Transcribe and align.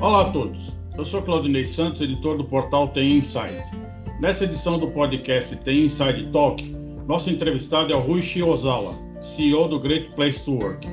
Olá 0.00 0.20
a 0.20 0.30
todos, 0.30 0.72
eu 0.96 1.04
sou 1.04 1.20
Claudinei 1.22 1.64
Santos, 1.64 2.00
editor 2.00 2.36
do 2.36 2.44
portal 2.44 2.86
TI 2.92 3.14
Inside. 3.14 3.60
Nessa 4.20 4.44
edição 4.44 4.78
do 4.78 4.86
podcast 4.86 5.56
TI 5.56 5.86
Inside 5.86 6.28
Talk, 6.30 6.64
nosso 7.08 7.28
entrevistado 7.28 7.92
é 7.92 7.96
o 7.96 7.98
Rui 7.98 8.22
Shiozawa, 8.22 8.94
CEO 9.20 9.66
do 9.66 9.80
Great 9.80 10.08
Place 10.10 10.38
to 10.44 10.52
Work. 10.52 10.86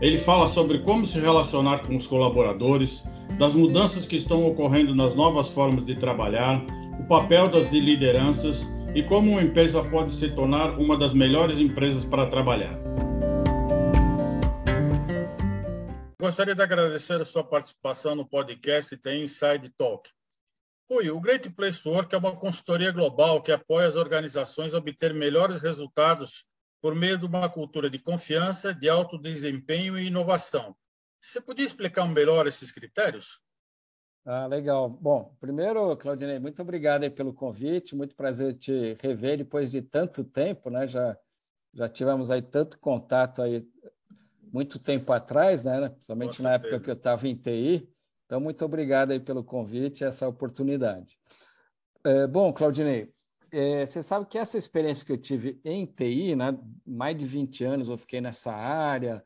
Ele 0.00 0.16
fala 0.16 0.46
sobre 0.48 0.78
como 0.78 1.04
se 1.04 1.18
relacionar 1.18 1.80
com 1.80 1.96
os 1.96 2.06
colaboradores, 2.06 3.04
das 3.38 3.52
mudanças 3.52 4.06
que 4.06 4.16
estão 4.16 4.46
ocorrendo 4.46 4.94
nas 4.94 5.14
novas 5.14 5.48
formas 5.48 5.84
de 5.84 5.94
trabalhar, 5.94 6.64
o 6.98 7.04
papel 7.04 7.50
das 7.50 7.70
lideranças 7.70 8.66
e 8.94 9.02
como 9.02 9.32
uma 9.32 9.42
empresa 9.42 9.82
pode 9.82 10.14
se 10.14 10.30
tornar 10.30 10.78
uma 10.78 10.96
das 10.96 11.12
melhores 11.12 11.60
empresas 11.60 12.06
para 12.06 12.24
trabalhar. 12.24 12.74
Gostaria 16.26 16.56
de 16.56 16.62
agradecer 16.62 17.20
a 17.20 17.24
sua 17.24 17.44
participação 17.44 18.16
no 18.16 18.26
podcast 18.26 18.96
The 18.96 19.14
Inside 19.14 19.68
Talk. 19.76 20.10
Rui, 20.90 21.08
o 21.08 21.20
Great 21.20 21.48
Place 21.50 21.80
to 21.80 21.90
Work 21.90 22.12
é 22.12 22.18
uma 22.18 22.34
consultoria 22.34 22.90
global 22.90 23.40
que 23.40 23.52
apoia 23.52 23.86
as 23.86 23.94
organizações 23.94 24.74
a 24.74 24.78
obter 24.78 25.14
melhores 25.14 25.62
resultados 25.62 26.44
por 26.82 26.96
meio 26.96 27.16
de 27.16 27.24
uma 27.24 27.48
cultura 27.48 27.88
de 27.88 28.00
confiança, 28.00 28.74
de 28.74 28.88
alto 28.88 29.16
desempenho 29.16 29.96
e 29.96 30.08
inovação. 30.08 30.74
Você 31.20 31.40
podia 31.40 31.64
explicar 31.64 32.04
melhor 32.08 32.48
esses 32.48 32.72
critérios? 32.72 33.40
Ah, 34.24 34.48
legal. 34.48 34.90
Bom, 34.90 35.32
primeiro, 35.38 35.96
Claudinei, 35.96 36.40
muito 36.40 36.60
obrigado 36.60 37.08
pelo 37.12 37.32
convite, 37.32 37.94
muito 37.94 38.16
prazer 38.16 38.54
te 38.54 38.96
rever 39.00 39.38
depois 39.38 39.70
de 39.70 39.80
tanto 39.80 40.24
tempo, 40.24 40.70
né? 40.70 40.88
Já, 40.88 41.16
já 41.72 41.88
tivemos 41.88 42.32
aí 42.32 42.42
tanto 42.42 42.80
contato 42.80 43.42
aí 43.42 43.64
muito 44.52 44.78
tempo 44.78 45.12
atrás, 45.12 45.62
né? 45.62 45.88
Principalmente 45.88 46.42
na 46.42 46.54
época 46.54 46.80
que 46.80 46.90
eu 46.90 46.94
estava 46.94 47.26
em 47.28 47.34
TI. 47.34 47.88
Então, 48.24 48.40
muito 48.40 48.64
obrigado 48.64 49.12
aí 49.12 49.20
pelo 49.20 49.44
convite 49.44 50.00
e 50.00 50.04
essa 50.04 50.26
oportunidade. 50.28 51.18
É, 52.04 52.26
bom, 52.26 52.52
Claudinei, 52.52 53.12
é, 53.52 53.86
você 53.86 54.02
sabe 54.02 54.26
que 54.26 54.38
essa 54.38 54.58
experiência 54.58 55.04
que 55.04 55.12
eu 55.12 55.18
tive 55.18 55.60
em 55.64 55.86
TI, 55.86 56.34
né? 56.34 56.58
Mais 56.86 57.16
de 57.16 57.24
20 57.24 57.64
anos 57.64 57.88
eu 57.88 57.96
fiquei 57.96 58.20
nessa 58.20 58.52
área, 58.52 59.24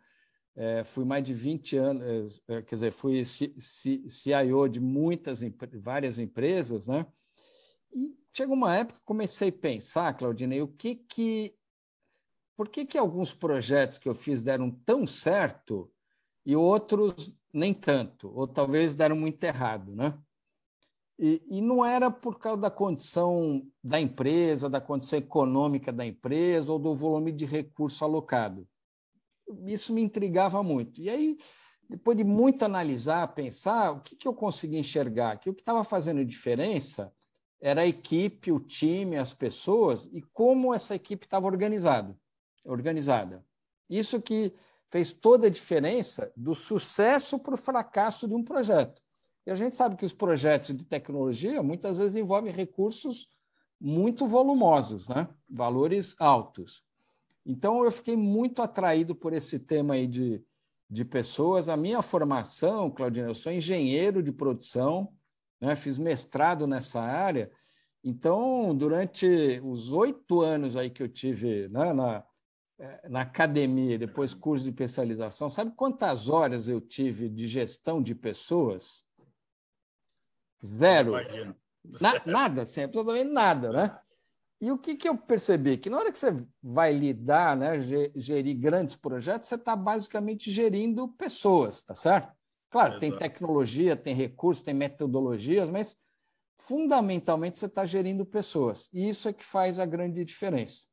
é, 0.56 0.84
fui 0.84 1.04
mais 1.04 1.24
de 1.24 1.32
20 1.32 1.76
anos, 1.76 2.42
é, 2.48 2.62
quer 2.62 2.74
dizer, 2.74 2.92
fui 2.92 3.22
CIO 3.24 4.68
de 4.68 4.80
muitas, 4.80 5.40
várias 5.74 6.18
empresas, 6.18 6.86
né? 6.86 7.06
E 7.94 8.14
chega 8.32 8.52
uma 8.52 8.76
época 8.76 8.98
que 8.98 9.04
comecei 9.04 9.48
a 9.48 9.52
pensar, 9.52 10.14
Claudinei, 10.14 10.60
o 10.60 10.68
que 10.68 10.96
que, 10.96 11.54
por 12.60 12.68
que 12.68 12.84
que 12.84 12.98
alguns 12.98 13.32
projetos 13.32 13.96
que 13.96 14.06
eu 14.06 14.14
fiz 14.14 14.42
deram 14.42 14.70
tão 14.70 15.06
certo 15.06 15.90
e 16.44 16.54
outros 16.54 17.34
nem 17.50 17.72
tanto, 17.72 18.30
ou 18.36 18.46
talvez 18.46 18.94
deram 18.94 19.16
muito 19.16 19.42
errado, 19.42 19.96
né? 19.96 20.18
E, 21.18 21.42
e, 21.48 21.60
não 21.62 21.82
era 21.82 22.10
por 22.10 22.38
causa 22.38 22.60
da 22.60 22.70
condição 22.70 23.66
da 23.82 23.98
empresa, 23.98 24.68
da 24.68 24.80
condição 24.80 25.18
econômica 25.18 25.90
da 25.90 26.04
empresa 26.04 26.70
ou 26.70 26.78
do 26.78 26.94
volume 26.94 27.32
de 27.32 27.46
recurso 27.46 28.04
alocado 28.04 28.68
isso 29.66 29.92
me 29.92 30.02
intrigava 30.02 30.62
muito. 30.62 31.00
E 31.00 31.10
aí, 31.10 31.38
depois 31.88 32.16
de 32.16 32.24
muito 32.24 32.64
analisar, 32.64 33.34
pensar, 33.34 33.92
o 33.92 34.00
que, 34.00 34.16
que 34.16 34.28
eu 34.28 34.34
consegui 34.34 34.78
enxergar? 34.78 35.38
Que 35.38 35.50
o 35.50 35.54
que 35.54 35.62
estava 35.62 35.82
fazendo 35.84 36.24
diferença 36.24 37.12
era 37.60 37.82
a 37.82 37.86
equipe, 37.86 38.52
o 38.52 38.60
time, 38.60 39.16
as 39.16 39.34
pessoas 39.34 40.08
e 40.12 40.22
como 40.32 40.72
essa 40.72 40.94
equipe 40.94 41.26
estava 41.26 41.46
organizada. 41.46 42.16
Organizada. 42.64 43.44
Isso 43.88 44.20
que 44.20 44.54
fez 44.90 45.12
toda 45.12 45.46
a 45.46 45.50
diferença 45.50 46.32
do 46.36 46.54
sucesso 46.54 47.38
para 47.38 47.54
o 47.54 47.58
fracasso 47.58 48.26
de 48.26 48.34
um 48.34 48.42
projeto. 48.42 49.00
E 49.46 49.50
a 49.50 49.54
gente 49.54 49.74
sabe 49.76 49.96
que 49.96 50.04
os 50.04 50.12
projetos 50.12 50.76
de 50.76 50.84
tecnologia 50.84 51.62
muitas 51.62 51.98
vezes 51.98 52.16
envolvem 52.16 52.52
recursos 52.52 53.28
muito 53.80 54.26
volumosos, 54.26 55.08
né? 55.08 55.28
valores 55.48 56.14
altos. 56.20 56.84
Então, 57.46 57.84
eu 57.84 57.90
fiquei 57.90 58.16
muito 58.16 58.60
atraído 58.60 59.14
por 59.14 59.32
esse 59.32 59.58
tema 59.58 59.94
aí 59.94 60.06
de, 60.06 60.44
de 60.88 61.04
pessoas. 61.04 61.68
A 61.68 61.76
minha 61.76 62.02
formação, 62.02 62.90
Claudina, 62.90 63.28
eu 63.28 63.34
sou 63.34 63.50
engenheiro 63.50 64.22
de 64.22 64.30
produção, 64.30 65.10
né? 65.58 65.74
fiz 65.74 65.96
mestrado 65.96 66.66
nessa 66.66 67.00
área. 67.00 67.50
Então, 68.04 68.76
durante 68.76 69.60
os 69.64 69.92
oito 69.92 70.42
anos 70.42 70.76
aí 70.76 70.90
que 70.90 71.02
eu 71.02 71.08
tive 71.08 71.68
né, 71.68 71.92
na, 71.92 72.24
na 73.08 73.22
academia, 73.22 73.98
depois 73.98 74.32
curso 74.32 74.64
de 74.64 74.70
especialização, 74.70 75.50
sabe 75.50 75.72
quantas 75.76 76.28
horas 76.28 76.68
eu 76.68 76.80
tive 76.80 77.28
de 77.28 77.46
gestão 77.46 78.02
de 78.02 78.14
pessoas? 78.14 79.04
Zero. 80.64 81.12
Na, 82.00 82.22
nada, 82.26 82.62
assim, 82.62 82.82
absolutamente 82.82 83.32
nada, 83.32 83.72
né? 83.72 83.98
E 84.60 84.70
o 84.70 84.78
que, 84.78 84.94
que 84.94 85.08
eu 85.08 85.16
percebi? 85.16 85.78
Que 85.78 85.88
na 85.88 85.98
hora 85.98 86.12
que 86.12 86.18
você 86.18 86.36
vai 86.62 86.92
lidar, 86.92 87.56
né, 87.56 87.80
gerir 88.14 88.58
grandes 88.58 88.94
projetos, 88.94 89.48
você 89.48 89.54
está 89.54 89.74
basicamente 89.74 90.50
gerindo 90.50 91.08
pessoas, 91.08 91.82
tá 91.82 91.94
certo? 91.94 92.30
Claro, 92.68 92.92
Exato. 92.92 93.00
tem 93.00 93.16
tecnologia, 93.16 93.96
tem 93.96 94.14
recursos, 94.14 94.62
tem 94.62 94.74
metodologias, 94.74 95.70
mas 95.70 95.96
fundamentalmente 96.56 97.58
você 97.58 97.66
está 97.66 97.86
gerindo 97.86 98.24
pessoas. 98.26 98.90
E 98.92 99.08
isso 99.08 99.28
é 99.28 99.32
que 99.32 99.44
faz 99.44 99.78
a 99.78 99.86
grande 99.86 100.22
diferença. 100.24 100.86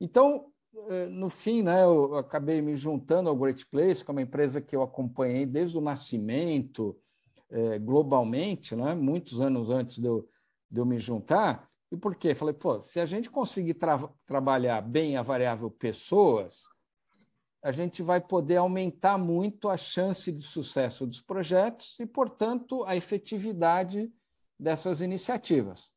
Então, 0.00 0.51
no 1.10 1.28
fim, 1.28 1.62
né, 1.62 1.82
eu 1.82 2.16
acabei 2.16 2.60
me 2.62 2.74
juntando 2.76 3.28
ao 3.28 3.36
Great 3.36 3.66
Place, 3.66 4.04
que 4.04 4.10
é 4.10 4.12
uma 4.12 4.22
empresa 4.22 4.60
que 4.60 4.74
eu 4.74 4.82
acompanhei 4.82 5.44
desde 5.44 5.76
o 5.76 5.80
nascimento, 5.80 6.96
eh, 7.50 7.78
globalmente, 7.78 8.74
né, 8.74 8.94
muitos 8.94 9.40
anos 9.40 9.68
antes 9.70 9.98
de 9.98 10.06
eu, 10.06 10.28
de 10.70 10.80
eu 10.80 10.86
me 10.86 10.98
juntar. 10.98 11.68
E 11.90 11.96
por 11.96 12.16
quê? 12.16 12.34
Falei, 12.34 12.54
pô, 12.54 12.80
se 12.80 12.98
a 12.98 13.04
gente 13.04 13.30
conseguir 13.30 13.74
tra 13.74 13.98
trabalhar 14.24 14.80
bem 14.80 15.16
a 15.16 15.22
variável 15.22 15.70
pessoas, 15.70 16.64
a 17.62 17.70
gente 17.70 18.02
vai 18.02 18.20
poder 18.20 18.56
aumentar 18.56 19.18
muito 19.18 19.68
a 19.68 19.76
chance 19.76 20.32
de 20.32 20.42
sucesso 20.42 21.06
dos 21.06 21.20
projetos 21.20 21.96
e, 22.00 22.06
portanto, 22.06 22.82
a 22.84 22.96
efetividade 22.96 24.10
dessas 24.58 25.00
iniciativas. 25.00 25.92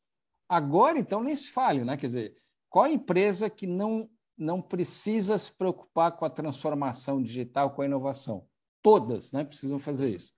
Agora, 0.47 0.99
então, 0.99 1.23
nem 1.23 1.35
se 1.35 1.49
fale, 1.49 1.83
né? 1.83 1.97
Quer 1.97 2.07
dizer, 2.07 2.35
qual 2.69 2.87
empresa 2.87 3.49
que 3.49 3.65
não, 3.65 4.09
não 4.37 4.61
precisa 4.61 5.37
se 5.37 5.51
preocupar 5.51 6.11
com 6.13 6.25
a 6.25 6.29
transformação 6.29 7.21
digital, 7.21 7.71
com 7.71 7.81
a 7.81 7.85
inovação? 7.85 8.45
Todas 8.81 9.31
né, 9.31 9.43
precisam 9.43 9.79
fazer 9.79 10.09
isso. 10.09 10.33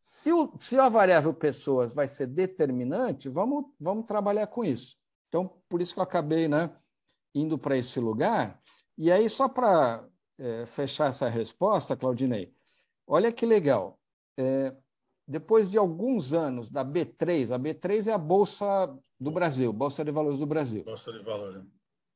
Se, 0.00 0.32
o, 0.32 0.52
se 0.60 0.78
a 0.78 0.88
variável 0.88 1.34
pessoas 1.34 1.94
vai 1.94 2.08
ser 2.08 2.26
determinante, 2.26 3.28
vamos, 3.28 3.66
vamos 3.78 4.06
trabalhar 4.06 4.46
com 4.46 4.64
isso. 4.64 4.96
Então, 5.28 5.60
por 5.68 5.82
isso 5.82 5.92
que 5.92 6.00
eu 6.00 6.04
acabei 6.04 6.48
né, 6.48 6.70
indo 7.34 7.58
para 7.58 7.76
esse 7.76 8.00
lugar. 8.00 8.60
E 8.96 9.12
aí, 9.12 9.28
só 9.28 9.48
para 9.48 10.06
é, 10.38 10.64
fechar 10.66 11.08
essa 11.08 11.28
resposta, 11.28 11.96
Claudinei, 11.96 12.52
olha 13.06 13.30
que 13.32 13.44
legal. 13.44 13.98
É, 14.36 14.74
depois 15.26 15.68
de 15.68 15.76
alguns 15.76 16.32
anos 16.32 16.70
da 16.70 16.84
B3, 16.84 17.54
a 17.54 17.58
B3 17.58 18.08
é 18.08 18.12
a 18.12 18.18
Bolsa 18.18 18.64
do 19.20 19.30
Brasil, 19.30 19.72
Bolsa 19.72 20.04
de 20.04 20.10
Valores 20.10 20.38
do 20.38 20.46
Brasil. 20.46 20.84
Bolsa 20.84 21.12
de 21.12 21.22
Valores. 21.22 21.62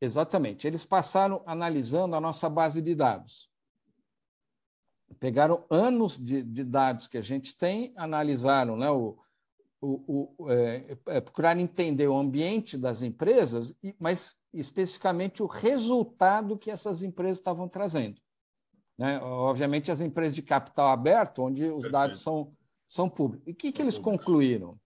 Exatamente. 0.02 0.66
Eles 0.66 0.84
passaram 0.84 1.42
analisando 1.46 2.16
a 2.16 2.20
nossa 2.20 2.50
base 2.50 2.82
de 2.82 2.94
dados 2.94 3.52
pegaram 5.22 5.64
anos 5.70 6.18
de, 6.18 6.42
de, 6.42 6.64
dados 6.64 7.06
que 7.06 7.18
a 7.18 7.22
gente 7.22 7.56
tem, 7.56 7.92
analisaram, 7.96 8.76
né, 8.76 8.90
o, 8.90 9.16
o, 9.80 10.34
o 10.36 10.50
é, 10.50 10.96
é, 11.06 11.20
procuraram 11.20 11.60
entender 11.60 12.06
o 12.08 12.16
ambiente 12.16 12.76
das 12.76 13.02
empresas, 13.02 13.72
mas 13.98 14.36
especificamente 14.52 15.42
o 15.42 15.46
resultado 15.46 16.58
que 16.58 16.70
essas 16.70 17.02
empresas 17.02 17.38
estavam 17.38 17.68
trazendo. 17.68 18.20
Né? 18.98 19.18
Obviamente, 19.20 19.90
as 19.90 20.00
empresas 20.00 20.34
de 20.34 20.42
capital 20.42 20.88
aberto, 20.88 21.42
onde 21.42 21.64
os 21.64 21.82
Perfeito. 21.82 21.92
dados 21.92 22.20
são, 22.20 22.52
são 22.86 23.08
públicos. 23.08 23.46
E 23.48 23.52
o 23.52 23.54
que, 23.54 23.72
que 23.72 23.82
eles 23.82 23.98
concluíram? 23.98 24.78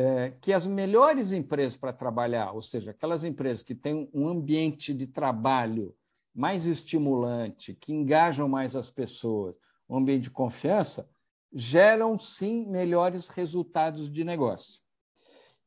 É, 0.00 0.30
que 0.40 0.52
as 0.52 0.64
melhores 0.64 1.32
empresas 1.32 1.76
para 1.76 1.92
trabalhar, 1.92 2.52
ou 2.52 2.62
seja, 2.62 2.92
aquelas 2.92 3.24
empresas 3.24 3.64
que 3.64 3.74
têm 3.74 4.08
um 4.14 4.28
ambiente 4.28 4.94
de 4.94 5.08
trabalho 5.08 5.92
mais 6.32 6.66
estimulante, 6.66 7.74
que 7.74 7.92
engajam 7.92 8.48
mais 8.48 8.76
as 8.76 8.92
pessoas, 8.92 9.56
um 9.88 9.96
ambiente 9.96 10.22
de 10.22 10.30
confiança, 10.30 11.10
geram 11.52 12.16
sim 12.16 12.70
melhores 12.70 13.28
resultados 13.28 14.08
de 14.08 14.22
negócio. 14.22 14.80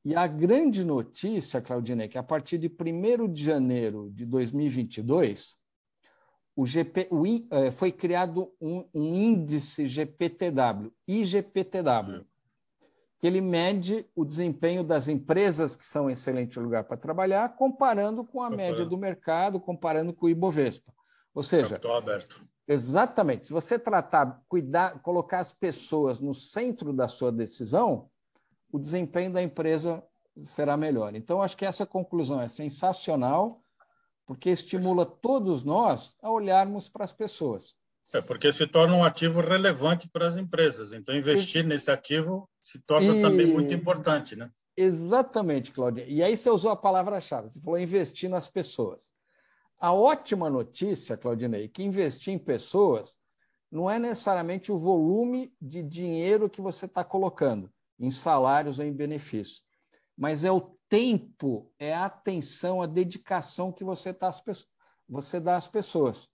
E 0.05 0.15
a 0.15 0.25
grande 0.27 0.85
notícia, 0.85 1.59
Claudine, 1.59 2.03
é 2.03 2.07
que 2.07 2.17
a 2.17 2.23
partir 2.23 2.57
de 2.57 2.67
1 2.69 3.29
de 3.29 3.43
janeiro 3.43 4.09
de 4.13 4.25
2022, 4.25 5.57
o 6.55 6.65
GP, 6.65 7.09
o, 7.11 7.25
é, 7.53 7.69
foi 7.69 7.91
criado 7.91 8.49
um, 8.61 8.87
um, 8.93 9.13
índice 9.13 9.89
GPTW, 9.89 10.89
IGPTW, 11.05 12.25
que 13.21 13.27
ele 13.27 13.39
mede 13.39 14.03
o 14.15 14.25
desempenho 14.25 14.83
das 14.83 15.07
empresas 15.07 15.75
que 15.75 15.85
são 15.85 16.05
um 16.05 16.09
excelente 16.09 16.59
lugar 16.59 16.85
para 16.85 16.97
trabalhar, 16.97 17.55
comparando 17.55 18.25
com 18.25 18.41
a 18.41 18.49
média 18.49 18.83
do 18.83 18.97
mercado, 18.97 19.59
comparando 19.59 20.11
com 20.11 20.25
o 20.25 20.29
Ibovespa. 20.29 20.91
Ou 21.31 21.43
seja, 21.43 21.75
capital 21.75 21.97
aberto. 21.97 22.43
Exatamente. 22.67 23.45
Se 23.45 23.53
você 23.53 23.77
tratar, 23.77 24.41
cuidar, 24.49 24.99
colocar 25.03 25.37
as 25.37 25.53
pessoas 25.53 26.19
no 26.19 26.33
centro 26.33 26.91
da 26.91 27.07
sua 27.07 27.31
decisão, 27.31 28.09
o 28.71 28.79
desempenho 28.79 29.31
da 29.31 29.43
empresa 29.43 30.03
será 30.43 30.75
melhor. 30.75 31.13
Então, 31.13 31.43
acho 31.43 31.55
que 31.55 31.65
essa 31.65 31.85
conclusão 31.85 32.41
é 32.41 32.47
sensacional, 32.47 33.61
porque 34.25 34.49
estimula 34.49 35.05
todos 35.05 35.63
nós 35.63 36.15
a 36.23 36.31
olharmos 36.31 36.89
para 36.89 37.03
as 37.03 37.11
pessoas. 37.11 37.75
É 38.11 38.19
porque 38.19 38.51
se 38.51 38.65
torna 38.65 38.95
um 38.95 39.03
ativo 39.03 39.41
relevante 39.41 40.09
para 40.09 40.27
as 40.27 40.37
empresas. 40.37 40.91
Então, 40.91 41.15
investir 41.15 41.63
nesse 41.63 41.91
ativo 41.91 42.49
se 42.63 42.79
torna 42.79 43.15
e... 43.15 43.21
também 43.21 43.47
muito 43.47 43.73
importante, 43.73 44.35
né? 44.35 44.51
Exatamente, 44.75 45.71
Claudia. 45.71 46.05
E 46.07 46.23
aí 46.23 46.35
você 46.35 46.49
usou 46.49 46.71
a 46.71 46.75
palavra-chave, 46.75 47.49
você 47.49 47.59
falou 47.59 47.79
investir 47.79 48.29
nas 48.29 48.47
pessoas. 48.47 49.11
A 49.77 49.91
ótima 49.91 50.49
notícia, 50.49 51.17
Claudinei, 51.17 51.67
que 51.67 51.83
investir 51.83 52.33
em 52.33 52.39
pessoas 52.39 53.17
não 53.71 53.89
é 53.89 53.97
necessariamente 53.97 54.71
o 54.71 54.77
volume 54.77 55.53
de 55.61 55.81
dinheiro 55.81 56.49
que 56.49 56.61
você 56.61 56.85
está 56.85 57.03
colocando 57.03 57.71
em 57.99 58.11
salários 58.11 58.79
ou 58.79 58.85
em 58.85 58.91
benefícios, 58.91 59.63
mas 60.17 60.43
é 60.43 60.51
o 60.51 60.77
tempo, 60.89 61.71
é 61.79 61.93
a 61.93 62.05
atenção, 62.05 62.81
a 62.81 62.85
dedicação 62.85 63.71
que 63.71 63.83
você, 63.83 64.13
tá 64.13 64.27
às, 64.27 64.43
você 65.07 65.39
dá 65.39 65.55
às 65.55 65.67
pessoas. 65.67 66.27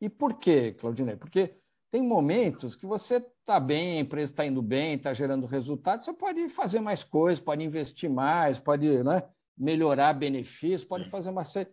E 0.00 0.08
por 0.10 0.34
quê, 0.34 0.72
Claudinei? 0.72 1.16
Porque 1.16 1.56
tem 1.94 2.02
momentos 2.02 2.74
que 2.74 2.86
você 2.86 3.18
está 3.18 3.60
bem, 3.60 3.98
a 3.98 4.00
empresa 4.00 4.32
está 4.32 4.44
indo 4.44 4.60
bem, 4.60 4.94
está 4.94 5.14
gerando 5.14 5.46
resultado, 5.46 6.02
você 6.02 6.12
pode 6.12 6.48
fazer 6.48 6.80
mais 6.80 7.04
coisas, 7.04 7.38
pode 7.38 7.62
investir 7.62 8.10
mais, 8.10 8.58
pode 8.58 9.00
né, 9.04 9.22
melhorar 9.56 10.12
benefícios, 10.12 10.82
pode 10.82 11.08
fazer 11.08 11.30
uma 11.30 11.44
série 11.44 11.68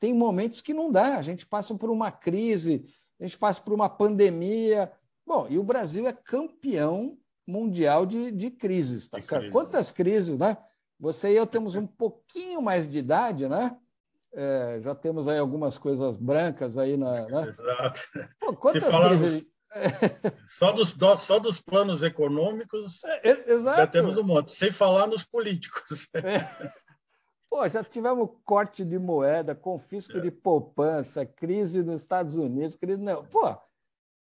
tem 0.00 0.14
momentos 0.14 0.62
que 0.62 0.72
não 0.72 0.90
dá. 0.90 1.18
A 1.18 1.22
gente 1.22 1.46
passa 1.46 1.74
por 1.74 1.90
uma 1.90 2.10
crise, 2.10 2.86
a 3.20 3.24
gente 3.24 3.36
passa 3.36 3.60
por 3.60 3.74
uma 3.74 3.86
pandemia. 3.86 4.90
Bom, 5.26 5.46
e 5.50 5.58
o 5.58 5.62
Brasil 5.62 6.06
é 6.06 6.12
campeão 6.12 7.18
mundial 7.46 8.06
de, 8.06 8.30
de 8.30 8.50
crises, 8.50 9.08
tá 9.08 9.18
de 9.18 9.24
certo? 9.24 9.40
Crise. 9.40 9.52
Quantas 9.52 9.92
crises, 9.92 10.38
né? 10.38 10.56
Você 10.98 11.32
e 11.32 11.36
eu 11.36 11.46
temos 11.46 11.76
um 11.76 11.86
pouquinho 11.86 12.62
mais 12.62 12.90
de 12.90 12.96
idade, 12.96 13.46
né? 13.46 13.76
É, 14.32 14.80
já 14.82 14.94
temos 14.94 15.28
aí 15.28 15.38
algumas 15.38 15.76
coisas 15.76 16.16
brancas 16.16 16.78
aí 16.78 16.96
na. 16.96 17.26
Né? 17.26 17.48
Exato. 17.48 18.00
Pô, 18.40 18.56
quantas 18.56 18.90
falarmos... 18.90 19.20
crises. 19.20 19.55
Só 20.46 20.72
dos, 20.72 20.96
só 21.18 21.38
dos 21.38 21.60
planos 21.60 22.02
econômicos 22.02 23.02
é, 23.04 23.60
já 23.60 23.86
temos 23.86 24.16
um 24.16 24.22
monte, 24.22 24.52
sem 24.52 24.70
falar 24.70 25.06
nos 25.06 25.24
políticos. 25.24 26.08
É. 26.14 26.72
Pô, 27.48 27.68
já 27.68 27.82
tivemos 27.82 28.28
corte 28.44 28.84
de 28.84 28.98
moeda, 28.98 29.54
confisco 29.54 30.18
é. 30.18 30.20
de 30.20 30.30
poupança, 30.30 31.24
crise 31.24 31.82
nos 31.82 32.02
Estados 32.02 32.36
Unidos, 32.36 32.76
crise 32.76 33.00
não. 33.00 33.24
Pô, 33.24 33.56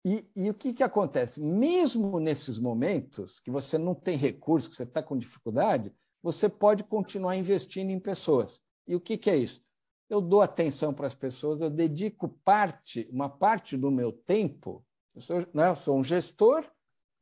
e, 0.05 0.27
e, 0.35 0.51
o 0.51 0.55
que, 0.55 0.73
que 0.73 0.83
acontece? 0.83 1.41
Mesmo 1.41 2.19
nesses 2.19 2.59
momentos 2.59 3.39
que 3.39 3.51
você 3.51 3.79
não 3.79 3.95
tem 3.95 4.17
recurso, 4.17 4.69
que 4.69 4.77
você 4.77 4.83
está 4.83 5.03
com 5.03 5.17
dificuldade, 5.17 5.93
você 6.21 6.49
pode 6.49 6.83
continuar 6.85 7.37
investindo 7.37 7.91
em 7.91 8.01
pessoas. 8.01 8.61
E 8.87 8.97
o 8.97 9.01
que, 9.01 9.17
que 9.17 9.31
é 9.31 9.37
isso? 9.37 9.63
Eu 10.11 10.21
dou 10.21 10.43
atenção 10.43 10.93
para 10.93 11.07
as 11.07 11.15
pessoas, 11.15 11.61
eu 11.61 11.71
dedico 11.71 12.29
parte, 12.45 13.09
uma 13.11 13.29
parte 13.29 13.77
do 13.77 13.91
meu 13.91 14.13
tempo. 14.13 14.85
Eu 15.15 15.21
sou, 15.21 15.47
né, 15.53 15.69
eu 15.69 15.77
sou 15.77 15.99
um 15.99 16.05
gestor, 16.05 16.65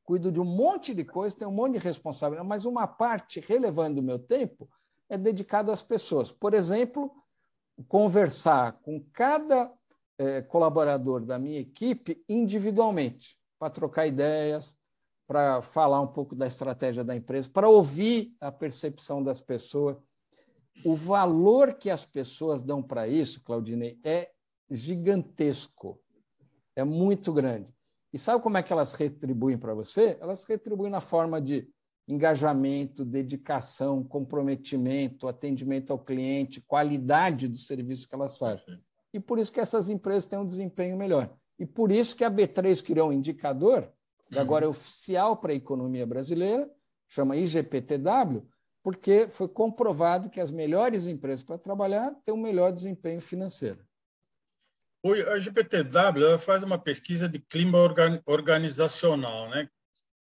cuido 0.05 0.31
de 0.31 0.41
um 0.41 0.45
monte 0.45 0.95
de 0.95 1.05
coisas, 1.05 1.39
tenho 1.39 1.51
um 1.51 1.55
monte 1.55 1.75
de 1.75 1.79
responsabilidade, 1.79 2.49
mas 2.49 2.65
uma 2.65 2.87
parte 2.87 3.41
relevante 3.41 3.97
do 3.97 4.03
meu 4.03 4.19
tempo 4.19 4.69
é 5.09 5.19
dedicado 5.19 5.71
às 5.71 5.83
pessoas. 5.83 6.31
Por 6.31 6.55
exemplo, 6.55 7.11
conversar 7.89 8.73
com 8.83 9.05
cada 9.13 9.73
é, 10.19 10.43
colaborador 10.43 11.25
da 11.25 11.39
minha 11.39 11.61
equipe 11.61 12.23
individualmente, 12.29 13.37
para 13.59 13.71
trocar 13.71 14.07
ideias, 14.07 14.77
para 15.27 15.63
falar 15.63 16.01
um 16.01 16.07
pouco 16.07 16.35
da 16.35 16.47
estratégia 16.47 17.05
da 17.05 17.15
empresa, 17.15 17.49
para 17.49 17.69
ouvir 17.69 18.35
a 18.41 18.51
percepção 18.51 19.23
das 19.23 19.41
pessoas. 19.41 19.97
O 20.85 20.97
valor 20.97 21.75
que 21.75 21.89
as 21.89 22.05
pessoas 22.05 22.63
dão 22.63 22.83
para 22.83 23.07
isso, 23.07 23.43
Claudinei, 23.43 23.99
é 24.03 24.31
gigantesco, 24.71 26.01
é 26.75 26.83
muito 26.83 27.33
grande. 27.33 27.73
E 28.13 28.19
sabe 28.19 28.43
como 28.43 28.59
é 28.59 28.63
que 28.63 28.73
elas 28.73 28.95
retribuem 28.95 29.57
para 29.57 29.75
você? 29.75 30.17
Elas 30.21 30.45
retribuem 30.45 30.91
na 30.91 31.01
forma 31.01 31.41
de 31.41 31.69
engajamento, 32.09 33.05
dedicação, 33.05 34.03
comprometimento, 34.03 35.29
atendimento 35.29 35.93
ao 35.93 35.99
cliente, 35.99 36.61
qualidade 36.61 37.47
do 37.47 37.59
serviço 37.59 38.09
que 38.09 38.15
elas 38.15 38.37
fazem. 38.37 38.65
E 39.13 39.21
por 39.21 39.39
isso 39.39 39.53
que 39.53 39.61
essas 39.61 39.89
empresas 39.89 40.27
têm 40.27 40.39
um 40.39 40.47
desempenho 40.47 40.97
melhor. 40.97 41.33
E 41.59 41.67
por 41.67 41.93
isso 41.93 42.17
que 42.17 42.25
a 42.25 42.31
B3 42.31 42.83
criou 42.83 43.11
um 43.11 43.13
indicador, 43.13 43.93
que 44.29 44.37
uhum. 44.37 44.41
agora 44.41 44.65
é 44.65 44.69
oficial 44.69 45.37
para 45.37 45.53
a 45.53 45.55
economia 45.55 46.07
brasileira, 46.07 46.69
chama 47.09 47.37
IGPTW, 47.37 48.47
porque 48.83 49.29
foi 49.29 49.47
comprovado 49.47 50.31
que 50.31 50.41
as 50.41 50.51
melhores 50.51 51.07
empresas 51.07 51.45
para 51.45 51.59
trabalhar 51.59 52.15
têm 52.25 52.35
um 52.35 52.41
melhor 52.41 52.73
desempenho 52.73 53.21
financeiro. 53.21 53.85
A 55.05 55.37
IGPTW 55.37 56.39
faz 56.39 56.63
uma 56.63 56.79
pesquisa 56.79 57.29
de 57.29 57.39
clima 57.39 57.79
organizacional, 58.27 59.49
né? 59.49 59.69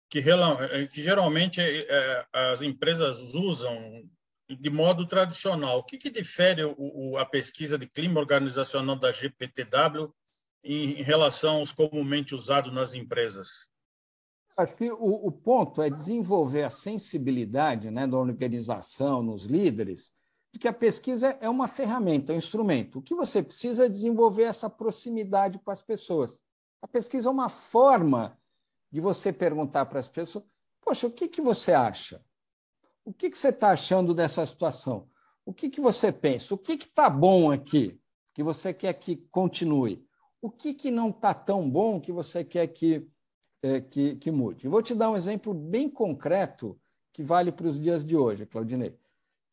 que, 0.09 0.19
eh, 0.19 0.87
que 0.87 1.03
geralmente 1.03 1.61
é, 1.61 2.26
as 2.32 2.62
empresas 2.62 3.35
usam 3.35 4.09
de 4.49 4.71
modo 4.71 5.06
tradicional. 5.06 5.79
O 5.79 5.85
que, 5.85 5.99
que 5.99 6.11
difere 6.11 6.65
o, 6.65 6.75
o, 6.76 7.19
a 7.19 7.26
pesquisa 7.26 7.76
de 7.76 7.88
clima 7.88 8.21
organizacional 8.21 8.97
da 8.97 9.11
GPTW 9.11 10.12
em, 10.62 11.00
em 11.00 11.03
relação 11.03 11.56
aos 11.56 11.73
comumente 11.73 12.35
usados 12.35 12.73
nas 12.73 12.94
empresas? 12.94 13.69
Acho 14.56 14.76
que 14.76 14.91
o, 14.91 15.26
o, 15.26 15.32
ponto 15.32 15.82
é 15.82 15.91
desenvolver 15.91 16.62
a 16.62 16.71
sensibilidade 16.71 17.91
né, 17.91 18.06
da 18.06 18.17
organização, 18.17 19.21
nos 19.21 19.47
líderes, 19.47 20.12
de 20.12 20.24
que 20.58 20.68
a 20.68 20.72
pesquisa 20.72 21.36
é 21.40 21.48
uma 21.48 21.66
ferramenta, 21.66 22.32
um 22.32 22.36
instrumento. 22.36 22.98
O 22.98 23.02
que 23.02 23.14
você 23.14 23.42
precisa 23.42 23.86
é 23.86 23.88
desenvolver 23.88 24.44
essa 24.44 24.70
proximidade 24.70 25.58
com 25.58 25.70
as 25.70 25.82
pessoas. 25.82 26.42
A 26.80 26.86
pesquisa 26.86 27.28
é 27.28 27.32
uma 27.32 27.48
forma 27.48 28.38
de 28.90 29.00
você 29.00 29.32
perguntar 29.32 29.86
para 29.86 29.98
as 29.98 30.08
pessoas: 30.08 30.44
Poxa, 30.80 31.06
o 31.06 31.10
que, 31.10 31.28
que 31.28 31.40
você 31.40 31.72
acha? 31.72 32.24
O 33.04 33.12
que, 33.12 33.30
que 33.30 33.38
você 33.38 33.48
está 33.48 33.70
achando 33.70 34.14
dessa 34.14 34.44
situação? 34.46 35.08
O 35.44 35.52
que, 35.52 35.68
que 35.68 35.80
você 35.80 36.12
pensa? 36.12 36.54
O 36.54 36.58
que 36.58 36.72
está 36.72 37.10
bom 37.10 37.50
aqui 37.50 38.00
que 38.32 38.42
você 38.42 38.72
quer 38.72 38.94
que 38.94 39.16
continue? 39.30 40.06
O 40.40 40.50
que, 40.50 40.74
que 40.74 40.90
não 40.90 41.10
está 41.10 41.34
tão 41.34 41.68
bom 41.68 42.00
que 42.00 42.12
você 42.12 42.44
quer 42.44 42.66
que, 42.68 43.06
é, 43.62 43.80
que, 43.80 44.16
que 44.16 44.30
mude? 44.30 44.68
vou 44.68 44.82
te 44.82 44.94
dar 44.94 45.11
um 45.11 45.16
exemplo 45.16 45.52
bem 45.52 45.88
concreto 45.88 46.78
que 47.12 47.23
vale 47.23 47.52
para 47.52 47.66
os 47.66 47.80
dias 47.80 48.04
de 48.04 48.16
hoje, 48.16 48.44
Claudinei. 48.44 48.99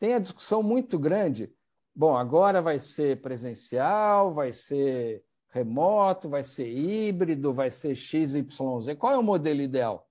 Tem 0.02 0.16
a 0.16 0.20
discussão 0.20 0.64
muito 0.64 0.98
grande. 0.98 1.54
Bom, 1.94 2.18
agora 2.18 2.60
vai 2.60 2.80
ser 2.80 3.22
presencial, 3.22 4.32
vai 4.32 4.52
ser 4.52 5.24
remoto, 5.52 6.28
vai 6.28 6.44
ser 6.44 6.68
híbrido, 6.68 7.54
vai 7.54 7.70
ser 7.70 7.96
XYZ. 7.96 8.98
Qual 8.98 9.14
é 9.14 9.18
o 9.20 9.22
modelo 9.22 9.62
ideal? 9.62 10.10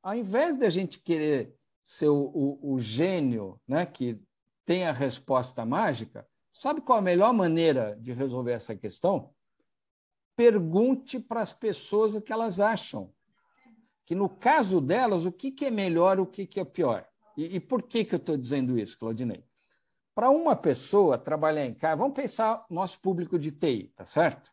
Ao 0.00 0.14
invés 0.14 0.56
de 0.56 0.64
a 0.64 0.70
gente 0.70 1.00
querer 1.00 1.56
ser 1.82 2.06
o, 2.06 2.30
o, 2.32 2.74
o 2.74 2.78
gênio 2.78 3.60
né, 3.66 3.84
que 3.84 4.16
tem 4.64 4.86
a 4.86 4.92
resposta 4.92 5.66
mágica, 5.66 6.24
sabe 6.52 6.80
qual 6.80 6.98
a 6.98 7.02
melhor 7.02 7.32
maneira 7.32 7.98
de 8.00 8.12
resolver 8.12 8.52
essa 8.52 8.76
questão? 8.76 9.34
Pergunte 10.36 11.18
para 11.18 11.40
as 11.40 11.52
pessoas 11.52 12.14
o 12.14 12.22
que 12.22 12.32
elas 12.32 12.60
acham. 12.60 13.12
Que 14.06 14.14
no 14.14 14.28
caso 14.28 14.80
delas, 14.80 15.24
o 15.24 15.32
que, 15.32 15.50
que 15.50 15.64
é 15.64 15.70
melhor, 15.70 16.20
o 16.20 16.26
que, 16.26 16.46
que 16.46 16.60
é 16.60 16.64
pior. 16.64 17.08
E, 17.36 17.56
e 17.56 17.60
por 17.60 17.82
que, 17.82 18.04
que 18.04 18.14
eu 18.14 18.18
estou 18.18 18.36
dizendo 18.36 18.78
isso, 18.78 18.98
Claudinei? 18.98 19.44
Para 20.14 20.30
uma 20.30 20.54
pessoa 20.54 21.16
trabalhar 21.16 21.64
em 21.64 21.74
casa, 21.74 21.96
vamos 21.96 22.14
pensar 22.14 22.66
nosso 22.68 23.00
público 23.00 23.38
de 23.38 23.50
TI, 23.50 23.92
tá 23.96 24.04
certo? 24.04 24.52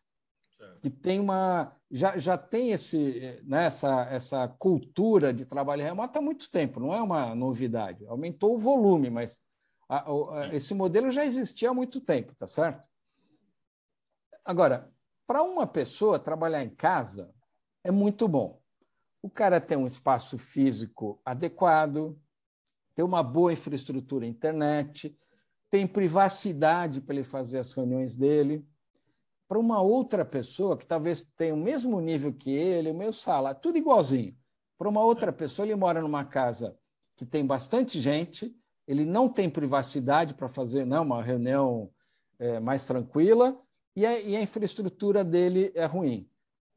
que 0.80 0.90
tem 0.90 1.20
uma 1.20 1.74
já, 1.90 2.16
já 2.18 2.38
tem 2.38 2.70
esse, 2.70 3.40
né, 3.44 3.66
essa, 3.66 4.02
essa 4.04 4.48
cultura 4.48 5.32
de 5.32 5.44
trabalho 5.44 5.82
remoto 5.82 6.18
há 6.18 6.22
muito 6.22 6.48
tempo, 6.50 6.78
não 6.78 6.94
é 6.94 7.02
uma 7.02 7.34
novidade. 7.34 8.06
Aumentou 8.06 8.54
o 8.54 8.58
volume, 8.58 9.10
mas 9.10 9.38
a, 9.88 10.08
a, 10.08 10.54
esse 10.54 10.72
modelo 10.72 11.10
já 11.10 11.24
existia 11.24 11.70
há 11.70 11.74
muito 11.74 12.00
tempo, 12.00 12.34
tá 12.36 12.46
certo? 12.46 12.88
Agora, 14.44 14.90
para 15.26 15.42
uma 15.42 15.66
pessoa 15.66 16.18
trabalhar 16.18 16.62
em 16.62 16.70
casa 16.70 17.34
é 17.82 17.90
muito 17.90 18.28
bom. 18.28 18.60
O 19.22 19.28
cara 19.28 19.60
tem 19.60 19.76
um 19.76 19.86
espaço 19.86 20.38
físico 20.38 21.20
adequado, 21.24 22.16
tem 22.94 23.04
uma 23.04 23.22
boa 23.22 23.52
infraestrutura 23.52 24.26
internet, 24.26 25.16
tem 25.70 25.86
privacidade 25.86 27.00
para 27.00 27.14
ele 27.14 27.24
fazer 27.24 27.58
as 27.58 27.72
reuniões 27.72 28.16
dele 28.16 28.66
para 29.50 29.58
uma 29.58 29.82
outra 29.82 30.24
pessoa 30.24 30.76
que 30.76 30.86
talvez 30.86 31.28
tenha 31.36 31.52
o 31.52 31.56
mesmo 31.56 32.00
nível 32.00 32.32
que 32.32 32.52
ele, 32.52 32.92
o 32.92 32.94
mesmo 32.94 33.14
salário, 33.14 33.58
tudo 33.60 33.76
igualzinho. 33.76 34.32
Para 34.78 34.88
uma 34.88 35.02
outra 35.02 35.32
pessoa, 35.32 35.66
ele 35.66 35.74
mora 35.74 36.00
numa 36.00 36.24
casa 36.24 36.78
que 37.16 37.26
tem 37.26 37.44
bastante 37.44 38.00
gente, 38.00 38.54
ele 38.86 39.04
não 39.04 39.28
tem 39.28 39.50
privacidade 39.50 40.34
para 40.34 40.48
fazer 40.48 40.86
né, 40.86 41.00
uma 41.00 41.20
reunião 41.20 41.90
é, 42.38 42.60
mais 42.60 42.86
tranquila, 42.86 43.60
e 43.96 44.06
a, 44.06 44.20
e 44.20 44.36
a 44.36 44.40
infraestrutura 44.40 45.24
dele 45.24 45.72
é 45.74 45.84
ruim. 45.84 46.30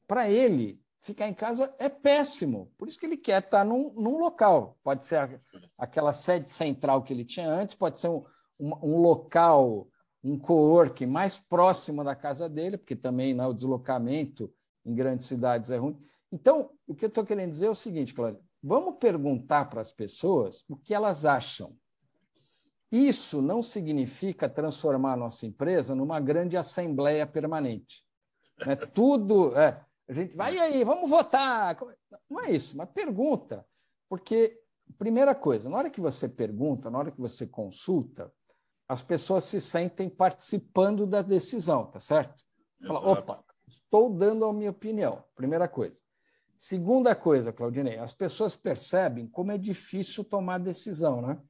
Para 0.07 0.27
ele, 0.27 0.81
ficar 1.03 1.27
em 1.27 1.33
casa 1.33 1.73
é 1.77 1.89
péssimo. 1.89 2.71
Por 2.77 2.87
isso 2.87 2.97
que 2.97 3.05
ele 3.05 3.17
quer 3.17 3.43
estar 3.43 3.63
num, 3.63 3.93
num 3.93 4.17
local. 4.17 4.77
Pode 4.83 5.05
ser 5.05 5.17
a, 5.17 5.29
aquela 5.77 6.13
sede 6.13 6.49
central 6.49 7.03
que 7.03 7.13
ele 7.13 7.25
tinha 7.25 7.49
antes, 7.49 7.75
pode 7.75 7.99
ser 7.99 8.07
um, 8.07 8.23
um, 8.59 8.73
um 8.81 9.01
local, 9.01 9.87
um 10.23 10.39
co-work 10.39 11.05
mais 11.05 11.37
próximo 11.37 12.03
da 12.03 12.15
casa 12.15 12.49
dele, 12.49 12.77
porque 12.77 12.95
também 12.95 13.33
né, 13.33 13.45
o 13.45 13.53
deslocamento 13.53 14.51
em 14.85 14.95
grandes 14.95 15.27
cidades 15.27 15.69
é 15.69 15.77
ruim. 15.77 15.97
Então, 16.31 16.71
o 16.87 16.95
que 16.95 17.05
eu 17.05 17.09
estou 17.09 17.25
querendo 17.25 17.51
dizer 17.51 17.67
é 17.67 17.69
o 17.69 17.75
seguinte, 17.75 18.13
Cláudio, 18.13 18.41
vamos 18.61 18.95
perguntar 18.97 19.65
para 19.69 19.81
as 19.81 19.91
pessoas 19.91 20.63
o 20.69 20.75
que 20.75 20.93
elas 20.93 21.25
acham. 21.25 21.75
Isso 22.89 23.41
não 23.41 23.61
significa 23.61 24.47
transformar 24.47 25.13
a 25.13 25.17
nossa 25.17 25.45
empresa 25.45 25.93
numa 25.93 26.19
grande 26.19 26.55
assembleia 26.55 27.27
permanente. 27.27 28.03
Né? 28.65 28.75
Tudo. 28.75 29.57
É, 29.57 29.83
a 30.07 30.13
gente 30.13 30.35
vai 30.35 30.57
aí, 30.57 30.83
vamos 30.83 31.09
votar. 31.09 31.77
Não 32.29 32.41
é 32.41 32.51
isso, 32.51 32.75
mas 32.77 32.89
pergunta. 32.89 33.65
Porque, 34.09 34.59
primeira 34.97 35.33
coisa, 35.33 35.69
na 35.69 35.77
hora 35.77 35.89
que 35.89 36.01
você 36.01 36.27
pergunta, 36.27 36.89
na 36.89 36.99
hora 36.99 37.11
que 37.11 37.19
você 37.19 37.47
consulta, 37.47 38.31
as 38.87 39.01
pessoas 39.01 39.45
se 39.45 39.61
sentem 39.61 40.09
participando 40.09 41.07
da 41.07 41.21
decisão, 41.21 41.85
tá 41.85 41.99
certo? 41.99 42.43
Fala, 42.85 42.99
opa, 42.99 43.43
estou 43.67 44.09
dando 44.09 44.45
a 44.45 44.53
minha 44.53 44.71
opinião. 44.71 45.23
Primeira 45.35 45.67
coisa. 45.67 46.01
Segunda 46.55 47.15
coisa, 47.15 47.51
Claudinei, 47.51 47.97
as 47.97 48.13
pessoas 48.13 48.55
percebem 48.55 49.27
como 49.27 49.51
é 49.51 49.57
difícil 49.57 50.23
tomar 50.23 50.59
decisão, 50.59 51.21
né? 51.21 51.41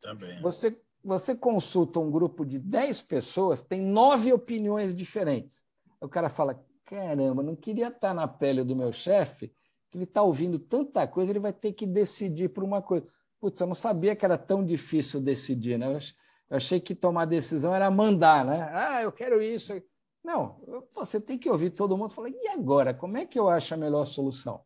Também. 0.00 0.40
Você, 0.42 0.80
você 1.02 1.34
consulta 1.34 1.98
um 1.98 2.10
grupo 2.10 2.44
de 2.44 2.58
10 2.58 3.02
pessoas, 3.02 3.60
tem 3.60 3.80
nove 3.80 4.32
opiniões 4.32 4.94
diferentes. 4.94 5.64
O 6.00 6.08
cara 6.08 6.28
fala: 6.28 6.64
caramba, 6.92 7.42
não 7.42 7.56
queria 7.56 7.88
estar 7.88 8.12
na 8.12 8.28
pele 8.28 8.62
do 8.62 8.76
meu 8.76 8.92
chefe, 8.92 9.48
que 9.90 9.96
ele 9.96 10.04
está 10.04 10.22
ouvindo 10.22 10.58
tanta 10.58 11.06
coisa, 11.08 11.30
ele 11.30 11.38
vai 11.38 11.52
ter 11.52 11.72
que 11.72 11.86
decidir 11.86 12.50
por 12.50 12.62
uma 12.62 12.82
coisa. 12.82 13.06
Putz, 13.40 13.60
eu 13.60 13.66
não 13.66 13.74
sabia 13.74 14.14
que 14.14 14.24
era 14.24 14.36
tão 14.36 14.64
difícil 14.64 15.20
decidir, 15.20 15.78
né? 15.78 15.90
Eu 15.90 16.56
achei 16.56 16.78
que 16.80 16.94
tomar 16.94 17.24
decisão 17.24 17.74
era 17.74 17.90
mandar, 17.90 18.44
né? 18.44 18.70
Ah, 18.72 19.02
eu 19.02 19.10
quero 19.10 19.40
isso. 19.40 19.72
Não, 20.22 20.60
você 20.94 21.18
tem 21.18 21.38
que 21.38 21.50
ouvir 21.50 21.70
todo 21.70 21.96
mundo 21.96 22.12
falar, 22.12 22.28
e 22.28 22.48
agora? 22.48 22.92
Como 22.92 23.16
é 23.16 23.24
que 23.24 23.38
eu 23.38 23.48
acho 23.48 23.72
a 23.72 23.76
melhor 23.76 24.04
solução? 24.04 24.60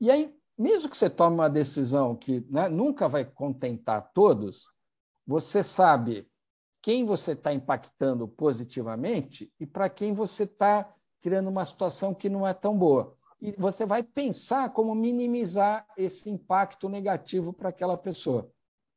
E 0.00 0.10
aí, 0.10 0.34
mesmo 0.58 0.90
que 0.90 0.96
você 0.96 1.08
tome 1.08 1.36
uma 1.36 1.48
decisão 1.48 2.16
que 2.16 2.44
né, 2.50 2.68
nunca 2.68 3.08
vai 3.08 3.24
contentar 3.24 4.10
todos, 4.12 4.66
você 5.26 5.62
sabe 5.62 6.28
quem 6.82 7.06
você 7.06 7.32
está 7.32 7.54
impactando 7.54 8.28
positivamente 8.28 9.50
e 9.58 9.64
para 9.64 9.88
quem 9.88 10.12
você 10.12 10.42
está 10.42 10.92
criando 11.24 11.48
uma 11.48 11.64
situação 11.64 12.12
que 12.12 12.28
não 12.28 12.46
é 12.46 12.52
tão 12.52 12.76
boa. 12.76 13.16
E 13.40 13.52
você 13.52 13.86
vai 13.86 14.02
pensar 14.02 14.70
como 14.74 14.94
minimizar 14.94 15.86
esse 15.96 16.28
impacto 16.28 16.86
negativo 16.86 17.50
para 17.50 17.70
aquela 17.70 17.96
pessoa. 17.96 18.52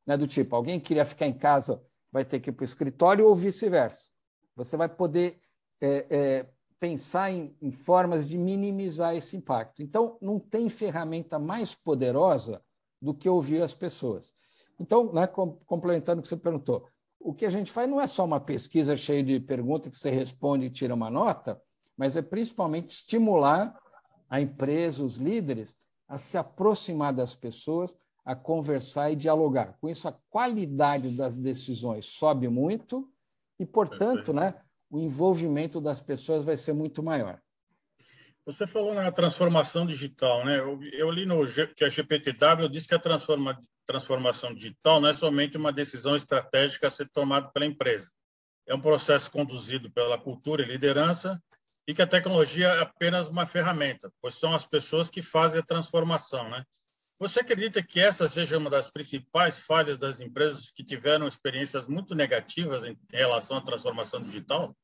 Né? 0.06 0.18
Do 0.18 0.28
tipo, 0.28 0.54
alguém 0.54 0.78
queria 0.78 1.06
ficar 1.06 1.26
em 1.26 1.34
casa, 1.34 1.82
vai 2.12 2.26
ter 2.26 2.42
que 2.42 2.50
ir 2.50 2.54
para 2.54 2.64
o 2.64 2.66
escritório 2.66 3.26
ou 3.26 3.34
vice-versa. 3.34 4.10
Você 4.58 4.76
vai 4.76 4.90
poder 4.90 5.40
é, 5.80 6.06
é, 6.10 6.46
pensar 6.82 7.32
em, 7.32 7.56
em, 7.62 7.72
formas 7.72 8.28
de 8.28 8.38
minimizar 8.38 9.16
esse 9.16 9.38
impacto. 9.38 9.82
Então, 9.82 10.18
não 10.22 10.38
tem 10.38 10.70
ferramenta 10.70 11.40
mais 11.40 11.74
poderosa 11.74 12.62
do 13.02 13.14
que 13.14 13.30
ouvir 13.30 13.62
as 13.62 13.74
pessoas. 13.74 14.34
Então, 14.78 15.14
né, 15.14 15.28
complementando 15.28 16.20
o 16.20 16.24
que 16.24 16.28
você 16.28 16.36
perguntou, 16.36 16.86
o 17.22 17.34
que 17.34 17.46
a 17.46 17.50
gente 17.50 17.72
faz 17.72 17.90
não 17.90 18.02
é 18.02 18.08
só 18.08 18.26
uma 18.26 18.42
pesquisa 18.42 18.98
cheia 18.98 19.24
de 19.24 19.40
perguntas 19.40 19.90
que 19.90 19.98
você 19.98 20.10
responde 20.10 20.66
e 20.66 20.70
tira 20.70 20.94
uma 20.94 21.10
nota, 21.10 21.62
mas 21.98 22.16
é 22.16 22.22
principalmente 22.22 22.92
estimular 22.92 23.75
a 24.30 24.39
empresa, 24.39 25.04
os 25.04 25.18
líderes, 25.18 25.75
a 26.08 26.18
se 26.18 26.38
aproximar 26.38 27.13
das 27.13 27.36
pessoas, 27.36 27.98
a 28.24 28.36
conversar 28.36 29.12
e 29.12 29.16
dialogar. 29.16 29.77
Com 29.80 29.89
isso, 29.89 30.08
a 30.08 30.16
qualidade 30.30 31.10
das 31.12 31.36
decisões 31.36 32.06
sobe 32.06 32.48
muito 32.48 33.10
e, 33.60 33.66
portanto, 33.66 34.34
né, 34.34 34.54
o 34.89 35.00
envolvimento 35.00 35.82
das 35.82 36.01
pessoas 36.01 36.44
vai 36.44 36.56
ser 36.56 36.74
muito 36.74 37.01
maior. 37.01 37.42
Você 38.46 38.66
falou 38.66 38.94
na 38.94 39.12
transformação 39.12 39.86
digital, 39.86 40.46
né? 40.46 40.60
Eu, 40.60 40.80
eu 40.94 41.12
li 41.12 41.25
no 41.25 41.46
que 41.75 41.84
a 41.84 41.89
GPTW 41.89 42.70
disse 42.70 42.88
que 42.88 42.96
a 42.96 43.00
transforma, 43.00 43.60
transformação 43.86 44.54
digital 44.54 45.01
não 45.01 45.10
é 45.10 45.13
somente 45.13 45.58
uma 45.58 45.72
decisão 45.72 46.16
estratégica 46.16 46.88
a 46.88 46.89
ser 46.89 47.10
tomada 47.10 47.50
pela 47.50 47.66
empresa. 47.66 48.10
É 48.66 48.74
um 48.74 48.80
processo 48.80 49.30
conduzido 49.30 49.92
pela 49.92 50.18
cultura 50.18 50.63
e 50.63 50.66
liderança 50.66 51.42
e 51.88 51.94
que 51.94 52.01
a 52.01 52.08
tecnologia 52.08 52.67
é 52.67 52.82
apenas 52.82 53.29
uma 53.29 53.46
ferramenta, 53.46 54.12
pois 54.22 54.36
são 54.36 54.53
as 54.53 54.65
pessoas 54.65 55.10
que 55.10 55.22
fazem 55.22 55.62
a 55.62 55.65
transformação, 55.65 56.50
né? 56.50 56.63
Você 57.20 57.39
acredita 57.39 57.82
que 57.82 58.00
essa 58.00 58.27
seja 58.27 58.58
uma 58.58 58.70
das 58.70 58.89
principais 58.91 59.58
falhas 59.58 59.98
das 59.98 60.20
empresas 60.20 60.70
que 60.70 60.84
tiveram 60.84 61.27
experiências 61.27 61.88
muito 61.88 62.13
negativas 62.13 62.84
em 62.84 62.96
relação 63.12 63.58
à 63.58 63.62
transformação 63.62 64.22
digital? 64.22 64.75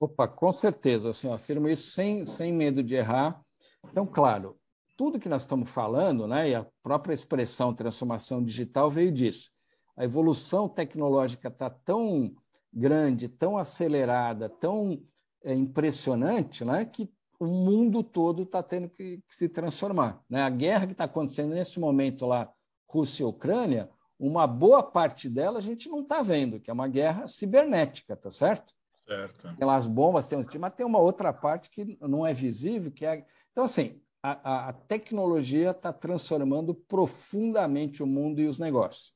Opa, 0.00 0.26
com 0.26 0.52
certeza, 0.52 1.10
assim, 1.10 1.32
afirmo 1.32 1.68
isso 1.68 1.90
sem, 1.90 2.26
sem 2.26 2.52
medo 2.52 2.82
de 2.82 2.94
errar. 2.94 3.40
Então, 3.84 4.04
claro, 4.04 4.58
tudo 4.96 5.20
que 5.20 5.28
nós 5.28 5.42
estamos 5.42 5.70
falando, 5.70 6.26
né, 6.26 6.50
e 6.50 6.54
a 6.54 6.66
própria 6.82 7.14
expressão 7.14 7.72
transformação 7.72 8.42
digital 8.42 8.90
veio 8.90 9.12
disso. 9.12 9.50
A 9.96 10.04
evolução 10.04 10.68
tecnológica 10.68 11.48
está 11.48 11.70
tão 11.70 12.34
grande, 12.72 13.28
tão 13.28 13.56
acelerada, 13.56 14.48
tão 14.48 15.00
é, 15.46 15.54
impressionante, 15.54 16.64
né, 16.64 16.84
que 16.84 17.08
o 17.38 17.46
mundo 17.46 18.02
todo 18.02 18.42
está 18.42 18.62
tendo 18.62 18.88
que, 18.88 19.22
que, 19.28 19.34
se 19.34 19.48
transformar. 19.48 20.20
Né? 20.28 20.42
A 20.42 20.50
guerra 20.50 20.86
que 20.86 20.92
está 20.92 21.04
acontecendo 21.04 21.54
nesse 21.54 21.78
momento 21.78 22.26
lá, 22.26 22.50
Rússia 22.88 23.22
e 23.22 23.26
Ucrânia, 23.26 23.88
uma 24.18 24.46
boa 24.46 24.82
parte 24.82 25.28
dela 25.28 25.58
a 25.58 25.62
gente 25.62 25.88
não 25.88 26.00
está 26.00 26.20
vendo, 26.20 26.58
que 26.58 26.68
é 26.68 26.72
uma 26.72 26.88
guerra 26.88 27.26
cibernética, 27.28 28.16
tá 28.16 28.30
certo? 28.30 28.74
Certo. 29.06 29.54
Tem 29.56 29.66
lá 29.66 29.76
as 29.76 29.86
bombas, 29.86 30.26
tem, 30.26 30.38
mas 30.58 30.74
tem 30.74 30.84
uma 30.84 30.98
outra 30.98 31.32
parte 31.32 31.70
que 31.70 31.96
não 32.00 32.26
é 32.26 32.32
visível, 32.32 32.90
que 32.90 33.06
é. 33.06 33.24
Então, 33.52 33.62
assim, 33.62 34.00
a, 34.20 34.70
a 34.70 34.72
tecnologia 34.72 35.70
está 35.70 35.92
transformando 35.92 36.74
profundamente 36.74 38.02
o 38.02 38.06
mundo 38.06 38.40
e 38.40 38.48
os 38.48 38.58
negócios. 38.58 39.12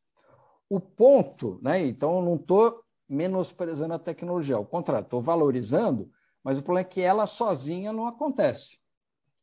O 0.69 0.79
ponto, 0.79 1.59
né? 1.61 1.85
Então, 1.85 2.17
eu 2.17 2.23
não 2.23 2.37
estou 2.37 2.85
menosprezando 3.09 3.95
a 3.95 3.99
tecnologia, 3.99 4.55
ao 4.55 4.65
contrário, 4.65 5.05
estou 5.05 5.21
valorizando 5.21 6.09
mas 6.43 6.59
o 6.59 6.63
problema 6.63 6.87
é 6.87 6.91
que 6.91 7.01
ela 7.01 7.27
sozinha 7.27 7.93
não 7.93 8.07
acontece. 8.07 8.79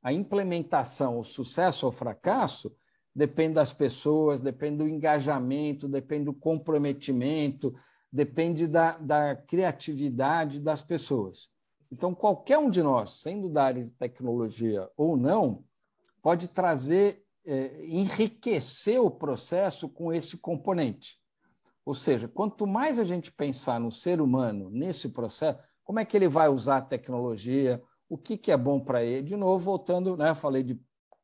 A 0.01 0.13
implementação, 0.13 1.19
o 1.19 1.23
sucesso 1.23 1.85
ou 1.85 1.91
fracasso, 1.91 2.75
depende 3.15 3.55
das 3.55 3.73
pessoas, 3.73 4.41
depende 4.41 4.77
do 4.77 4.87
engajamento, 4.87 5.87
depende 5.87 6.25
do 6.25 6.33
comprometimento, 6.33 7.73
depende 8.11 8.67
da, 8.67 8.97
da 8.97 9.35
criatividade 9.35 10.59
das 10.59 10.81
pessoas. 10.81 11.49
Então, 11.91 12.13
qualquer 12.13 12.57
um 12.57 12.69
de 12.69 12.83
nós, 12.83 13.21
sendo 13.21 13.49
da 13.49 13.63
área 13.63 13.85
de 13.85 13.91
tecnologia 13.91 14.89
ou 14.95 15.17
não, 15.17 15.63
pode 16.21 16.47
trazer, 16.47 17.23
é, 17.45 17.85
enriquecer 17.85 19.01
o 19.01 19.09
processo 19.09 19.87
com 19.87 20.11
esse 20.11 20.37
componente. 20.37 21.17
Ou 21.85 21.95
seja, 21.95 22.27
quanto 22.27 22.67
mais 22.67 22.99
a 22.99 23.05
gente 23.05 23.31
pensar 23.31 23.79
no 23.79 23.91
ser 23.91 24.19
humano 24.19 24.69
nesse 24.69 25.09
processo, 25.09 25.57
como 25.87 26.01
é 26.01 26.05
que 26.05 26.17
ele 26.17 26.27
vai 26.27 26.49
usar 26.49 26.77
a 26.77 26.81
tecnologia, 26.81 27.81
o 28.09 28.17
que, 28.17 28.37
que 28.37 28.51
é 28.51 28.57
bom 28.57 28.77
para 28.77 29.05
ele. 29.05 29.29
De 29.29 29.37
novo, 29.37 29.63
voltando, 29.63 30.17
né, 30.17 30.35
falei 30.35 30.61
de 30.61 30.77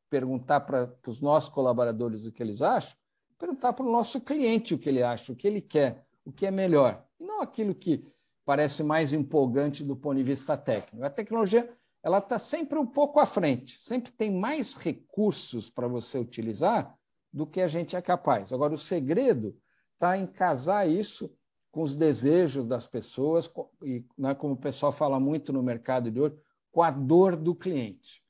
perguntar 0.08 0.60
para 0.60 0.90
os 1.06 1.20
nossos 1.20 1.50
colaboradores 1.50 2.24
o 2.24 2.32
que 2.32 2.42
eles 2.42 2.62
acham, 2.62 2.96
perguntar 3.38 3.74
para 3.74 3.84
o 3.84 3.92
nosso 3.92 4.22
cliente 4.22 4.72
o 4.72 4.78
que 4.78 4.88
ele 4.88 5.02
acha, 5.02 5.32
o 5.32 5.36
que 5.36 5.46
ele 5.46 5.60
quer, 5.60 6.06
o 6.24 6.32
que 6.32 6.46
é 6.46 6.50
melhor. 6.50 7.04
E 7.20 7.24
não 7.26 7.42
aquilo 7.42 7.74
que 7.74 8.06
parece 8.42 8.82
mais 8.82 9.12
empolgante 9.12 9.84
do 9.84 9.94
ponto 9.94 10.16
de 10.16 10.22
vista 10.22 10.56
técnico. 10.56 11.04
A 11.04 11.10
tecnologia 11.10 11.70
ela 12.02 12.18
está 12.18 12.38
sempre 12.38 12.78
um 12.78 12.86
pouco 12.86 13.20
à 13.20 13.26
frente, 13.26 13.78
sempre 13.82 14.12
tem 14.12 14.32
mais 14.32 14.76
recursos 14.76 15.68
para 15.68 15.86
você 15.86 16.18
utilizar 16.18 16.96
do 17.30 17.46
que 17.46 17.60
a 17.60 17.68
gente 17.68 17.96
é 17.96 18.00
capaz. 18.00 18.50
Agora, 18.50 18.72
o 18.72 18.78
segredo 18.78 19.54
está 19.92 20.16
em 20.16 20.26
casar 20.26 20.88
isso 20.88 21.30
com 21.74 21.82
os 21.82 21.96
desejos 21.96 22.64
das 22.64 22.86
pessoas, 22.86 23.52
e 23.82 24.04
né, 24.16 24.32
como 24.32 24.54
o 24.54 24.56
pessoal 24.56 24.92
fala 24.92 25.18
muito 25.18 25.52
no 25.52 25.60
mercado 25.60 26.08
de 26.08 26.20
hoje, 26.20 26.36
com 26.70 26.84
a 26.84 26.90
dor 26.92 27.34
do 27.34 27.52
cliente. 27.52 28.22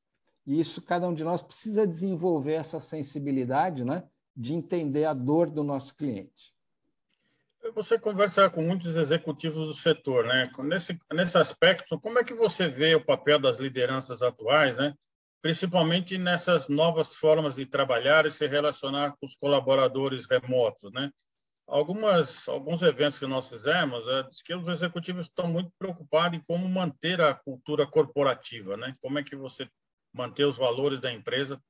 E 0.46 0.58
isso 0.58 0.80
cada 0.80 1.06
um 1.06 1.12
de 1.12 1.22
nós 1.22 1.42
precisa 1.42 1.86
desenvolver 1.86 2.54
essa 2.54 2.80
sensibilidade 2.80 3.84
né, 3.84 4.02
de 4.34 4.54
entender 4.54 5.04
a 5.04 5.12
dor 5.12 5.50
do 5.50 5.62
nosso 5.62 5.94
cliente. 5.94 6.54
Você 7.74 7.98
conversa 7.98 8.48
com 8.48 8.62
muitos 8.62 8.96
executivos 8.96 9.66
do 9.66 9.74
setor, 9.74 10.24
né? 10.24 10.50
Nesse, 10.60 10.98
nesse 11.12 11.36
aspecto, 11.36 12.00
como 12.00 12.18
é 12.18 12.24
que 12.24 12.32
você 12.32 12.66
vê 12.66 12.94
o 12.94 13.04
papel 13.04 13.38
das 13.38 13.58
lideranças 13.58 14.22
atuais, 14.22 14.74
né? 14.74 14.94
principalmente 15.42 16.16
nessas 16.16 16.70
novas 16.70 17.14
formas 17.14 17.56
de 17.56 17.66
trabalhar 17.66 18.24
e 18.24 18.30
se 18.30 18.46
relacionar 18.46 19.10
com 19.10 19.26
os 19.26 19.34
colaboradores 19.34 20.24
remotos, 20.24 20.90
né? 20.90 21.10
Algumas, 21.66 22.48
alguns 22.48 22.82
eventos 22.82 23.18
que 23.18 23.26
nós 23.26 23.48
fizemos, 23.48 24.06
é, 24.06 24.22
diz 24.24 24.42
que 24.42 24.54
os 24.54 24.68
executivos 24.68 25.26
estão 25.26 25.46
muito 25.46 25.72
preocupados 25.78 26.38
em 26.38 26.42
como 26.42 26.68
manter 26.68 27.20
a 27.20 27.34
cultura 27.34 27.86
corporativa, 27.86 28.76
né? 28.76 28.92
Como 29.00 29.18
é 29.18 29.22
que 29.22 29.36
você 29.36 29.68
manter 30.12 30.44
os 30.44 30.56
valores 30.56 31.00
da 31.00 31.12
empresa 31.12 31.60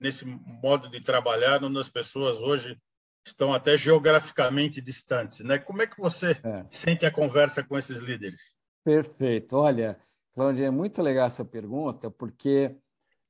nesse 0.00 0.24
modo 0.24 0.88
de 0.88 1.00
trabalhar, 1.00 1.62
onde 1.64 1.78
as 1.78 1.88
pessoas 1.88 2.42
hoje 2.42 2.78
estão 3.26 3.54
até 3.54 3.76
geograficamente 3.76 4.80
distantes, 4.80 5.40
né? 5.40 5.58
Como 5.58 5.80
é 5.80 5.86
que 5.86 5.98
você 5.98 6.32
é. 6.44 6.66
sente 6.70 7.06
a 7.06 7.10
conversa 7.10 7.62
com 7.64 7.78
esses 7.78 8.00
líderes? 8.00 8.58
Perfeito. 8.84 9.56
Olha, 9.56 9.98
Cláudia, 10.34 10.66
é 10.66 10.70
muito 10.70 11.00
legal 11.00 11.26
essa 11.26 11.44
pergunta, 11.44 12.10
porque 12.10 12.76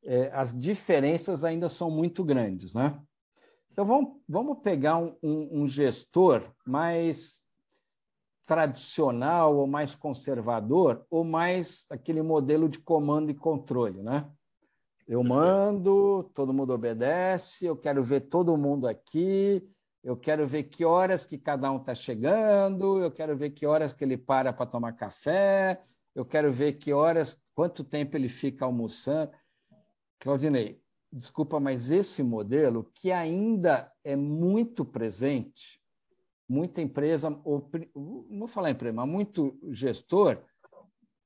é, 0.02 0.30
as 0.32 0.52
diferenças 0.52 1.44
ainda 1.44 1.68
são 1.68 1.90
muito 1.90 2.24
grandes, 2.24 2.74
né? 2.74 3.00
Então, 3.74 3.84
vamos, 3.84 4.12
vamos 4.28 4.58
pegar 4.58 4.98
um, 4.98 5.16
um, 5.20 5.62
um 5.62 5.68
gestor 5.68 6.48
mais 6.64 7.42
tradicional 8.46 9.56
ou 9.56 9.66
mais 9.66 9.96
conservador 9.96 11.04
ou 11.10 11.24
mais 11.24 11.84
aquele 11.90 12.22
modelo 12.22 12.68
de 12.68 12.78
comando 12.78 13.32
e 13.32 13.34
controle, 13.34 14.00
né? 14.00 14.30
Eu 15.08 15.24
mando, 15.24 16.30
todo 16.34 16.54
mundo 16.54 16.72
obedece, 16.72 17.66
eu 17.66 17.76
quero 17.76 18.04
ver 18.04 18.20
todo 18.20 18.56
mundo 18.56 18.86
aqui, 18.86 19.68
eu 20.04 20.16
quero 20.16 20.46
ver 20.46 20.62
que 20.62 20.84
horas 20.84 21.24
que 21.24 21.36
cada 21.36 21.68
um 21.72 21.78
está 21.78 21.96
chegando, 21.96 23.00
eu 23.00 23.10
quero 23.10 23.36
ver 23.36 23.50
que 23.50 23.66
horas 23.66 23.92
que 23.92 24.04
ele 24.04 24.16
para 24.16 24.52
para 24.52 24.66
tomar 24.66 24.92
café, 24.92 25.82
eu 26.14 26.24
quero 26.24 26.52
ver 26.52 26.74
que 26.74 26.92
horas, 26.92 27.44
quanto 27.56 27.82
tempo 27.82 28.16
ele 28.16 28.28
fica 28.28 28.64
almoçando. 28.64 29.32
Claudinei, 30.20 30.80
desculpa, 31.14 31.60
mas 31.60 31.90
esse 31.90 32.22
modelo 32.22 32.90
que 32.92 33.12
ainda 33.12 33.90
é 34.02 34.16
muito 34.16 34.84
presente, 34.84 35.80
muita 36.48 36.82
empresa, 36.82 37.40
ou, 37.44 37.70
não 37.94 38.40
vou 38.40 38.48
falar 38.48 38.70
empresa, 38.70 38.94
mas 38.94 39.08
muito 39.08 39.56
gestor, 39.70 40.42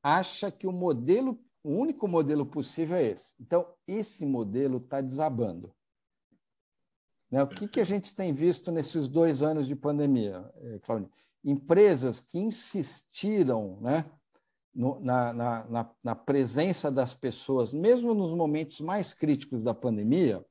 acha 0.03 0.51
que 0.51 0.67
o 0.67 0.73
modelo, 0.73 1.41
o 1.65 1.71
único 1.71 2.07
modelo 2.07 2.45
possível 2.45 2.99
é 2.99 3.07
esse. 3.07 3.35
Então, 3.41 3.67
esse 3.87 4.27
modelo 4.27 4.77
está 4.77 5.01
desabando. 5.01 5.75
Né? 7.31 7.43
O 7.43 7.49
que, 7.49 7.67
que 7.67 7.81
a 7.81 7.85
gente 7.85 8.15
tem 8.15 8.33
visto 8.33 8.71
nesses 8.71 9.09
dois 9.09 9.43
anos 9.43 9.67
de 9.67 9.75
pandemia, 9.75 10.51
eh, 10.57 10.79
Claudio? 10.83 11.11
Empresas 11.43 12.21
que 12.21 12.39
insistiram 12.39 13.81
né, 13.81 14.05
no, 14.75 15.01
na, 15.01 15.33
na, 15.33 15.91
na, 16.03 16.15
presença 16.15 16.91
das 16.91 17.15
pessoas, 17.15 17.73
mesmo 17.73 18.15
nos 18.15 18.33
momentos 18.33 18.81
mais 18.81 19.13
críticos 19.13 19.63
da 19.63 19.75
pandemia, 19.75 20.45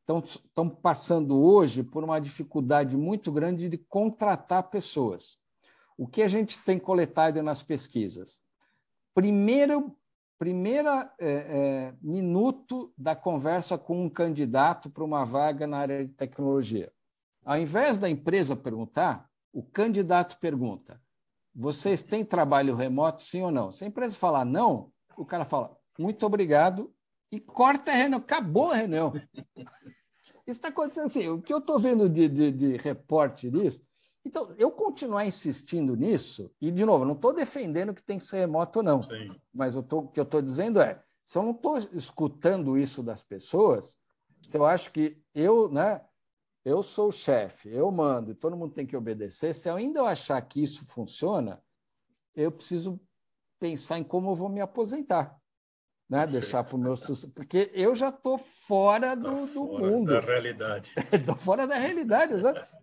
estão 0.00 0.68
passando 0.68 1.40
hoje 1.40 1.82
por 1.82 2.02
uma 2.02 2.18
dificuldade 2.20 2.96
muito 2.96 3.30
grande 3.30 3.68
de 3.68 3.78
contratar 3.78 4.70
pessoas. 4.70 5.38
O 5.96 6.06
que 6.06 6.22
a 6.22 6.28
gente 6.28 6.58
tem 6.64 6.78
coletado 6.78 7.42
nas 7.42 7.62
pesquisas? 7.62 8.40
Primeiro, 9.14 9.96
primeira 10.38 11.12
é, 11.18 11.28
é, 11.28 11.94
minuto 12.00 12.92
da 12.96 13.14
conversa 13.14 13.76
com 13.76 14.04
um 14.04 14.08
candidato 14.08 14.88
para 14.88 15.04
uma 15.04 15.24
vaga 15.24 15.66
na 15.66 15.78
área 15.78 16.04
de 16.04 16.12
tecnologia. 16.12 16.90
Ao 17.44 17.58
invés 17.58 17.98
da 17.98 18.08
empresa 18.08 18.56
perguntar, 18.56 19.28
o 19.52 19.62
candidato 19.62 20.38
pergunta: 20.38 21.00
vocês 21.54 22.02
têm 22.02 22.24
trabalho 22.24 22.76
remoto, 22.76 23.22
sim 23.22 23.42
ou 23.42 23.50
não? 23.50 23.70
Se 23.70 23.84
a 23.84 23.86
empresa 23.86 24.16
falar 24.16 24.44
não, 24.44 24.92
o 25.16 25.24
cara 25.24 25.44
fala, 25.44 25.76
muito 25.98 26.24
obrigado, 26.24 26.92
e 27.32 27.38
corta 27.38 27.92
a 27.92 27.94
reunião. 27.94 28.18
Acabou 28.18 28.70
a 28.70 28.76
reunião. 28.76 29.12
Isso 30.46 30.58
está 30.58 30.68
acontecendo 30.68 31.06
assim. 31.06 31.28
O 31.28 31.40
que 31.40 31.52
eu 31.52 31.58
estou 31.58 31.78
vendo 31.78 32.08
de, 32.08 32.28
de, 32.28 32.50
de 32.50 32.76
reporte 32.76 33.50
disso. 33.50 33.82
Então, 34.24 34.54
eu 34.58 34.70
continuar 34.70 35.24
insistindo 35.24 35.96
nisso, 35.96 36.50
e, 36.60 36.70
de 36.70 36.84
novo, 36.84 37.04
não 37.04 37.14
estou 37.14 37.32
defendendo 37.32 37.94
que 37.94 38.02
tem 38.02 38.18
que 38.18 38.28
ser 38.28 38.40
remoto, 38.40 38.82
não. 38.82 39.02
Sim. 39.02 39.34
Mas 39.52 39.74
tô, 39.88 40.00
o 40.00 40.08
que 40.08 40.20
eu 40.20 40.24
estou 40.24 40.42
dizendo 40.42 40.80
é: 40.80 41.02
se 41.24 41.38
eu 41.38 41.42
não 41.42 41.52
estou 41.52 41.78
escutando 41.78 42.76
isso 42.76 43.02
das 43.02 43.22
pessoas, 43.22 43.96
se 44.42 44.58
eu 44.58 44.66
acho 44.66 44.92
que 44.92 45.22
eu, 45.34 45.70
né, 45.70 46.02
eu 46.64 46.82
sou 46.82 47.08
o 47.08 47.12
chefe, 47.12 47.70
eu 47.70 47.90
mando 47.90 48.32
e 48.32 48.34
todo 48.34 48.56
mundo 48.56 48.74
tem 48.74 48.86
que 48.86 48.96
obedecer, 48.96 49.54
se 49.54 49.68
eu 49.68 49.76
ainda 49.76 50.02
achar 50.02 50.40
que 50.42 50.62
isso 50.62 50.84
funciona, 50.84 51.62
eu 52.34 52.52
preciso 52.52 53.00
pensar 53.58 53.98
em 53.98 54.04
como 54.04 54.30
eu 54.30 54.34
vou 54.34 54.48
me 54.48 54.60
aposentar. 54.60 55.38
Né? 56.08 56.26
Deixar 56.26 56.64
para 56.64 56.74
o 56.74 56.78
meu 56.78 56.94
porque 57.32 57.70
eu 57.72 57.94
já 57.94 58.08
estou 58.08 58.36
fora 58.36 59.14
do, 59.14 59.22
tá 59.22 59.30
do 59.30 59.46
fora 59.46 59.90
mundo. 59.90 60.12
Da 60.12 60.20
realidade. 60.20 60.92
Estou 61.12 61.36
fora 61.36 61.68
da 61.68 61.76
realidade, 61.76 62.34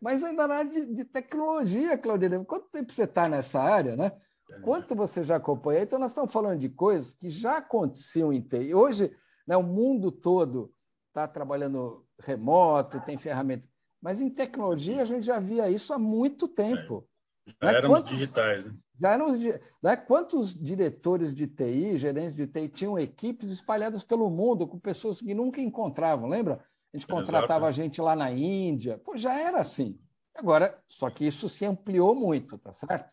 mas 0.01 0.23
ainda 0.23 0.47
na 0.47 0.55
área 0.55 0.71
de, 0.71 0.85
de 0.95 1.03
tecnologia, 1.03 1.97
Claudine. 1.97 2.45
Quanto 2.45 2.69
tempo 2.69 2.89
você 2.89 3.03
está 3.03 3.27
nessa 3.27 3.61
área, 3.61 3.97
né? 3.97 4.13
É. 4.49 4.59
Quanto 4.61 4.95
você 4.95 5.25
já 5.25 5.35
acompanha? 5.35 5.81
Então, 5.81 5.99
nós 5.99 6.11
estamos 6.11 6.31
falando 6.31 6.57
de 6.57 6.69
coisas 6.69 7.13
que 7.13 7.29
já 7.29 7.57
aconteciam 7.57 8.31
em 8.31 8.39
TI. 8.39 8.73
Hoje, 8.73 9.13
né, 9.45 9.57
o 9.57 9.63
mundo 9.63 10.09
todo 10.09 10.73
está 11.09 11.27
trabalhando 11.27 12.06
remoto, 12.19 12.99
tem 13.01 13.17
ferramenta. 13.17 13.67
Mas 14.01 14.21
em 14.21 14.29
tecnologia 14.29 15.01
a 15.01 15.05
gente 15.05 15.25
já 15.25 15.39
via 15.39 15.69
isso 15.69 15.93
há 15.93 15.99
muito 15.99 16.47
tempo. 16.47 17.07
É. 17.47 17.51
Já 17.61 17.71
né? 17.71 17.77
éramos 17.77 17.97
quantos, 17.97 18.11
digitais. 18.11 18.65
Né? 18.65 18.73
Já 18.99 19.13
éramos, 19.13 19.37
né? 19.81 19.95
Quantos 19.95 20.53
diretores 20.53 21.33
de 21.33 21.47
TI, 21.47 21.97
gerentes 21.97 22.35
de 22.35 22.45
TI, 22.45 22.69
tinham 22.69 22.99
equipes 22.99 23.49
espalhadas 23.49 24.03
pelo 24.03 24.29
mundo 24.29 24.67
com 24.67 24.79
pessoas 24.79 25.19
que 25.19 25.33
nunca 25.33 25.61
encontravam, 25.61 26.27
lembra? 26.27 26.63
A 26.93 26.97
gente 26.97 27.07
contratava 27.07 27.65
Exato. 27.65 27.73
gente 27.73 28.01
lá 28.01 28.15
na 28.15 28.31
Índia. 28.31 28.97
Pô, 28.97 29.15
já 29.15 29.37
era 29.39 29.59
assim. 29.59 29.99
Agora, 30.35 30.81
só 30.87 31.09
que 31.09 31.25
isso 31.25 31.49
se 31.49 31.65
ampliou 31.65 32.13
muito, 32.13 32.57
tá 32.57 32.71
certo? 32.71 33.11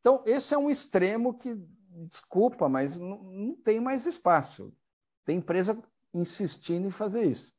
Então, 0.00 0.22
esse 0.26 0.54
é 0.54 0.58
um 0.58 0.70
extremo 0.70 1.34
que, 1.34 1.54
desculpa, 2.08 2.68
mas 2.68 2.98
não, 2.98 3.22
não 3.22 3.54
tem 3.54 3.80
mais 3.80 4.06
espaço. 4.06 4.72
Tem 5.24 5.38
empresa 5.38 5.80
insistindo 6.12 6.86
em 6.86 6.90
fazer 6.90 7.24
isso. 7.24 7.52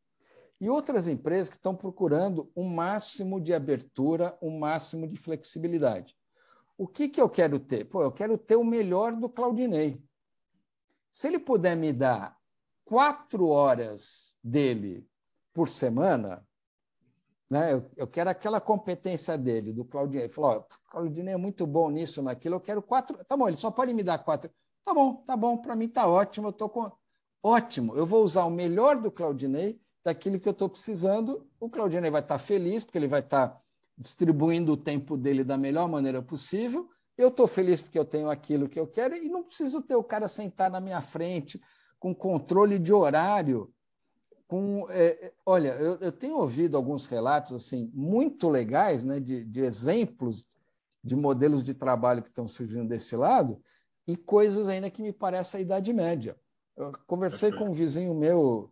E 0.61 0.69
outras 0.69 1.07
empresas 1.07 1.49
que 1.49 1.55
estão 1.55 1.75
procurando 1.75 2.51
um 2.55 2.69
máximo 2.69 3.41
de 3.41 3.51
abertura, 3.51 4.37
um 4.39 4.59
máximo 4.59 5.07
de 5.07 5.17
flexibilidade. 5.17 6.15
O 6.77 6.87
que, 6.87 7.09
que 7.09 7.19
eu 7.19 7.27
quero 7.27 7.59
ter? 7.59 7.85
Pô, 7.85 8.03
eu 8.03 8.11
quero 8.11 8.37
ter 8.37 8.55
o 8.55 8.63
melhor 8.63 9.15
do 9.15 9.27
Claudinei. 9.27 9.99
Se 11.11 11.27
ele 11.27 11.39
puder 11.39 11.75
me 11.75 11.91
dar 11.91 12.37
quatro 12.85 13.47
horas 13.47 14.35
dele 14.43 15.03
por 15.51 15.67
semana, 15.67 16.45
né? 17.49 17.73
Eu, 17.73 17.91
eu, 17.97 18.07
quero 18.07 18.29
aquela 18.29 18.61
competência 18.61 19.35
dele, 19.35 19.73
do 19.73 19.83
Claudinei. 19.83 20.25
Ele 20.25 20.33
falou: 20.33 20.59
oh, 20.59 20.91
Claudinei 20.91 21.33
é 21.33 21.37
muito 21.37 21.65
bom 21.65 21.89
nisso, 21.89 22.21
naquilo, 22.21 22.57
eu 22.57 22.61
quero 22.61 22.83
quatro. 22.83 23.17
Tá 23.25 23.35
bom, 23.35 23.47
ele 23.47 23.57
só 23.57 23.71
pode 23.71 23.93
me 23.93 24.03
dar 24.03 24.19
quatro. 24.19 24.51
Tá 24.85 24.93
bom, 24.93 25.15
tá 25.15 25.35
bom, 25.35 25.57
para 25.57 25.75
mim 25.75 25.89
tá 25.89 26.07
ótimo, 26.07 26.49
eu 26.49 26.53
tô 26.53 26.69
com. 26.69 26.91
Ótimo, 27.41 27.95
eu 27.95 28.05
vou 28.05 28.23
usar 28.23 28.45
o 28.45 28.51
melhor 28.51 29.01
do 29.01 29.11
Claudinei 29.11 29.81
daquilo 30.03 30.39
que 30.39 30.47
eu 30.47 30.51
estou 30.51 30.69
precisando. 30.69 31.47
O 31.59 31.69
Claudinei 31.69 32.11
vai 32.11 32.21
estar 32.21 32.37
feliz, 32.37 32.83
porque 32.83 32.97
ele 32.97 33.07
vai 33.07 33.21
estar 33.21 33.59
distribuindo 33.97 34.73
o 34.73 34.77
tempo 34.77 35.15
dele 35.15 35.43
da 35.43 35.57
melhor 35.57 35.87
maneira 35.87 36.21
possível. 36.21 36.89
Eu 37.17 37.27
estou 37.27 37.47
feliz 37.47 37.81
porque 37.81 37.99
eu 37.99 38.05
tenho 38.05 38.29
aquilo 38.29 38.67
que 38.67 38.79
eu 38.79 38.87
quero 38.87 39.15
e 39.15 39.29
não 39.29 39.43
preciso 39.43 39.81
ter 39.81 39.95
o 39.95 40.03
cara 40.03 40.27
sentar 40.27 40.71
na 40.71 40.79
minha 40.79 41.01
frente 41.01 41.61
com 41.99 42.15
controle 42.15 42.79
de 42.79 42.91
horário. 42.91 43.71
Com, 44.47 44.87
é, 44.89 45.05
é, 45.05 45.33
olha, 45.45 45.75
eu, 45.75 45.97
eu, 45.99 46.11
tenho 46.11 46.37
ouvido 46.37 46.75
alguns 46.75 47.05
relatos 47.05 47.53
assim 47.53 47.91
muito 47.93 48.49
legais, 48.49 49.03
né, 49.03 49.19
de, 49.19 49.45
de 49.45 49.61
exemplos 49.61 50.45
de 51.03 51.15
modelos 51.15 51.63
de 51.63 51.73
trabalho 51.73 52.21
que 52.21 52.29
estão 52.29 52.47
surgindo 52.47 52.87
desse 52.87 53.15
lado 53.15 53.61
e 54.07 54.15
coisas 54.17 54.67
ainda 54.67 54.89
que 54.89 55.01
me 55.01 55.13
parecem 55.13 55.59
a 55.59 55.61
idade 55.61 55.93
média. 55.93 56.35
Eu 56.75 56.91
conversei 57.05 57.51
com 57.51 57.69
um 57.69 57.73
vizinho 57.73 58.13
meu 58.15 58.70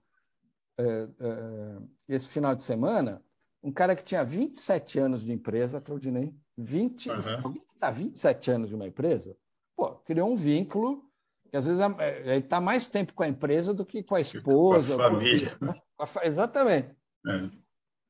é, 0.79 1.09
é, 1.19 1.77
esse 2.07 2.29
final 2.29 2.55
de 2.55 2.63
semana, 2.63 3.21
um 3.61 3.71
cara 3.71 3.95
que 3.95 4.03
tinha 4.03 4.23
27 4.23 4.97
anos 4.97 5.21
de 5.21 5.33
empresa, 5.33 5.81
Claudinei, 5.81 6.33
20, 6.57 7.09
uhum. 7.09 7.15
alguém 7.43 7.61
que 7.61 7.73
está 7.73 7.91
27 7.91 8.51
anos 8.51 8.69
de 8.69 8.75
uma 8.75 8.87
empresa, 8.87 9.35
pô, 9.75 9.95
criou 9.95 10.31
um 10.31 10.37
vínculo 10.37 11.05
que 11.49 11.57
às 11.57 11.67
vezes 11.67 11.81
é, 11.81 12.19
ele 12.19 12.45
está 12.45 12.61
mais 12.61 12.87
tempo 12.87 13.13
com 13.13 13.23
a 13.23 13.27
empresa 13.27 13.73
do 13.73 13.85
que 13.85 14.03
com 14.03 14.15
a 14.15 14.21
esposa. 14.21 14.95
Com 14.95 15.01
a 15.01 15.11
família. 15.11 15.57
Com 15.57 15.65
a, 15.65 15.69
né? 15.71 15.81
exatamente. 16.23 16.95
É. 17.27 17.49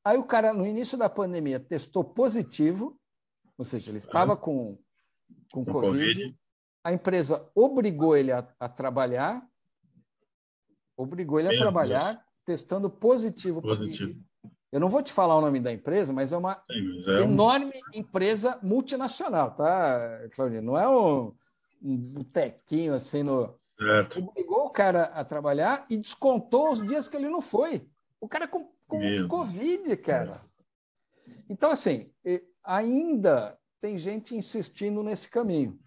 Aí 0.04 0.18
o 0.18 0.24
cara, 0.24 0.52
no 0.52 0.66
início 0.66 0.96
da 0.96 1.08
pandemia, 1.08 1.58
testou 1.58 2.04
positivo, 2.04 3.00
ou 3.56 3.64
seja, 3.64 3.90
ele 3.90 3.96
estava 3.96 4.36
com, 4.36 4.78
com, 5.50 5.64
com 5.64 5.72
COVID. 5.72 5.90
COVID. 5.90 6.38
A 6.84 6.92
empresa 6.92 7.50
obrigou 7.54 8.16
ele 8.16 8.30
a, 8.30 8.46
a 8.60 8.68
trabalhar, 8.68 9.44
obrigou 10.96 11.40
ele 11.40 11.48
Meu 11.48 11.58
a 11.58 11.60
trabalhar, 11.60 12.12
Deus 12.12 12.29
testando 12.44 12.90
positivo. 12.90 13.60
Positivo. 13.62 14.18
Eu 14.72 14.78
não 14.78 14.88
vou 14.88 15.02
te 15.02 15.12
falar 15.12 15.36
o 15.36 15.40
nome 15.40 15.58
da 15.58 15.72
empresa, 15.72 16.12
mas 16.12 16.32
é 16.32 16.36
uma 16.36 16.62
Sim, 16.70 17.10
é 17.10 17.22
enorme 17.22 17.72
um... 17.92 17.98
empresa 17.98 18.58
multinacional, 18.62 19.50
tá, 19.52 20.28
Claudinho? 20.32 20.62
Não 20.62 20.78
é 20.78 20.88
um, 20.88 21.34
um 21.82 21.96
botequinho 21.96 22.94
assim 22.94 23.22
no. 23.22 23.58
Certo. 23.76 24.20
Obrigou 24.20 24.66
o 24.66 24.70
cara 24.70 25.04
a 25.04 25.24
trabalhar 25.24 25.86
e 25.90 25.96
descontou 25.96 26.70
os 26.70 26.86
dias 26.86 27.08
que 27.08 27.16
ele 27.16 27.28
não 27.28 27.40
foi. 27.40 27.86
O 28.20 28.28
cara 28.28 28.46
com, 28.46 28.70
com 28.86 29.26
Covid, 29.26 29.96
cara. 29.96 30.42
Então, 31.48 31.70
assim, 31.70 32.10
ainda 32.62 33.58
tem 33.80 33.96
gente 33.96 34.36
insistindo 34.36 35.02
nesse 35.02 35.28
caminho. 35.28 35.78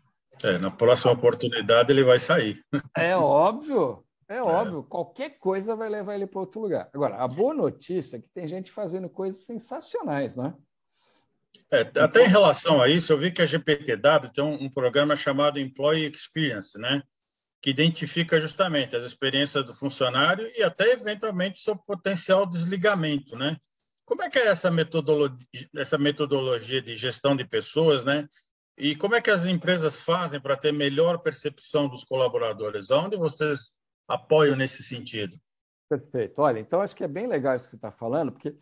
É, 0.43 0.57
na 0.57 0.71
próxima 0.71 1.11
oportunidade 1.11 1.91
ele 1.91 2.03
vai 2.03 2.17
sair. 2.17 2.61
É 2.97 3.15
óbvio, 3.15 4.03
é, 4.35 4.37
é. 4.37 4.41
óbvio. 4.41 4.83
Qualquer 4.83 5.37
coisa 5.39 5.75
vai 5.75 5.89
levar 5.89 6.15
ele 6.15 6.27
para 6.27 6.39
outro 6.39 6.61
lugar. 6.61 6.89
Agora, 6.93 7.17
a 7.17 7.27
boa 7.27 7.53
notícia 7.53 8.17
é 8.17 8.21
que 8.21 8.29
tem 8.29 8.47
gente 8.47 8.71
fazendo 8.71 9.09
coisas 9.09 9.43
sensacionais, 9.43 10.35
né? 10.35 10.53
É, 11.71 11.81
até 11.99 12.25
em 12.25 12.29
relação 12.29 12.81
a 12.81 12.89
isso, 12.89 13.13
eu 13.13 13.17
vi 13.17 13.31
que 13.31 13.41
a 13.41 13.45
GPTW 13.45 14.31
tem 14.33 14.43
um, 14.43 14.63
um, 14.63 14.69
programa 14.69 15.15
chamado 15.15 15.59
Employee 15.59 16.11
Experience, 16.11 16.77
né? 16.79 17.03
que 17.63 17.69
identifica 17.69 18.41
justamente 18.41 18.93
as 18.93 19.03
experiências 19.03 19.65
do 19.65 19.73
funcionário 19.73 20.51
e 20.53 20.61
até, 20.61 20.91
eventualmente, 20.91 21.59
seu 21.59 21.77
potencial 21.77 22.45
desligamento. 22.45 23.37
Né? 23.37 23.55
Como 24.03 24.21
é 24.21 24.29
que 24.29 24.37
é 24.37 24.47
essa 24.47 24.69
metodologia, 24.69 25.37
essa 25.77 25.97
metodologia 25.97 26.81
de 26.81 26.97
gestão 26.97 27.35
de 27.35 27.45
pessoas, 27.45 28.03
né? 28.03 28.27
E 28.77 28.95
como 28.95 29.15
é 29.15 29.21
que 29.21 29.29
as 29.29 29.45
empresas 29.45 29.95
fazem 29.95 30.41
para 30.41 30.57
ter 30.57 30.73
melhor 30.73 31.19
percepção 31.19 31.87
dos 31.87 32.03
colaboradores? 32.03 32.91
Onde 32.91 33.15
vocês 33.15 33.71
apoiam 34.13 34.55
nesse 34.55 34.83
sentido? 34.83 35.37
Perfeito. 35.89 36.39
Olha, 36.41 36.59
então 36.59 36.81
acho 36.81 36.95
que 36.95 37.03
é 37.03 37.07
bem 37.07 37.27
legal 37.27 37.55
isso 37.55 37.65
que 37.65 37.71
você 37.71 37.75
está 37.75 37.91
falando, 37.91 38.31
porque 38.31 38.55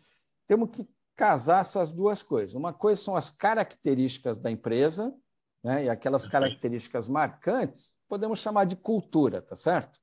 temos 0.46 0.70
que 0.70 0.88
casar 1.16 1.60
essas 1.60 1.90
duas 1.90 2.22
coisas. 2.22 2.54
Uma 2.54 2.72
coisa 2.72 3.00
são 3.00 3.16
as 3.16 3.30
características 3.30 4.36
da 4.36 4.50
empresa, 4.50 5.14
né? 5.62 5.84
e 5.84 5.88
aquelas 5.88 6.22
Perfeito. 6.22 6.42
características 6.42 7.08
marcantes, 7.08 7.96
podemos 8.08 8.40
chamar 8.40 8.64
de 8.64 8.76
cultura, 8.76 9.40
tá 9.40 9.54
certo? 9.54 10.00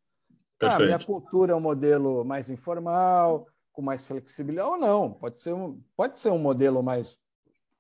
Ah, 0.61 0.77
minha 0.77 0.99
cultura 0.99 1.53
é 1.53 1.55
um 1.55 1.61
modelo 1.61 2.25
mais 2.25 2.49
informal, 2.49 3.47
com 3.71 3.81
mais 3.81 4.05
flexibilidade, 4.05 4.69
ou 4.69 4.77
não, 4.77 5.13
pode 5.13 5.39
ser 5.39 5.53
um, 5.53 5.81
pode 5.95 6.19
ser 6.19 6.31
um 6.31 6.39
modelo 6.39 6.83
mais 6.83 7.17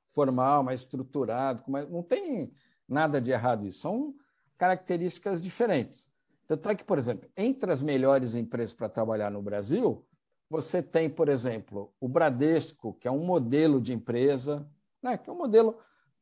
formal, 0.07 0.63
mais 0.63 0.81
estruturado, 0.81 1.63
mais, 1.67 1.89
não 1.89 2.01
tem 2.01 2.53
nada 2.87 3.19
de 3.19 3.31
errado 3.31 3.67
isso, 3.67 3.81
são 3.81 4.15
características 4.57 5.41
diferentes. 5.41 6.09
Tanto 6.49 6.67
é 6.67 6.73
que, 6.73 6.83
por 6.83 6.97
exemplo, 6.97 7.29
entre 7.37 7.71
as 7.71 7.83
melhores 7.83 8.33
empresas 8.33 8.73
para 8.73 8.89
trabalhar 8.89 9.29
no 9.29 9.39
Brasil, 9.39 10.03
você 10.49 10.81
tem, 10.81 11.07
por 11.07 11.29
exemplo, 11.29 11.93
o 11.99 12.07
Bradesco, 12.07 12.95
que 12.95 13.07
é 13.07 13.11
um 13.11 13.23
modelo 13.23 13.79
de 13.79 13.93
empresa, 13.93 14.67
né, 15.01 15.15
que 15.15 15.29
é 15.29 15.33
um 15.33 15.37
modelo 15.37 15.77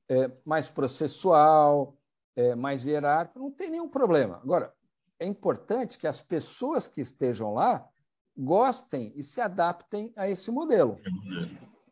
é, 0.09 0.29
mais 0.43 0.67
processual, 0.67 1.97
é, 2.35 2.53
mais 2.55 2.85
hierárquico, 2.85 3.39
não 3.39 3.49
tem 3.49 3.71
nenhum 3.71 3.87
problema. 3.87 4.41
Agora, 4.43 4.73
é 5.17 5.25
importante 5.25 5.97
que 5.97 6.05
as 6.05 6.19
pessoas 6.19 6.89
que 6.89 6.99
estejam 6.99 7.53
lá 7.53 7.87
gostem 8.37 9.13
e 9.15 9.23
se 9.23 9.39
adaptem 9.39 10.11
a 10.17 10.29
esse 10.29 10.51
modelo. 10.51 10.99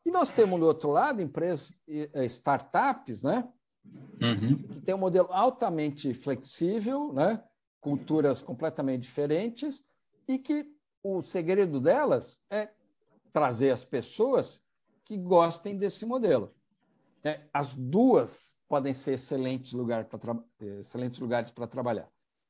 E 0.06 0.12
nós 0.12 0.30
temos, 0.30 0.60
do 0.60 0.66
outro 0.66 0.92
lado, 0.92 1.22
empresas, 1.22 1.74
é, 1.88 2.26
startups, 2.26 3.24
né? 3.24 3.48
Uhum. 4.22 4.58
que 4.64 4.82
tem 4.82 4.94
um 4.94 5.00
modelo 5.00 5.32
altamente 5.32 6.14
flexível, 6.14 7.14
né? 7.14 7.42
Culturas 7.86 8.42
completamente 8.42 9.04
diferentes, 9.04 9.86
e 10.28 10.40
que 10.40 10.68
o 11.04 11.22
segredo 11.22 11.80
delas 11.80 12.42
é 12.50 12.72
trazer 13.32 13.70
as 13.70 13.86
pessoas 13.86 14.60
que 15.04 15.16
gostem 15.16 15.78
desse 15.78 16.04
modelo. 16.04 16.52
É, 17.24 17.42
as 17.54 17.76
duas 17.76 18.58
podem 18.68 18.92
ser 18.92 19.14
excelentes, 19.14 19.72
lugar 19.72 20.08
excelentes 20.80 21.20
lugares 21.20 21.52
para 21.52 21.68
trabalhar. 21.68 22.10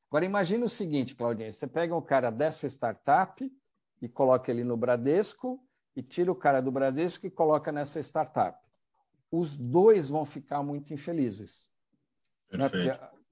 Agora, 0.09 0.23
imagine 0.23 0.63
o 0.63 0.69
seguinte, 0.69 1.13
Claudinha: 1.13 1.51
você 1.51 1.67
pega 1.67 1.93
um 1.93 2.01
cara 2.01 2.29
dessa 2.29 2.65
startup 2.67 3.51
e 4.01 4.07
coloca 4.07 4.49
ele 4.49 4.63
no 4.63 4.77
Bradesco, 4.77 5.61
e 5.97 6.01
tira 6.01 6.31
o 6.31 6.35
cara 6.35 6.61
do 6.61 6.71
Bradesco 6.71 7.27
e 7.27 7.29
coloca 7.29 7.73
nessa 7.73 7.99
startup. 7.99 8.57
Os 9.29 9.57
dois 9.57 10.07
vão 10.07 10.23
ficar 10.23 10.63
muito 10.63 10.93
infelizes. 10.93 11.69
Né? 12.53 12.69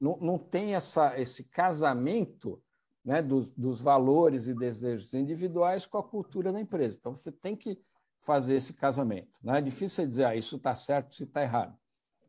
Não, 0.03 0.17
não 0.17 0.37
tem 0.37 0.75
essa, 0.75 1.17
esse 1.17 1.45
casamento 1.45 2.61
né, 3.05 3.21
dos, 3.21 3.49
dos 3.51 3.79
valores 3.79 4.49
e 4.49 4.53
desejos 4.53 5.13
individuais 5.13 5.85
com 5.85 5.97
a 5.97 6.03
cultura 6.03 6.51
da 6.51 6.59
empresa. 6.59 6.97
Então, 6.99 7.15
você 7.15 7.31
tem 7.31 7.55
que 7.55 7.81
fazer 8.19 8.55
esse 8.55 8.73
casamento. 8.73 9.39
Né? 9.41 9.59
é 9.59 9.61
difícil 9.61 10.05
dizer, 10.05 10.25
ah, 10.25 10.35
isso 10.35 10.57
está 10.57 10.75
certo, 10.75 11.13
isso 11.13 11.23
está 11.23 11.41
errado. 11.41 11.73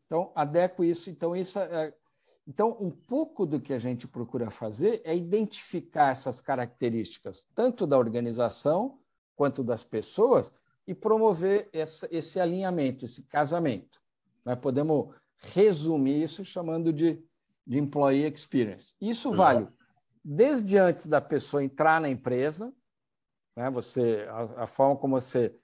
Então, 0.06 0.30
adequo 0.36 0.84
isso. 0.84 1.10
Então, 1.10 1.34
isso 1.34 1.58
é... 1.58 1.92
então, 2.46 2.76
um 2.80 2.92
pouco 2.92 3.44
do 3.44 3.60
que 3.60 3.72
a 3.72 3.78
gente 3.80 4.06
procura 4.06 4.50
fazer 4.50 5.02
é 5.04 5.16
identificar 5.16 6.12
essas 6.12 6.40
características, 6.40 7.44
tanto 7.56 7.88
da 7.88 7.98
organização 7.98 9.00
quanto 9.34 9.64
das 9.64 9.82
pessoas, 9.82 10.52
e 10.86 10.94
promover 10.94 11.68
essa, 11.72 12.06
esse 12.08 12.38
alinhamento, 12.38 13.04
esse 13.04 13.24
casamento. 13.24 14.00
Nós 14.44 14.60
podemos 14.60 15.12
resumir 15.52 16.22
isso 16.22 16.44
chamando 16.44 16.92
de, 16.92 17.20
de 17.66 17.78
employee 17.78 18.26
experience. 18.26 18.94
Isso 19.00 19.32
vale 19.32 19.68
desde 20.24 20.78
antes 20.78 21.06
da 21.06 21.20
pessoa 21.20 21.62
entrar 21.62 22.00
na 22.00 22.08
empresa, 22.08 22.72
né, 23.54 23.68
você, 23.70 24.26
a, 24.30 24.62
a 24.62 24.66
forma 24.66 24.96
como 24.96 25.20
você 25.20 25.54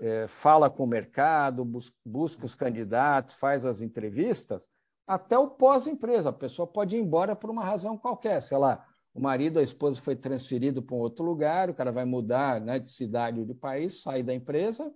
é, 0.00 0.26
fala 0.26 0.68
com 0.68 0.84
o 0.84 0.88
mercado, 0.88 1.64
bus, 1.64 1.92
busca 2.04 2.44
os 2.44 2.54
candidatos, 2.54 3.36
faz 3.36 3.64
as 3.64 3.80
entrevistas, 3.80 4.68
até 5.06 5.38
o 5.38 5.48
pós-empresa. 5.48 6.30
A 6.30 6.32
pessoa 6.32 6.66
pode 6.66 6.96
ir 6.96 7.00
embora 7.00 7.36
por 7.36 7.48
uma 7.48 7.64
razão 7.64 7.96
qualquer, 7.96 8.42
sei 8.42 8.58
lá, 8.58 8.84
o 9.14 9.20
marido, 9.20 9.58
a 9.58 9.62
esposa 9.62 10.00
foi 10.00 10.16
transferido 10.16 10.82
para 10.82 10.94
um 10.94 11.00
outro 11.00 11.24
lugar, 11.24 11.70
o 11.70 11.74
cara 11.74 11.92
vai 11.92 12.04
mudar 12.04 12.60
né, 12.60 12.78
de 12.78 12.90
cidade 12.90 13.40
ou 13.40 13.46
de 13.46 13.54
país, 13.54 14.02
sai 14.02 14.22
da 14.22 14.34
empresa, 14.34 14.92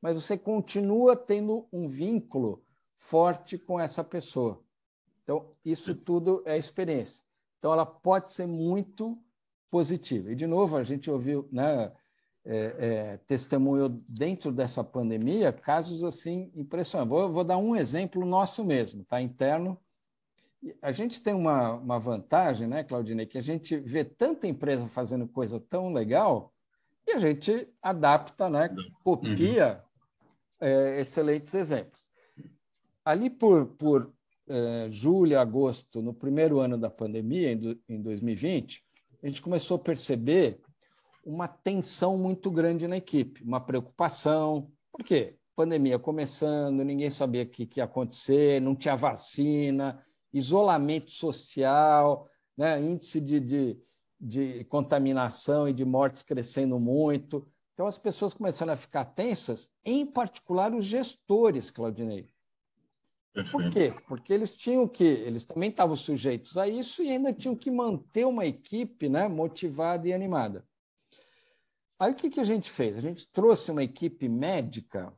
mas 0.00 0.20
você 0.20 0.38
continua 0.38 1.14
tendo 1.14 1.68
um 1.72 1.86
vínculo 1.86 2.64
forte 2.96 3.58
com 3.58 3.78
essa 3.78 4.02
pessoa. 4.02 4.62
Então, 5.30 5.46
isso 5.64 5.94
tudo 5.94 6.42
é 6.44 6.58
experiência. 6.58 7.24
Então, 7.60 7.72
ela 7.72 7.86
pode 7.86 8.30
ser 8.30 8.46
muito 8.46 9.16
positiva. 9.70 10.32
E, 10.32 10.34
de 10.34 10.44
novo, 10.44 10.76
a 10.76 10.82
gente 10.82 11.08
ouviu, 11.08 11.48
né, 11.52 11.92
é, 12.44 12.56
é, 12.56 13.16
testemunho 13.28 13.88
dentro 14.08 14.50
dessa 14.50 14.82
pandemia 14.82 15.52
casos 15.52 16.02
assim 16.02 16.50
impressionantes. 16.56 17.10
Vou, 17.10 17.32
vou, 17.32 17.44
dar 17.44 17.58
um 17.58 17.76
exemplo 17.76 18.26
nosso 18.26 18.64
mesmo, 18.64 19.04
tá? 19.04 19.22
interno. 19.22 19.78
A 20.82 20.90
gente 20.90 21.22
tem 21.22 21.32
uma, 21.32 21.74
uma 21.74 22.00
vantagem, 22.00 22.66
né, 22.66 22.82
Claudinei, 22.82 23.24
que 23.24 23.38
a 23.38 23.42
gente 23.42 23.76
vê 23.76 24.02
tanta 24.02 24.48
empresa 24.48 24.88
fazendo 24.88 25.28
coisa 25.28 25.60
tão 25.60 25.92
legal 25.92 26.52
e 27.06 27.12
a 27.12 27.18
gente 27.18 27.68
adapta, 27.80 28.50
né, 28.50 28.74
copia 29.04 29.84
uhum. 30.60 30.66
é, 30.66 31.00
excelentes 31.00 31.54
exemplos. 31.54 32.04
Ali 33.04 33.30
por, 33.30 33.66
por 33.66 34.12
é, 34.50 34.88
julho, 34.90 35.38
agosto, 35.38 36.02
no 36.02 36.12
primeiro 36.12 36.58
ano 36.58 36.76
da 36.76 36.90
pandemia, 36.90 37.52
em, 37.52 37.80
em 37.88 38.02
2020, 38.02 38.82
a 39.22 39.26
gente 39.28 39.40
começou 39.40 39.76
a 39.76 39.80
perceber 39.80 40.60
uma 41.24 41.46
tensão 41.46 42.18
muito 42.18 42.50
grande 42.50 42.88
na 42.88 42.96
equipe, 42.96 43.44
uma 43.44 43.60
preocupação. 43.60 44.68
Por 44.90 45.04
quê? 45.04 45.36
Pandemia 45.54 45.98
começando, 45.98 46.82
ninguém 46.82 47.10
sabia 47.10 47.44
o 47.44 47.46
que, 47.46 47.64
que 47.64 47.78
ia 47.78 47.84
acontecer, 47.84 48.60
não 48.60 48.74
tinha 48.74 48.96
vacina, 48.96 50.04
isolamento 50.32 51.12
social, 51.12 52.28
né? 52.56 52.82
índice 52.82 53.20
de, 53.20 53.38
de, 53.38 53.78
de 54.20 54.64
contaminação 54.64 55.68
e 55.68 55.72
de 55.72 55.84
mortes 55.84 56.24
crescendo 56.24 56.80
muito. 56.80 57.46
Então, 57.74 57.86
as 57.86 57.98
pessoas 57.98 58.34
começaram 58.34 58.72
a 58.72 58.76
ficar 58.76 59.04
tensas, 59.04 59.70
em 59.84 60.04
particular 60.04 60.74
os 60.74 60.84
gestores, 60.84 61.70
Claudinei. 61.70 62.28
Por 63.50 63.70
quê? 63.70 63.94
Porque 64.08 64.32
eles 64.32 64.52
tinham 64.56 64.88
que, 64.88 65.04
eles 65.04 65.44
também 65.44 65.70
estavam 65.70 65.94
sujeitos 65.94 66.56
a 66.56 66.66
isso 66.66 67.02
e 67.02 67.10
ainda 67.10 67.32
tinham 67.32 67.54
que 67.54 67.70
manter 67.70 68.26
uma 68.26 68.44
equipe 68.44 69.08
né, 69.08 69.28
motivada 69.28 70.08
e 70.08 70.12
animada. 70.12 70.66
Aí 71.98 72.12
o 72.12 72.14
que, 72.14 72.30
que 72.30 72.40
a 72.40 72.44
gente 72.44 72.70
fez? 72.70 72.96
A 72.96 73.00
gente 73.00 73.30
trouxe 73.30 73.70
uma 73.70 73.84
equipe 73.84 74.28
médica, 74.28 75.14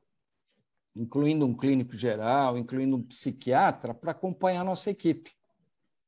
incluindo 0.95 1.47
um 1.47 1.57
clínico 1.57 1.97
geral, 1.97 2.59
incluindo 2.59 2.97
um 2.97 3.03
psiquiatra, 3.03 3.95
para 3.95 4.11
acompanhar 4.13 4.61
a 4.61 4.65
nossa 4.65 4.91
equipe. 4.91 5.33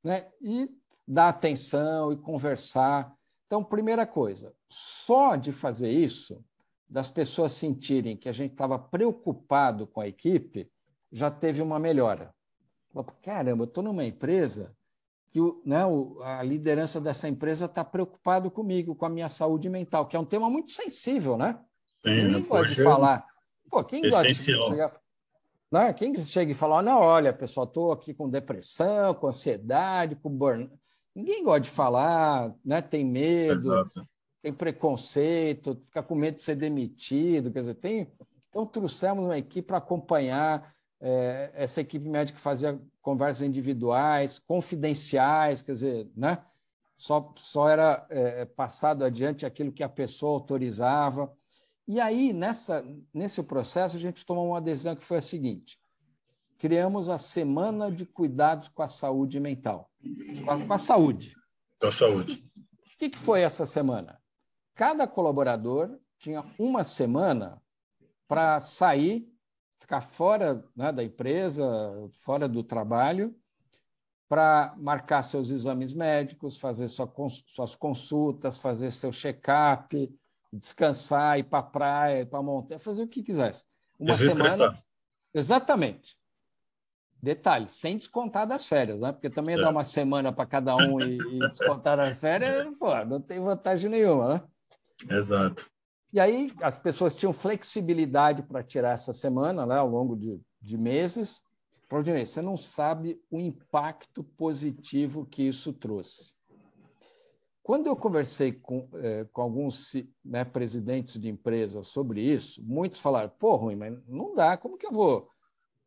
Né? 0.02 0.28
E 0.42 0.68
dar 1.06 1.28
atenção 1.28 2.12
e 2.12 2.16
conversar. 2.16 3.14
Então, 3.46 3.64
primeira 3.64 4.06
coisa, 4.06 4.54
só 4.68 5.36
de 5.36 5.52
fazer 5.52 5.90
isso, 5.90 6.44
das 6.88 7.08
pessoas 7.08 7.52
sentirem 7.52 8.16
que 8.16 8.28
a 8.28 8.32
gente 8.32 8.52
estava 8.52 8.78
preocupado 8.78 9.86
com 9.86 10.00
a 10.00 10.08
equipe, 10.08 10.70
já 11.14 11.30
teve 11.30 11.62
uma 11.62 11.78
melhora. 11.78 12.34
Caramba, 13.22 13.62
eu 13.62 13.68
estou 13.68 13.84
numa 13.84 14.04
empresa 14.04 14.74
que 15.30 15.40
o, 15.40 15.62
né, 15.64 15.80
a 16.22 16.42
liderança 16.42 17.00
dessa 17.00 17.28
empresa 17.28 17.66
está 17.66 17.84
preocupado 17.84 18.50
comigo, 18.50 18.94
com 18.94 19.06
a 19.06 19.08
minha 19.08 19.28
saúde 19.28 19.68
mental, 19.68 20.06
que 20.06 20.16
é 20.16 20.20
um 20.20 20.24
tema 20.24 20.50
muito 20.50 20.72
sensível, 20.72 21.36
né? 21.36 21.58
Sim, 22.04 22.24
Ninguém 22.24 22.42
gosta 22.44 22.74
de 22.74 22.82
falar. 22.82 23.26
Pô, 23.70 23.82
quem 23.82 24.02
gosta 24.02 24.28
de 24.28 24.34
chegar, 24.34 25.00
né? 25.70 25.92
Quem 25.92 26.14
chega 26.24 26.52
e 26.52 26.54
fala, 26.54 26.82
não, 26.82 26.98
olha, 26.98 27.32
pessoal, 27.32 27.66
estou 27.66 27.92
aqui 27.92 28.12
com 28.12 28.28
depressão, 28.28 29.14
com 29.14 29.28
ansiedade, 29.28 30.16
com 30.16 30.30
burn. 30.30 30.70
Ninguém 31.14 31.44
gosta 31.44 31.60
de 31.60 31.70
falar, 31.70 32.52
né? 32.64 32.82
tem 32.82 33.04
medo, 33.04 33.72
Exato. 33.72 34.08
tem 34.42 34.52
preconceito, 34.52 35.80
fica 35.86 36.02
com 36.02 36.14
medo 36.16 36.36
de 36.36 36.42
ser 36.42 36.56
demitido. 36.56 37.52
Quer 37.52 37.60
dizer, 37.60 37.74
tem. 37.74 38.12
Então, 38.50 38.66
trouxemos 38.66 39.24
uma 39.24 39.38
equipe 39.38 39.66
para 39.66 39.78
acompanhar 39.78 40.74
é, 41.00 41.50
essa 41.54 41.80
equipe 41.80 42.08
médica 42.08 42.38
fazia 42.38 42.80
conversas 43.02 43.46
individuais, 43.46 44.38
confidenciais, 44.38 45.62
quer 45.62 45.72
dizer, 45.72 46.10
né? 46.16 46.42
só, 46.96 47.32
só 47.36 47.68
era 47.68 48.06
é, 48.08 48.44
passado 48.44 49.04
adiante 49.04 49.44
aquilo 49.44 49.72
que 49.72 49.82
a 49.82 49.88
pessoa 49.88 50.32
autorizava. 50.32 51.32
E 51.86 52.00
aí, 52.00 52.32
nessa, 52.32 52.84
nesse 53.12 53.42
processo, 53.42 53.96
a 53.96 54.00
gente 54.00 54.24
tomou 54.24 54.48
uma 54.48 54.60
decisão 54.60 54.96
que 54.96 55.04
foi 55.04 55.18
a 55.18 55.22
seguinte: 55.22 55.78
criamos 56.58 57.08
a 57.08 57.18
Semana 57.18 57.90
de 57.90 58.06
Cuidados 58.06 58.68
com 58.68 58.82
a 58.82 58.88
Saúde 58.88 59.38
Mental. 59.38 59.90
Com 60.44 60.50
a, 60.50 60.66
com 60.66 60.72
a 60.72 60.78
saúde. 60.78 61.36
Com 61.80 61.88
a 61.88 61.92
saúde. 61.92 62.50
O 62.56 62.96
que, 62.96 63.10
que 63.10 63.18
foi 63.18 63.42
essa 63.42 63.66
semana? 63.66 64.20
Cada 64.74 65.06
colaborador 65.06 65.98
tinha 66.18 66.44
uma 66.58 66.84
semana 66.84 67.60
para 68.26 68.58
sair, 68.60 69.30
ficar 69.84 70.00
fora 70.00 70.64
né, 70.74 70.90
da 70.90 71.04
empresa, 71.04 71.62
fora 72.10 72.48
do 72.48 72.62
trabalho, 72.62 73.34
para 74.26 74.74
marcar 74.78 75.22
seus 75.22 75.50
exames 75.50 75.92
médicos, 75.92 76.58
fazer 76.58 76.88
sua, 76.88 77.10
suas 77.46 77.74
consultas, 77.74 78.56
fazer 78.56 78.90
seu 78.90 79.12
check-up, 79.12 80.10
descansar, 80.50 81.38
ir 81.38 81.44
para 81.44 81.58
a 81.58 81.62
praia, 81.62 82.20
ir 82.22 82.26
para 82.26 82.38
a 82.38 82.42
montanha, 82.42 82.78
fazer 82.78 83.02
o 83.02 83.08
que 83.08 83.22
quisesse. 83.22 83.64
Uma 83.98 84.14
semana. 84.14 84.74
Exatamente. 85.34 86.16
Detalhe, 87.22 87.68
sem 87.68 87.98
descontar 87.98 88.46
das 88.46 88.66
férias, 88.66 89.00
né? 89.00 89.12
porque 89.12 89.30
também 89.30 89.56
é. 89.56 89.60
dar 89.60 89.70
uma 89.70 89.84
semana 89.84 90.32
para 90.32 90.46
cada 90.46 90.76
um 90.76 91.00
e, 91.00 91.18
e 91.18 91.38
descontar 91.50 91.98
as 92.00 92.18
férias, 92.18 92.66
pô, 92.78 93.04
não 93.04 93.20
tem 93.20 93.40
vantagem 93.40 93.90
nenhuma. 93.90 94.34
Né? 94.34 95.16
Exato. 95.16 95.73
E 96.14 96.20
aí 96.20 96.52
as 96.62 96.78
pessoas 96.78 97.16
tinham 97.16 97.32
flexibilidade 97.32 98.44
para 98.44 98.62
tirar 98.62 98.92
essa 98.92 99.12
semana 99.12 99.66
né, 99.66 99.74
ao 99.74 99.88
longo 99.88 100.14
de, 100.14 100.40
de 100.62 100.78
meses. 100.78 101.42
Claudinei, 101.88 102.24
você 102.24 102.40
não 102.40 102.56
sabe 102.56 103.20
o 103.28 103.40
impacto 103.40 104.22
positivo 104.22 105.26
que 105.26 105.42
isso 105.42 105.72
trouxe. 105.72 106.32
Quando 107.64 107.88
eu 107.88 107.96
conversei 107.96 108.52
com, 108.52 108.88
é, 108.94 109.24
com 109.32 109.42
alguns 109.42 109.92
né, 110.24 110.44
presidentes 110.44 111.20
de 111.20 111.28
empresas 111.28 111.88
sobre 111.88 112.20
isso, 112.22 112.62
muitos 112.62 113.00
falaram: 113.00 113.32
pô, 113.36 113.56
ruim, 113.56 113.74
mas 113.74 113.98
não 114.06 114.36
dá, 114.36 114.56
como 114.56 114.78
que 114.78 114.86
eu 114.86 114.92
vou 114.92 115.28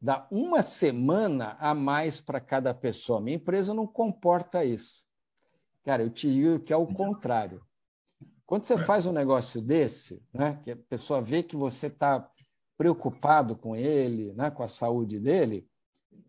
dar 0.01 0.27
uma 0.29 0.61
semana 0.61 1.55
a 1.57 1.73
mais 1.73 2.19
para 2.19 2.41
cada 2.41 2.73
pessoa? 2.73 3.21
Minha 3.21 3.37
empresa 3.37 3.73
não 3.73 3.87
comporta 3.87 4.65
isso. 4.65 5.05
Cara, 5.85 6.03
eu 6.03 6.09
te 6.09 6.29
digo 6.29 6.59
que 6.59 6.73
é 6.73 6.77
o 6.77 6.85
contrário. 6.85 7.65
Quando 8.47 8.63
você 8.63 8.77
faz 8.77 9.05
um 9.05 9.11
negócio 9.11 9.61
desse, 9.61 10.23
né, 10.33 10.57
que 10.63 10.71
a 10.71 10.77
pessoa 10.89 11.21
vê 11.21 11.43
que 11.43 11.57
você 11.57 11.87
está 11.87 12.27
preocupado 12.77 13.57
com 13.57 13.75
ele, 13.75 14.31
né, 14.33 14.49
com 14.49 14.63
a 14.63 14.69
saúde 14.69 15.19
dele, 15.19 15.67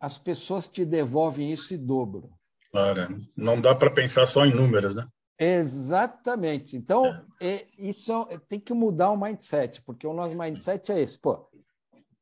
as 0.01 0.19
pessoas 0.19 0.67
te 0.67 0.85
devolvem 0.85 1.53
isso 1.53 1.73
em 1.73 1.79
dobro. 1.79 2.29
Claro, 2.73 3.25
não 3.37 3.61
dá 3.61 3.73
para 3.73 3.91
pensar 3.91 4.27
só 4.27 4.45
em 4.45 4.53
números, 4.53 4.97
né? 4.97 5.07
Exatamente. 5.39 6.77
Então, 6.77 7.07
é. 7.41 7.55
É, 7.55 7.67
isso 7.79 8.27
é, 8.29 8.37
tem 8.37 8.59
que 8.59 8.75
mudar 8.75 9.11
o 9.11 9.17
mindset, 9.17 9.81
porque 9.83 10.05
o 10.05 10.13
nosso 10.13 10.37
mindset 10.37 10.91
é 10.91 11.01
esse. 11.01 11.17
Pô, 11.17 11.49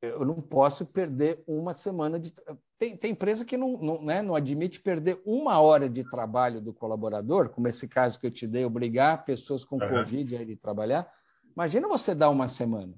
eu 0.03 0.27
não 0.27 0.37
posso 0.37 0.85
perder 0.85 1.43
uma 1.47 1.73
semana 1.73 2.21
de. 2.21 2.33
Tem, 2.79 2.95
tem 2.97 3.13
empresa 3.13 3.45
que 3.45 3.57
não, 3.57 3.79
não, 3.79 4.03
né, 4.03 4.21
não 4.21 4.35
admite 4.35 4.81
perder 4.81 5.21
uma 5.25 5.59
hora 5.61 5.89
de 5.89 6.05
trabalho 6.05 6.61
do 6.61 6.75
colaborador, 6.75 7.49
como 7.49 7.69
esse 7.69 7.89
caso 7.89 8.19
que 8.21 8.27
eu 8.27 8.31
te 8.31 8.47
dei, 8.47 8.65
obrigar 8.65 9.25
pessoas 9.25 9.65
com 9.65 9.77
uhum. 9.77 9.89
Covid 9.89 10.37
a 10.37 10.43
ir 10.43 10.57
trabalhar. 10.57 11.11
Imagina 11.55 11.89
você 11.89 12.15
dar 12.15 12.29
uma 12.29 12.49
semana. 12.49 12.95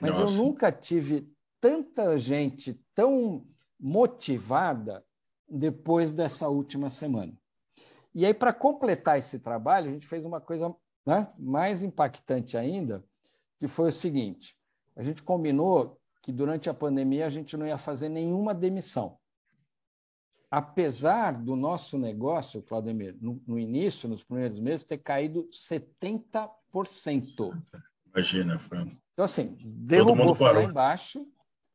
Mas 0.00 0.18
Nossa. 0.18 0.32
eu 0.32 0.36
nunca 0.36 0.70
tive 0.70 1.26
tanta 1.58 2.18
gente 2.18 2.78
tão 2.94 3.46
motivada 3.80 5.02
depois 5.48 6.12
dessa 6.12 6.48
última 6.48 6.90
semana. 6.90 7.32
E 8.14 8.24
aí, 8.24 8.34
para 8.34 8.52
completar 8.52 9.18
esse 9.18 9.38
trabalho, 9.38 9.88
a 9.88 9.92
gente 9.92 10.06
fez 10.06 10.24
uma 10.24 10.40
coisa 10.40 10.74
né, 11.06 11.32
mais 11.38 11.82
impactante 11.82 12.56
ainda, 12.56 13.04
que 13.58 13.68
foi 13.68 13.88
o 13.88 13.92
seguinte: 13.92 14.56
a 14.94 15.02
gente 15.02 15.22
combinou 15.22 15.98
que 16.26 16.32
durante 16.32 16.68
a 16.68 16.74
pandemia 16.74 17.24
a 17.24 17.30
gente 17.30 17.56
não 17.56 17.64
ia 17.64 17.78
fazer 17.78 18.08
nenhuma 18.08 18.52
demissão. 18.52 19.16
Apesar 20.50 21.30
do 21.40 21.54
nosso 21.54 21.96
negócio, 21.96 22.60
Claudemir, 22.60 23.16
no, 23.20 23.40
no 23.46 23.56
início, 23.56 24.08
nos 24.08 24.24
primeiros 24.24 24.58
meses, 24.58 24.84
ter 24.84 24.98
caído 24.98 25.48
70%. 25.52 26.50
Imagina, 28.12 28.58
Fran. 28.58 28.88
Então, 29.12 29.24
assim, 29.24 29.56
derrubou 29.60 30.34
foi 30.34 30.52
lá 30.52 30.64
embaixo, 30.64 31.24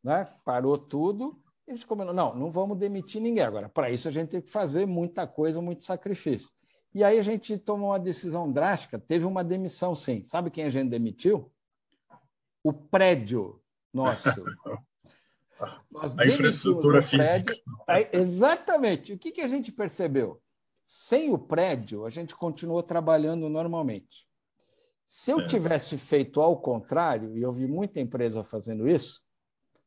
né? 0.04 0.28
parou 0.44 0.78
tudo, 0.78 1.42
a 1.66 1.72
gente 1.72 1.88
combinou, 1.88 2.14
não, 2.14 2.36
não 2.36 2.52
vamos 2.52 2.78
demitir 2.78 3.22
ninguém. 3.22 3.46
Agora, 3.46 3.70
para 3.70 3.90
isso 3.90 4.10
a 4.10 4.12
gente 4.12 4.32
tem 4.32 4.42
que 4.42 4.52
fazer 4.52 4.86
muita 4.86 5.26
coisa, 5.26 5.62
muito 5.62 5.86
sacrifício. 5.86 6.50
E 6.94 7.06
aí 7.06 7.18
a 7.18 7.24
gente 7.24 7.58
tomou 7.58 7.92
uma 7.92 8.00
decisão 8.00 8.52
drástica, 8.52 9.00
teve 9.00 9.24
uma 9.26 9.46
demissão 9.46 9.96
sim. 9.96 10.26
Sabe 10.26 10.52
quem 10.52 10.66
a 10.66 10.70
gente 10.70 10.90
demitiu? 10.90 11.50
O 12.62 12.74
prédio 12.74 13.61
nosso. 13.94 14.30
Nós 15.92 16.18
a 16.18 16.26
infraestrutura 16.26 17.02
física. 17.02 17.56
Aí, 17.88 18.08
exatamente. 18.12 19.14
O 19.14 19.18
que, 19.18 19.32
que 19.32 19.42
a 19.42 19.48
gente 19.48 19.72
percebeu? 19.72 20.42
Sem 20.84 21.32
o 21.32 21.38
prédio, 21.38 22.06
a 22.06 22.10
gente 22.10 22.36
continuou 22.36 22.82
trabalhando 22.82 23.48
normalmente. 23.48 24.28
Se 25.06 25.32
eu 25.32 25.42
é. 25.42 25.46
tivesse 25.46 25.98
feito 25.98 26.42
ao 26.42 26.58
contrário, 26.58 27.38
e 27.38 27.42
eu 27.42 27.52
vi 27.52 27.68
muita 27.68 28.00
empresa 28.00 28.44
fazendo 28.44 28.88
isso, 28.88 29.22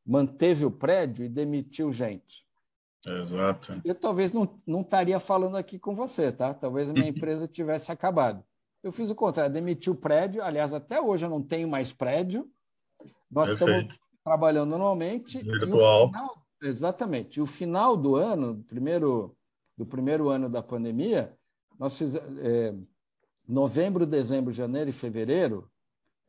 manteve 0.05 0.65
o 0.65 0.71
prédio 0.71 1.25
e 1.25 1.29
demitiu 1.29 1.93
gente. 1.93 2.45
Exato. 3.07 3.81
Eu 3.85 3.95
talvez 3.95 4.33
não, 4.33 4.61
não 4.67 4.81
estaria 4.81 5.19
falando 5.19 5.57
aqui 5.57 5.79
com 5.79 5.95
você, 5.95 6.31
tá? 6.31 6.55
Talvez 6.55 6.91
a 6.91 6.93
minha 6.93 7.09
empresa 7.09 7.49
tivesse 7.49 7.91
acabado. 7.91 8.45
Eu 8.83 8.93
fiz 8.93 9.11
o 9.11 9.15
contrário, 9.15 9.53
demiti 9.53 9.91
o 9.91 9.95
prédio. 9.95 10.43
Aliás, 10.43 10.75
até 10.75 11.01
hoje 11.01 11.25
eu 11.25 11.31
não 11.31 11.43
tenho 11.43 11.67
mais 11.69 11.93
prédio. 11.93 12.51
Nós 13.35 13.49
Perfeito. 13.49 13.81
estamos 13.81 13.99
trabalhando 14.23 14.71
normalmente. 14.71 15.43
Virtual. 15.43 16.09
Final, 16.09 16.47
exatamente. 16.63 17.39
E 17.39 17.43
o 17.43 17.47
final 17.47 17.97
do 17.97 18.17
ano, 18.17 18.65
primeiro, 18.69 19.37
do 19.77 19.85
primeiro 19.85 20.29
ano 20.29 20.49
da 20.49 20.63
pandemia, 20.63 21.35
nós 21.79 21.99
fizemos, 21.99 22.39
é, 22.39 22.75
novembro, 23.47 24.07
dezembro, 24.07 24.53
janeiro 24.53 24.91
e 24.91 24.93
fevereiro, 24.93 25.69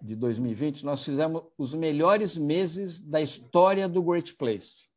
de 0.01 0.15
2020, 0.15 0.85
nós 0.85 1.03
fizemos 1.03 1.43
os 1.57 1.73
melhores 1.73 2.37
meses 2.37 3.01
da 3.01 3.21
história 3.21 3.87
do 3.87 4.03
Great 4.03 4.35
Place. 4.35 4.87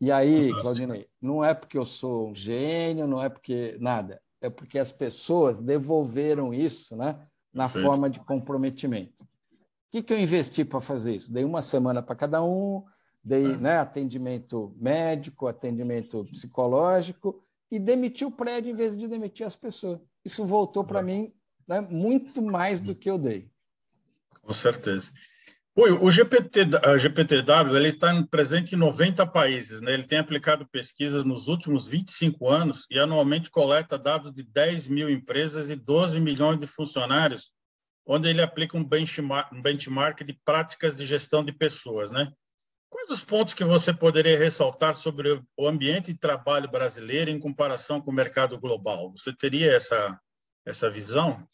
E 0.00 0.10
aí, 0.10 0.50
Claudinei, 0.60 1.06
não 1.20 1.44
é 1.44 1.54
porque 1.54 1.78
eu 1.78 1.84
sou 1.84 2.30
um 2.30 2.34
gênio, 2.34 3.06
não 3.06 3.22
é 3.22 3.28
porque 3.28 3.76
nada, 3.78 4.20
é 4.40 4.48
porque 4.48 4.78
as 4.78 4.90
pessoas 4.90 5.60
devolveram 5.60 6.52
isso 6.52 6.96
né, 6.96 7.26
na 7.52 7.64
Perfeito. 7.64 7.86
forma 7.86 8.10
de 8.10 8.18
comprometimento. 8.20 9.26
O 9.90 9.92
que, 9.92 10.04
que 10.04 10.12
eu 10.12 10.20
investi 10.20 10.64
para 10.64 10.80
fazer 10.80 11.16
isso? 11.16 11.32
Dei 11.32 11.44
uma 11.44 11.60
semana 11.60 12.00
para 12.00 12.14
cada 12.14 12.40
um, 12.44 12.84
dei 13.24 13.44
é. 13.44 13.56
né, 13.56 13.78
atendimento 13.78 14.72
médico, 14.78 15.48
atendimento 15.48 16.24
psicológico 16.26 17.42
e 17.68 17.76
demiti 17.76 18.24
o 18.24 18.30
prédio 18.30 18.70
em 18.70 18.74
vez 18.74 18.96
de 18.96 19.08
demitir 19.08 19.44
as 19.44 19.56
pessoas. 19.56 19.98
Isso 20.24 20.46
voltou 20.46 20.84
para 20.84 21.00
é. 21.00 21.02
mim 21.02 21.32
né, 21.66 21.80
muito 21.80 22.40
mais 22.40 22.78
do 22.78 22.94
que 22.94 23.10
eu 23.10 23.18
dei. 23.18 23.50
Com 24.40 24.52
certeza. 24.52 25.10
Oi, 25.74 25.90
o 25.90 26.08
GPT, 26.08 26.60
a 26.84 26.96
GPTW 26.96 27.76
ele 27.76 27.88
está 27.88 28.22
presente 28.30 28.76
em 28.76 28.78
90 28.78 29.26
países, 29.26 29.80
né? 29.80 29.94
ele 29.94 30.04
tem 30.04 30.18
aplicado 30.18 30.68
pesquisas 30.68 31.24
nos 31.24 31.48
últimos 31.48 31.88
25 31.88 32.48
anos 32.48 32.86
e 32.90 32.98
anualmente 32.98 33.50
coleta 33.50 33.98
dados 33.98 34.32
de 34.32 34.44
10 34.44 34.86
mil 34.86 35.10
empresas 35.10 35.68
e 35.68 35.74
12 35.74 36.20
milhões 36.20 36.58
de 36.58 36.66
funcionários, 36.68 37.50
onde 38.12 38.28
ele 38.28 38.42
aplica 38.42 38.76
um 38.76 38.82
benchmark, 38.82 39.52
um 39.52 39.62
benchmark 39.62 40.24
de 40.24 40.32
práticas 40.44 40.96
de 40.96 41.06
gestão 41.06 41.44
de 41.44 41.52
pessoas. 41.52 42.10
Né? 42.10 42.28
Quais 42.88 43.08
os 43.08 43.22
pontos 43.22 43.54
que 43.54 43.64
você 43.64 43.94
poderia 43.94 44.36
ressaltar 44.36 44.96
sobre 44.96 45.40
o 45.56 45.68
ambiente 45.68 46.12
de 46.12 46.18
trabalho 46.18 46.68
brasileiro 46.68 47.30
em 47.30 47.38
comparação 47.38 48.00
com 48.00 48.10
o 48.10 48.14
mercado 48.14 48.58
global? 48.58 49.12
Você 49.16 49.32
teria 49.32 49.72
essa, 49.72 50.20
essa 50.66 50.90
visão? 50.90 51.46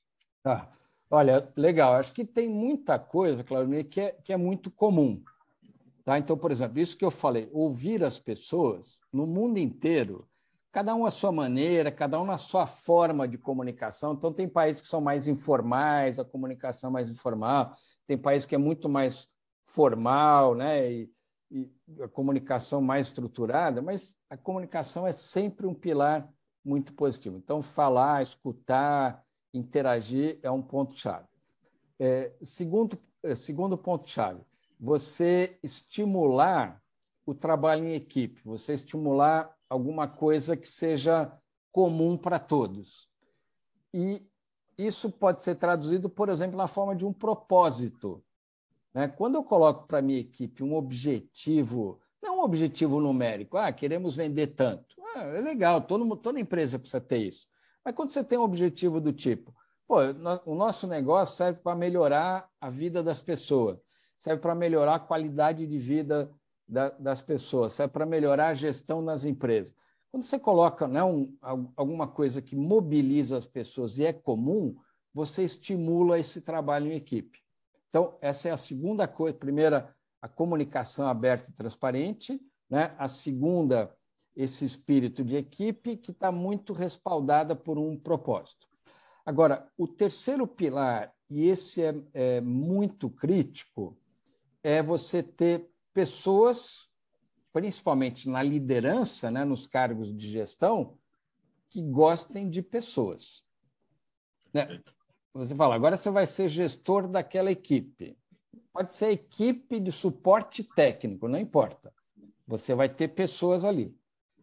Tá. 0.43 0.71
Olha, 1.11 1.47
legal. 1.55 1.93
Acho 1.93 2.15
que 2.15 2.25
tem 2.25 2.49
muita 2.49 2.99
coisa, 2.99 3.45
Claudinei, 3.45 3.85
que 3.85 4.01
é, 4.01 4.13
que 4.13 4.33
é 4.33 4.37
muito 4.39 4.71
comum. 4.71 5.23
Tá? 6.07 6.19
Então, 6.19 6.39
por 6.39 6.51
exemplo, 6.51 6.79
isso 6.79 6.97
que 6.97 7.05
eu 7.05 7.11
falei, 7.11 7.51
ouvir 7.53 8.03
as 8.03 8.19
pessoas 8.19 8.99
no 9.13 9.27
mundo 9.27 9.59
inteiro, 9.59 10.27
cada 10.77 10.95
um 10.95 11.07
à 11.07 11.11
sua 11.11 11.33
maneira, 11.33 11.91
cada 11.91 12.21
um 12.21 12.27
na 12.27 12.37
sua 12.37 12.67
forma 12.67 13.27
de 13.27 13.39
comunicação. 13.39 14.13
Então, 14.13 14.31
tem 14.31 14.47
países 14.47 14.83
que 14.83 14.87
são 14.87 15.01
mais 15.01 15.27
informais, 15.27 16.19
a 16.19 16.25
comunicação 16.25 16.91
mais 16.91 17.09
informal, 17.09 17.75
tem 18.07 18.19
países 18.19 18.45
que 18.45 18.55
é 18.55 18.59
muito 18.59 18.87
mais 18.87 19.27
formal, 19.65 20.55
né? 20.55 20.93
E, 20.93 21.11
e 21.51 21.73
a 22.03 22.09
comunicação 22.09 22.83
mais 22.83 23.07
estruturada, 23.07 23.81
mas 23.81 24.15
a 24.29 24.37
comunicação 24.37 25.07
é 25.07 25.15
sempre 25.15 25.67
um 25.67 25.73
pilar 25.73 26.31
muito 26.63 26.93
positivo. 26.93 27.39
Então, 27.39 27.63
falar, 27.63 28.21
escutar, 28.21 29.25
interagir 29.55 30.39
é 30.43 30.51
um 30.51 30.61
ponto-chave. 30.61 31.27
É, 31.99 32.35
segundo, 32.43 32.99
é, 33.23 33.35
segundo 33.35 33.79
ponto-chave, 33.79 34.43
você 34.79 35.59
estimular 35.63 36.83
o 37.25 37.35
trabalho 37.35 37.87
em 37.87 37.95
equipe, 37.95 38.43
você 38.45 38.75
estimular 38.75 39.56
alguma 39.69 40.09
coisa 40.09 40.57
que 40.57 40.69
seja 40.69 41.33
comum 41.73 42.17
para 42.17 42.39
todos. 42.39 43.09
E 43.93 44.23
isso 44.79 45.11
pode 45.11 45.43
ser 45.43 45.57
traduzido, 45.57 46.09
por 46.09 46.29
exemplo, 46.29 46.57
na 46.57 46.67
forma 46.67 46.95
de 46.95 47.05
um 47.05 47.13
propósito. 47.13 48.23
Né? 48.95 49.09
Quando 49.09 49.37
eu 49.37 49.45
coloco 49.45 49.87
para 49.87 49.99
a 49.99 50.03
minha 50.03 50.21
equipe 50.21 50.63
um 50.63 50.75
objetivo, 50.75 52.01
não 52.23 52.41
um 52.41 52.43
objetivo 52.43 53.01
numérico, 53.01 53.57
ah, 53.57 53.73
queremos 53.73 54.17
vender 54.17 54.49
tanto. 54.49 54.97
Ah, 55.15 55.23
é 55.25 55.41
legal, 55.41 55.81
todo, 55.83 56.17
toda 56.17 56.41
empresa 56.41 56.79
precisa 56.79 57.01
ter 57.01 57.19
isso. 57.19 57.47
Mas 57.85 57.95
quando 57.95 58.11
você 58.11 58.25
tem 58.25 58.39
um 58.39 58.43
objetivo 58.43 59.01
do 59.01 59.13
tipo, 59.13 59.55
pô, 59.87 59.99
o 60.45 60.55
nosso 60.55 60.87
negócio 60.87 61.37
serve 61.37 61.61
para 61.61 61.77
melhorar 61.77 62.49
a 62.61 62.69
vida 62.69 63.03
das 63.03 63.21
pessoas, 63.21 63.79
serve 64.19 64.41
para 64.41 64.55
melhorar 64.55 64.97
a 64.97 65.01
qualidade 65.01 65.67
de 65.67 65.79
vida 65.79 66.31
da, 66.69 66.91
das 66.91 67.23
pessoas, 67.23 67.73
serve 67.73 67.93
para 67.93 68.07
melhorar 68.07 68.49
a 68.49 68.55
gestão 68.55 69.01
nas 69.01 69.25
empresas. 69.25 69.75
Quando 70.11 70.25
você 70.25 70.39
coloca 70.39 70.89
né, 70.89 71.05
um, 71.05 71.37
alguma 71.77 72.07
coisa 72.07 72.41
que 72.41 72.57
mobiliza 72.57 73.37
as 73.37 73.47
pessoas 73.47 73.99
e 73.99 74.07
é 74.07 74.13
comum, 74.13 74.77
você 75.13 75.45
estimula 75.45 76.19
esse 76.19 76.41
trabalho 76.41 76.91
em 76.91 76.97
equipe. 76.97 77.39
Então, 77.89 78.17
essa 78.21 78.49
é 78.49 78.53
a 78.53 78.57
segunda 78.57 79.07
coisa. 79.07 79.37
Primeira, 79.37 79.95
a 80.21 80.29
comunicação 80.29 81.07
aberta 81.07 81.51
e 81.51 81.55
transparente. 81.55 82.41
Né? 82.69 82.95
A 82.99 83.09
segunda, 83.09 83.95
esse 84.35 84.65
espírito 84.65 85.25
de 85.25 85.37
equipe 85.37 85.97
que 85.97 86.11
está 86.11 86.33
muito 86.33 86.73
respaldada 86.73 87.55
por 87.55 87.79
um 87.79 87.99
propósito. 87.99 88.67
Agora, 89.25 89.67
o 89.77 89.89
terceiro 89.89 90.47
pilar, 90.47 91.13
e 91.29 91.49
esse 91.49 91.83
é, 91.83 91.95
é 92.15 92.41
muito 92.41 93.11
crítico, 93.11 93.97
é 94.63 94.83
você 94.83 95.23
ter 95.23 95.71
pessoas, 95.97 96.91
principalmente 97.55 98.29
na 98.29 98.43
liderança, 98.43 99.31
né, 99.31 99.47
nos 99.47 99.67
cargos 99.67 100.15
de 100.15 100.31
gestão, 100.31 100.99
que 101.71 101.81
gostem 101.81 102.51
de 102.51 102.61
pessoas. 102.61 103.43
Né? 104.53 104.83
Você 105.33 105.55
fala, 105.55 105.75
agora 105.75 105.97
você 105.97 106.11
vai 106.11 106.27
ser 106.27 106.51
gestor 106.51 107.09
daquela 107.09 107.51
equipe. 107.51 108.15
Pode 108.71 108.93
ser 108.93 109.11
equipe 109.11 109.81
de 109.81 109.91
suporte 109.91 110.63
técnico, 110.63 111.29
não 111.29 111.39
importa. 111.39 111.91
Você 112.47 112.75
vai 112.75 112.91
ter 112.91 113.09
pessoas 113.09 113.65
ali. 113.65 113.97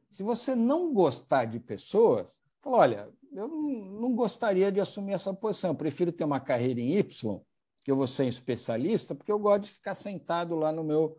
Se 0.10 0.24
você 0.24 0.56
não 0.56 0.92
gostar 0.92 1.46
de 1.46 1.60
pessoas, 1.60 2.42
fala, 2.64 2.78
olha, 2.78 3.10
eu 3.32 3.48
não 3.48 4.16
gostaria 4.16 4.72
de 4.72 4.80
assumir 4.80 5.14
essa 5.14 5.32
posição, 5.32 5.70
eu 5.70 5.76
prefiro 5.76 6.12
ter 6.12 6.24
uma 6.24 6.40
carreira 6.40 6.82
em 6.82 6.98
Y, 6.98 7.40
que 7.84 7.92
eu 7.92 7.96
vou 7.96 8.08
ser 8.08 8.26
especialista, 8.26 9.14
porque 9.14 9.32
eu 9.32 9.38
gosto 9.38 9.66
de 9.66 9.70
ficar 9.70 9.94
sentado 9.94 10.56
lá 10.56 10.72
no 10.72 10.84
meu 10.84 11.16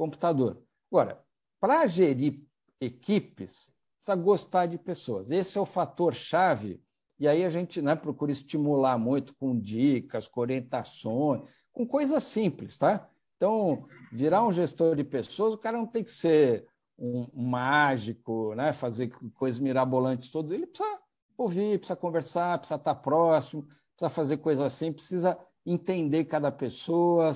computador. 0.00 0.56
Agora, 0.90 1.22
para 1.60 1.86
gerir 1.86 2.42
equipes, 2.80 3.70
precisa 3.98 4.16
gostar 4.16 4.64
de 4.64 4.78
pessoas. 4.78 5.30
Esse 5.30 5.58
é 5.58 5.60
o 5.60 5.66
fator 5.66 6.14
chave. 6.14 6.82
E 7.18 7.28
aí 7.28 7.44
a 7.44 7.50
gente 7.50 7.82
né, 7.82 7.94
procura 7.94 8.32
estimular 8.32 8.96
muito 8.96 9.34
com 9.34 9.60
dicas, 9.60 10.26
com 10.26 10.40
orientações, 10.40 11.42
com 11.70 11.86
coisas 11.86 12.22
simples, 12.24 12.78
tá? 12.78 13.06
Então, 13.36 13.86
virar 14.10 14.42
um 14.42 14.50
gestor 14.50 14.96
de 14.96 15.04
pessoas, 15.04 15.52
o 15.52 15.58
cara 15.58 15.76
não 15.76 15.86
tem 15.86 16.02
que 16.02 16.10
ser 16.10 16.66
um, 16.98 17.26
mágico, 17.34 18.54
né? 18.54 18.72
fazer 18.72 19.10
coisas 19.34 19.60
mirabolantes 19.60 20.30
todas. 20.30 20.52
Ele 20.52 20.66
precisa 20.66 20.98
ouvir, 21.36 21.78
precisa 21.78 21.96
conversar, 21.96 22.58
precisa 22.58 22.76
estar 22.76 22.94
próximo, 22.94 23.64
precisa 23.96 24.08
fazer 24.08 24.38
coisas 24.38 24.64
assim, 24.64 24.92
precisa 24.92 25.38
entender 25.64 26.24
cada 26.24 26.50
pessoa, 26.50 27.32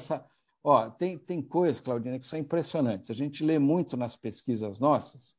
Ó, 0.67 0.89
tem, 0.89 1.19
tem 1.19 1.43
coisas, 1.43 1.79
Claudina, 1.79 2.19
que 2.19 2.27
são 2.27 2.39
impressionantes. 2.39 3.11
A 3.11 3.15
gente 3.15 3.45
lê 3.45 3.59
muito 3.59 3.99
nas 3.99 4.17
pesquisas 4.17 4.79
nossas, 4.81 5.37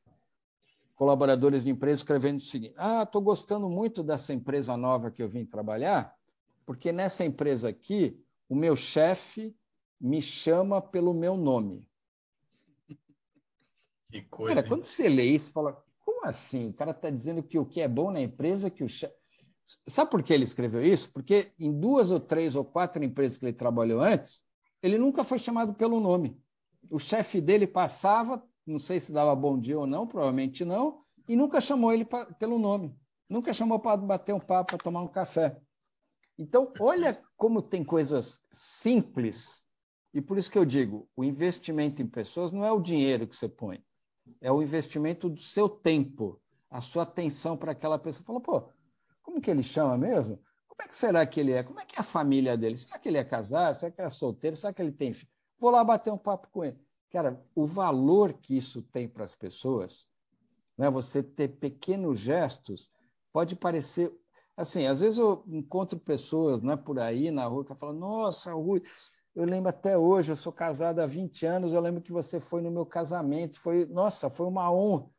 colaboradores 0.94 1.64
de 1.64 1.72
empresa 1.72 2.02
escrevendo 2.02 2.38
o 2.38 2.44
seguinte: 2.44 2.76
Ah, 2.78 3.02
estou 3.02 3.24
gostando 3.24 3.68
muito 3.68 4.04
dessa 4.04 4.32
empresa 4.36 4.78
nova 4.78 5.10
que 5.10 5.24
eu 5.24 5.28
vim 5.28 5.44
trabalhar, 5.44 6.16
porque 6.64 6.92
nessa 6.92 7.26
empresa 7.26 7.70
aqui, 7.70 8.16
o 8.48 8.56
meu 8.56 8.76
chefe 8.76 9.56
me 10.00 10.22
chama 10.22 10.80
pelo 10.80 11.12
meu 11.12 11.36
nome. 11.36 11.88
Que 14.12 14.22
coisa. 14.22 14.56
Cara, 14.56 14.68
quando 14.68 14.84
você 14.84 15.10
lê 15.10 15.24
isso, 15.24 15.52
fala: 15.52 15.84
como 16.00 16.28
assim? 16.28 16.70
O 16.70 16.74
cara 16.74 16.92
está 16.92 17.10
dizendo 17.10 17.42
que 17.42 17.58
o 17.58 17.66
que 17.66 17.82
é 17.82 17.88
bom 17.88 18.12
na 18.12 18.22
empresa 18.22 18.68
é 18.68 18.70
que 18.70 18.84
o 18.84 18.88
chefe. 18.88 19.16
Sabe 19.88 20.12
por 20.12 20.22
que 20.22 20.32
ele 20.32 20.44
escreveu 20.44 20.86
isso? 20.86 21.12
Porque 21.12 21.52
em 21.60 21.74
duas 21.74 22.12
ou 22.12 22.20
três 22.20 22.56
ou 22.56 22.64
quatro 22.64 23.04
empresas 23.04 23.40
que 23.40 23.46
ele 23.48 23.54
trabalhou 23.54 24.00
antes, 24.00 24.46
ele 24.86 25.00
nunca 25.00 25.24
foi 25.24 25.40
chamado 25.40 25.74
pelo 25.74 26.00
nome. 26.00 26.40
O 26.92 27.00
chefe 27.00 27.42
dele 27.42 27.66
passava, 27.66 28.48
não 28.68 28.78
sei 28.78 29.00
se 29.00 29.12
dava 29.12 29.36
bom 29.36 29.60
dia 29.60 29.80
ou 29.80 29.88
não, 29.88 30.06
provavelmente 30.06 30.64
não, 30.64 31.02
e 31.28 31.36
nunca 31.36 31.60
chamou 31.60 31.92
ele 31.92 32.06
pra, 32.06 32.26
pelo 32.26 32.60
nome. 32.60 32.96
Nunca 33.28 33.52
chamou 33.52 33.80
para 33.80 33.98
bater 33.98 34.36
um 34.36 34.40
papo, 34.40 34.70
para 34.70 34.78
tomar 34.78 35.02
um 35.02 35.08
café. 35.08 35.60
Então, 36.38 36.72
olha 36.80 37.20
como 37.36 37.64
tem 37.64 37.84
coisas 37.84 38.44
simples, 38.52 39.66
e 40.14 40.22
por 40.22 40.38
isso 40.38 40.52
que 40.52 40.58
eu 40.58 40.66
digo: 40.66 41.10
o 41.16 41.24
investimento 41.24 42.04
em 42.04 42.08
pessoas 42.08 42.52
não 42.52 42.64
é 42.64 42.72
o 42.72 42.80
dinheiro 42.80 43.28
que 43.28 43.36
você 43.36 43.50
põe, 43.50 43.84
é 44.40 44.52
o 44.52 44.62
investimento 44.62 45.28
do 45.28 45.42
seu 45.42 45.68
tempo, 45.68 46.40
a 46.70 46.80
sua 46.80 47.02
atenção 47.02 47.58
para 47.58 47.72
aquela 47.72 47.98
pessoa. 47.98 48.24
Fala, 48.24 48.40
pô, 48.40 48.70
como 49.24 49.42
que 49.42 49.50
ele 49.50 49.64
chama 49.64 49.98
mesmo? 49.98 50.40
Como 50.76 50.86
é 50.86 50.88
que 50.90 50.96
será 50.96 51.26
que 51.26 51.40
ele 51.40 51.54
é? 51.54 51.64
Como 51.64 51.80
é 51.80 51.86
que 51.86 51.96
é 51.96 52.00
a 52.00 52.04
família 52.04 52.58
dele? 52.58 52.78
Será 52.78 53.00
que 53.00 53.08
ele 53.08 53.18
é 53.18 53.24
casado? 53.24 53.76
Será 53.76 53.92
que 53.92 54.02
ele 54.02 54.08
é 54.08 54.10
solteiro? 54.10 54.56
Será 54.56 54.74
que 54.74 54.82
ele 54.82 54.92
tem 54.92 55.14
filho? 55.14 55.32
Vou 55.58 55.72
lá 55.72 55.84
bater 55.84 56.12
um 56.12 56.18
papo 56.18 56.50
com 56.52 56.66
ele. 56.66 56.78
Cara, 57.10 57.42
o 57.56 57.66
valor 57.66 58.34
que 58.34 58.58
isso 58.58 58.82
tem 58.82 59.08
para 59.08 59.24
as 59.24 59.34
pessoas, 59.34 60.06
né? 60.78 60.90
você 60.90 61.24
ter 61.24 61.48
pequenos 61.48 62.20
gestos, 62.20 62.90
pode 63.32 63.56
parecer. 63.56 64.12
Assim, 64.58 64.86
às 64.86 65.00
vezes 65.00 65.18
eu 65.18 65.44
encontro 65.48 65.98
pessoas 65.98 66.62
né, 66.62 66.76
por 66.76 67.00
aí 67.00 67.32
na 67.32 67.46
rua 67.46 67.64
que 67.64 67.74
falam: 67.76 67.96
Nossa, 67.96 68.54
Rui, 68.54 68.82
eu 69.34 69.46
lembro 69.46 69.70
até 69.70 69.98
hoje, 69.98 70.32
eu 70.32 70.36
sou 70.36 70.52
casado 70.52 71.00
há 71.00 71.06
20 71.06 71.46
anos, 71.46 71.74
eu 71.74 71.80
lembro 71.80 72.02
que 72.02 72.12
você 72.12 72.40
foi 72.40 72.62
no 72.62 72.72
meu 72.72 72.86
casamento, 72.86 73.60
foi, 73.60 73.86
nossa, 73.86 74.30
foi 74.30 74.46
uma 74.48 74.70
honra. 74.72 75.10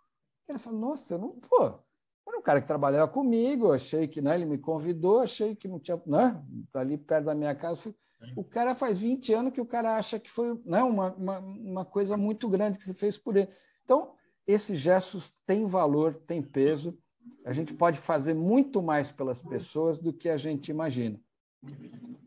Ele 0.48 0.58
fala: 0.58 0.76
Nossa, 0.76 1.14
eu 1.14 1.18
não, 1.18 1.40
pô, 1.40 1.78
era 2.26 2.38
um 2.38 2.42
cara 2.42 2.60
que 2.60 2.66
trabalhava 2.66 3.10
comigo, 3.10 3.72
achei 3.72 4.08
que 4.08 4.20
né, 4.20 4.34
ele 4.34 4.44
me 4.44 4.58
convidou, 4.58 5.20
achei 5.20 5.54
que 5.54 5.68
não 5.68 5.78
tinha. 5.78 6.00
Né, 6.06 6.42
ali 6.74 6.98
perto 6.98 7.26
da 7.26 7.34
minha 7.34 7.54
casa. 7.54 7.80
Fui, 7.80 7.94
o 8.34 8.42
cara 8.42 8.74
faz 8.74 9.00
20 9.00 9.32
anos 9.32 9.52
que 9.52 9.60
o 9.60 9.66
cara 9.66 9.96
acha 9.96 10.18
que 10.18 10.30
foi 10.30 10.60
né, 10.64 10.82
uma, 10.82 11.12
uma, 11.14 11.38
uma 11.38 11.84
coisa 11.84 12.16
muito 12.16 12.48
grande 12.48 12.78
que 12.78 12.84
se 12.84 12.94
fez 12.94 13.16
por 13.16 13.36
ele. 13.36 13.48
Então, 13.84 14.14
esses 14.46 14.78
gestos 14.78 15.32
têm 15.46 15.66
valor, 15.66 16.14
têm 16.14 16.42
peso. 16.42 16.98
A 17.44 17.52
gente 17.52 17.74
pode 17.74 17.98
fazer 17.98 18.34
muito 18.34 18.82
mais 18.82 19.10
pelas 19.10 19.42
pessoas 19.42 19.98
do 19.98 20.12
que 20.12 20.28
a 20.28 20.36
gente 20.36 20.70
imagina. 20.70 21.20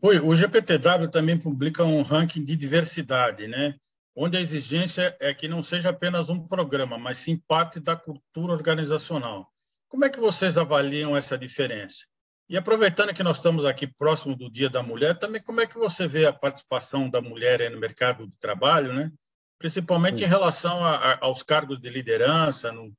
Oi, 0.02 0.18
o 0.18 0.34
GPTW 0.34 1.10
também 1.10 1.38
publica 1.38 1.84
um 1.84 2.02
ranking 2.02 2.44
de 2.44 2.56
diversidade, 2.56 3.46
né? 3.46 3.74
onde 4.14 4.36
a 4.36 4.40
exigência 4.40 5.16
é 5.20 5.32
que 5.32 5.48
não 5.48 5.62
seja 5.62 5.90
apenas 5.90 6.28
um 6.28 6.46
programa, 6.46 6.98
mas 6.98 7.18
sim 7.18 7.36
parte 7.36 7.80
da 7.80 7.96
cultura 7.96 8.52
organizacional. 8.52 9.50
Como 9.90 10.04
é 10.04 10.08
que 10.08 10.20
vocês 10.20 10.56
avaliam 10.56 11.16
essa 11.16 11.36
diferença? 11.36 12.06
E 12.48 12.56
aproveitando 12.56 13.12
que 13.12 13.24
nós 13.24 13.38
estamos 13.38 13.64
aqui 13.64 13.88
próximo 13.88 14.36
do 14.36 14.48
Dia 14.48 14.70
da 14.70 14.82
Mulher, 14.82 15.18
também 15.18 15.42
como 15.42 15.60
é 15.60 15.66
que 15.66 15.76
você 15.76 16.06
vê 16.06 16.26
a 16.26 16.32
participação 16.32 17.10
da 17.10 17.20
mulher 17.20 17.68
no 17.70 17.78
mercado 17.78 18.26
de 18.26 18.32
trabalho, 18.38 18.92
né? 18.92 19.12
principalmente 19.58 20.22
em 20.22 20.28
relação 20.28 20.82
a, 20.82 20.94
a, 20.94 21.18
aos 21.26 21.42
cargos 21.42 21.80
de 21.80 21.90
liderança, 21.90 22.72
no, 22.72 22.92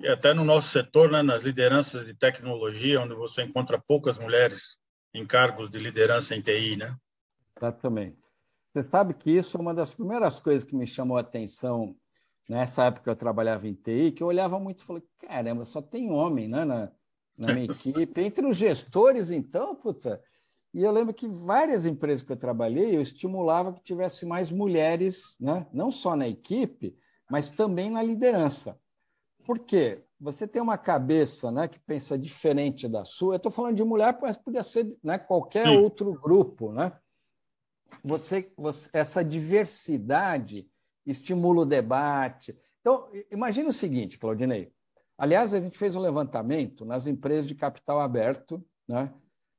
e 0.00 0.08
até 0.08 0.32
no 0.32 0.42
nosso 0.42 0.70
setor, 0.70 1.12
né, 1.12 1.22
nas 1.22 1.42
lideranças 1.42 2.06
de 2.06 2.14
tecnologia, 2.14 3.00
onde 3.00 3.14
você 3.14 3.42
encontra 3.42 3.78
poucas 3.78 4.18
mulheres 4.18 4.78
em 5.14 5.26
cargos 5.26 5.68
de 5.68 5.78
liderança 5.78 6.34
em 6.34 6.40
TI, 6.40 6.76
né? 6.76 6.96
Exatamente. 7.56 8.18
Você 8.72 8.82
sabe 8.88 9.14
que 9.14 9.30
isso 9.30 9.56
é 9.56 9.60
uma 9.60 9.74
das 9.74 9.92
primeiras 9.92 10.40
coisas 10.40 10.64
que 10.64 10.74
me 10.74 10.86
chamou 10.86 11.18
a 11.18 11.20
atenção 11.20 11.94
nessa 12.48 12.86
época 12.86 13.10
eu 13.10 13.16
trabalhava 13.16 13.68
em 13.68 13.74
TI, 13.74 14.12
que 14.12 14.22
eu 14.22 14.26
olhava 14.26 14.58
muito 14.58 14.80
e 14.80 14.84
falei, 14.84 15.02
caramba, 15.18 15.64
só 15.64 15.82
tem 15.82 16.10
homem 16.10 16.48
né, 16.48 16.64
na, 16.64 16.90
na 17.36 17.52
minha 17.52 17.66
equipe. 17.70 18.20
Entre 18.20 18.46
os 18.46 18.56
gestores, 18.56 19.30
então, 19.30 19.76
puta. 19.76 20.22
E 20.72 20.82
eu 20.82 20.90
lembro 20.90 21.14
que 21.14 21.28
várias 21.28 21.84
empresas 21.84 22.22
que 22.22 22.32
eu 22.32 22.36
trabalhei, 22.36 22.96
eu 22.96 23.00
estimulava 23.00 23.72
que 23.72 23.82
tivesse 23.82 24.26
mais 24.26 24.50
mulheres, 24.50 25.36
né? 25.38 25.66
não 25.72 25.90
só 25.90 26.16
na 26.16 26.28
equipe, 26.28 26.96
mas 27.30 27.50
também 27.50 27.90
na 27.90 28.02
liderança. 28.02 28.78
Por 29.44 29.58
quê? 29.58 30.04
Você 30.20 30.46
tem 30.46 30.60
uma 30.60 30.76
cabeça 30.76 31.50
né, 31.50 31.68
que 31.68 31.78
pensa 31.78 32.18
diferente 32.18 32.88
da 32.88 33.04
sua. 33.04 33.34
Eu 33.34 33.36
estou 33.38 33.52
falando 33.52 33.76
de 33.76 33.84
mulher, 33.84 34.18
mas 34.20 34.36
podia 34.36 34.62
ser 34.62 34.96
né, 35.02 35.18
qualquer 35.18 35.66
Sim. 35.66 35.78
outro 35.78 36.12
grupo. 36.12 36.72
Né? 36.72 36.92
Você, 38.04 38.52
você, 38.56 38.90
essa 38.92 39.24
diversidade 39.24 40.68
estimula 41.10 41.62
o 41.62 41.66
debate. 41.66 42.56
Então, 42.80 43.08
imagine 43.30 43.68
o 43.68 43.72
seguinte, 43.72 44.18
Claudinei. 44.18 44.72
Aliás, 45.16 45.52
a 45.52 45.60
gente 45.60 45.76
fez 45.76 45.96
um 45.96 46.00
levantamento 46.00 46.84
nas 46.84 47.06
empresas 47.06 47.48
de 47.48 47.54
capital 47.54 48.00
aberto, 48.00 48.64
né? 48.86 49.12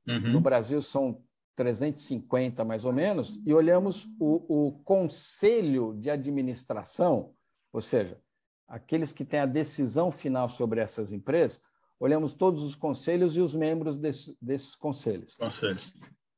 Uhum. 0.08 0.32
No 0.32 0.40
Brasil 0.40 0.80
são 0.80 1.22
350 1.56 2.64
mais 2.64 2.84
ou 2.84 2.92
menos, 2.92 3.38
e 3.44 3.52
olhamos 3.52 4.08
o, 4.18 4.68
o 4.68 4.72
conselho 4.82 5.94
de 5.98 6.08
administração 6.08 7.34
ou 7.72 7.80
seja, 7.80 8.20
aqueles 8.66 9.12
que 9.12 9.24
têm 9.24 9.40
a 9.40 9.46
decisão 9.46 10.10
final 10.10 10.48
sobre 10.48 10.80
essas 10.80 11.12
empresas, 11.12 11.60
olhamos 11.98 12.34
todos 12.34 12.62
os 12.62 12.74
conselhos 12.74 13.36
e 13.36 13.40
os 13.40 13.54
membros 13.54 13.96
desse, 13.96 14.36
desses 14.40 14.74
conselhos. 14.74 15.36
Conselhos. 15.36 15.92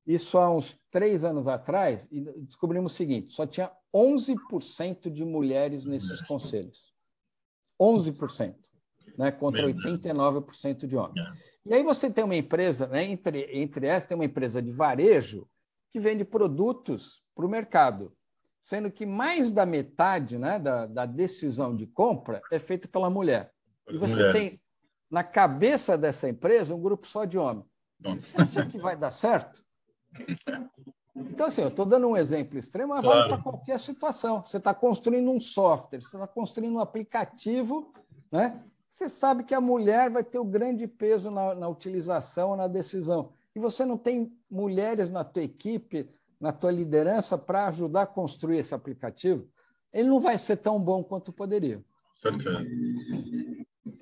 Isso 0.06 0.36
há 0.38 0.50
uns 0.50 0.78
três 0.90 1.24
anos 1.24 1.46
atrás, 1.46 2.08
e 2.10 2.20
descobrimos 2.42 2.92
o 2.92 2.94
seguinte: 2.94 3.32
só 3.32 3.46
tinha 3.46 3.70
11% 3.94 5.10
de 5.10 5.24
mulheres 5.24 5.84
nesses 5.84 6.20
conselhos. 6.22 6.92
11%, 7.80 8.54
né, 9.18 9.32
contra 9.32 9.66
89% 9.66 10.86
de 10.86 10.96
homens. 10.96 11.18
É. 11.18 11.32
E 11.66 11.74
aí 11.74 11.82
você 11.82 12.10
tem 12.10 12.24
uma 12.24 12.36
empresa, 12.36 12.86
né, 12.86 13.04
entre, 13.04 13.48
entre 13.52 13.86
essas, 13.86 14.08
tem 14.08 14.14
uma 14.16 14.24
empresa 14.24 14.62
de 14.62 14.70
varejo 14.70 15.48
que 15.90 16.00
vende 16.00 16.24
produtos 16.24 17.22
para 17.34 17.44
o 17.44 17.48
mercado, 17.48 18.16
sendo 18.60 18.90
que 18.90 19.04
mais 19.04 19.50
da 19.50 19.66
metade 19.66 20.38
né, 20.38 20.58
da, 20.58 20.86
da 20.86 21.06
decisão 21.06 21.76
de 21.76 21.86
compra 21.86 22.40
é 22.50 22.58
feita 22.58 22.88
pela 22.88 23.10
mulher. 23.10 23.52
E 23.88 23.98
você 23.98 24.14
mulher. 24.14 24.32
tem 24.32 24.62
na 25.10 25.24
cabeça 25.24 25.98
dessa 25.98 26.28
empresa 26.28 26.74
um 26.74 26.80
grupo 26.80 27.06
só 27.06 27.24
de 27.24 27.36
homens. 27.36 27.66
Você 28.00 28.40
acha 28.40 28.66
que 28.66 28.78
vai 28.78 28.96
dar 28.96 29.10
certo? 29.10 29.62
Então, 31.14 31.46
assim, 31.46 31.62
eu 31.62 31.68
estou 31.68 31.84
dando 31.84 32.08
um 32.08 32.16
exemplo 32.16 32.58
extremo, 32.58 32.94
mas 32.94 33.04
claro. 33.04 33.18
vale 33.18 33.32
para 33.34 33.42
qualquer 33.42 33.78
situação. 33.78 34.42
Você 34.42 34.56
está 34.56 34.72
construindo 34.72 35.30
um 35.30 35.40
software, 35.40 36.00
você 36.00 36.16
está 36.16 36.26
construindo 36.26 36.74
um 36.74 36.80
aplicativo, 36.80 37.92
né? 38.30 38.62
Você 38.88 39.08
sabe 39.08 39.44
que 39.44 39.54
a 39.54 39.60
mulher 39.60 40.10
vai 40.10 40.24
ter 40.24 40.38
o 40.38 40.44
grande 40.44 40.86
peso 40.86 41.30
na, 41.30 41.54
na 41.54 41.68
utilização, 41.68 42.56
na 42.56 42.66
decisão. 42.66 43.32
E 43.54 43.58
você 43.58 43.84
não 43.84 43.96
tem 43.96 44.32
mulheres 44.50 45.10
na 45.10 45.24
tua 45.24 45.42
equipe, 45.42 46.08
na 46.40 46.52
tua 46.52 46.70
liderança, 46.70 47.38
para 47.38 47.68
ajudar 47.68 48.02
a 48.02 48.06
construir 48.06 48.58
esse 48.58 48.74
aplicativo, 48.74 49.48
ele 49.92 50.08
não 50.08 50.18
vai 50.18 50.36
ser 50.38 50.56
tão 50.56 50.80
bom 50.80 51.04
quanto 51.04 51.32
poderia. 51.32 51.82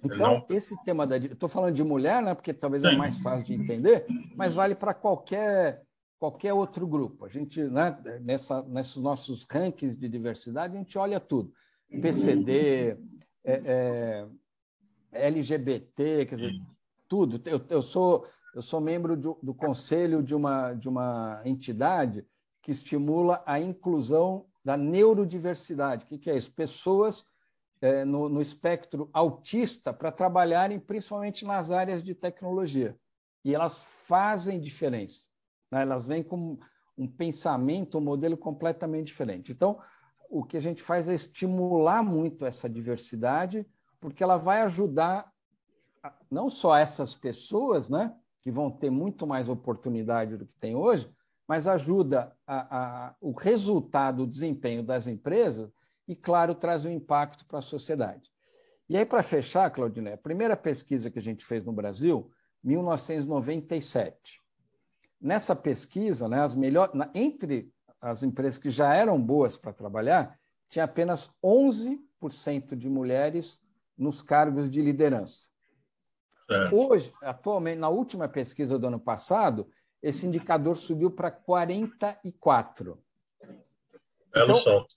Então, 0.02 0.46
esse 0.48 0.74
tema 0.84 1.06
da. 1.06 1.16
Estou 1.16 1.48
falando 1.48 1.74
de 1.74 1.84
mulher, 1.84 2.22
né, 2.22 2.34
porque 2.34 2.52
talvez 2.52 2.84
é 2.84 2.90
Sim. 2.90 2.94
é 2.94 2.98
mais 2.98 3.18
fácil 3.18 3.44
de 3.44 3.54
entender, 3.54 4.06
mas 4.36 4.54
vale 4.54 4.74
para 4.74 4.94
qualquer 4.94 5.82
qualquer 6.20 6.52
outro 6.52 6.86
grupo. 6.86 7.24
A 7.24 7.28
gente, 7.28 7.62
né, 7.64 7.98
nessa, 8.20 8.62
nesses 8.62 8.98
nossos 8.98 9.46
rankings 9.50 9.96
de 9.96 10.06
diversidade, 10.06 10.76
a 10.76 10.78
gente 10.78 10.98
olha 10.98 11.18
tudo. 11.18 11.50
PCD, 12.00 12.96
é, 13.42 14.28
é, 15.12 15.26
LGBT, 15.26 16.26
quer 16.26 16.36
dizer, 16.36 16.60
tudo. 17.08 17.40
Eu, 17.46 17.64
eu, 17.70 17.82
sou, 17.82 18.26
eu 18.54 18.60
sou 18.60 18.82
membro 18.82 19.16
do, 19.16 19.38
do 19.42 19.54
conselho 19.54 20.22
de 20.22 20.34
uma, 20.34 20.74
de 20.74 20.88
uma 20.88 21.40
entidade 21.44 22.24
que 22.62 22.70
estimula 22.70 23.42
a 23.46 23.58
inclusão 23.58 24.46
da 24.62 24.76
neurodiversidade. 24.76 26.04
O 26.04 26.06
que, 26.06 26.18
que 26.18 26.30
é 26.30 26.36
isso? 26.36 26.52
Pessoas 26.52 27.24
é, 27.80 28.04
no, 28.04 28.28
no 28.28 28.42
espectro 28.42 29.08
autista 29.10 29.90
para 29.90 30.12
trabalharem 30.12 30.78
principalmente 30.78 31.46
nas 31.46 31.70
áreas 31.70 32.04
de 32.04 32.14
tecnologia. 32.14 32.94
E 33.42 33.54
elas 33.54 33.78
fazem 34.06 34.60
diferença. 34.60 35.29
Né? 35.70 35.82
Elas 35.82 36.06
vêm 36.06 36.22
com 36.22 36.58
um 36.96 37.06
pensamento, 37.06 37.98
um 37.98 38.02
modelo 38.02 38.36
completamente 38.36 39.06
diferente. 39.06 39.52
Então, 39.52 39.78
o 40.28 40.44
que 40.44 40.56
a 40.56 40.60
gente 40.60 40.82
faz 40.82 41.08
é 41.08 41.14
estimular 41.14 42.02
muito 42.02 42.44
essa 42.44 42.68
diversidade, 42.68 43.66
porque 43.98 44.22
ela 44.22 44.36
vai 44.36 44.62
ajudar 44.62 45.30
não 46.30 46.48
só 46.48 46.76
essas 46.76 47.14
pessoas, 47.14 47.88
né, 47.88 48.14
que 48.40 48.50
vão 48.50 48.70
ter 48.70 48.90
muito 48.90 49.26
mais 49.26 49.48
oportunidade 49.48 50.36
do 50.36 50.46
que 50.46 50.56
tem 50.56 50.74
hoje, 50.74 51.10
mas 51.46 51.66
ajuda 51.66 52.32
a, 52.46 52.78
a, 52.78 53.14
o 53.20 53.32
resultado, 53.32 54.22
o 54.22 54.26
desempenho 54.26 54.82
das 54.82 55.06
empresas 55.06 55.70
e, 56.06 56.14
claro, 56.14 56.54
traz 56.54 56.84
um 56.84 56.90
impacto 56.90 57.44
para 57.44 57.58
a 57.58 57.62
sociedade. 57.62 58.30
E 58.88 58.96
aí, 58.96 59.04
para 59.04 59.22
fechar, 59.22 59.70
Claudinei, 59.70 60.14
a 60.14 60.18
primeira 60.18 60.56
pesquisa 60.56 61.10
que 61.10 61.18
a 61.18 61.22
gente 61.22 61.44
fez 61.44 61.64
no 61.64 61.72
Brasil, 61.72 62.30
1997. 62.62 64.40
Nessa 65.20 65.54
pesquisa, 65.54 66.28
né, 66.28 66.40
as 66.42 66.54
melhor, 66.54 66.94
na, 66.94 67.10
entre 67.14 67.70
as 68.00 68.22
empresas 68.22 68.58
que 68.58 68.70
já 68.70 68.94
eram 68.94 69.20
boas 69.20 69.58
para 69.58 69.72
trabalhar, 69.72 70.38
tinha 70.68 70.84
apenas 70.84 71.30
11% 71.44 72.74
de 72.74 72.88
mulheres 72.88 73.60
nos 73.98 74.22
cargos 74.22 74.70
de 74.70 74.80
liderança. 74.80 75.48
Certo. 76.46 76.74
Hoje, 76.74 77.12
atualmente, 77.22 77.78
na 77.78 77.88
última 77.88 78.28
pesquisa 78.28 78.78
do 78.78 78.86
ano 78.86 78.98
passado, 78.98 79.70
esse 80.02 80.26
indicador 80.26 80.76
subiu 80.76 81.10
para 81.10 81.30
44. 81.30 82.98
Belo 84.32 84.44
então, 84.44 84.54
salto. 84.54 84.94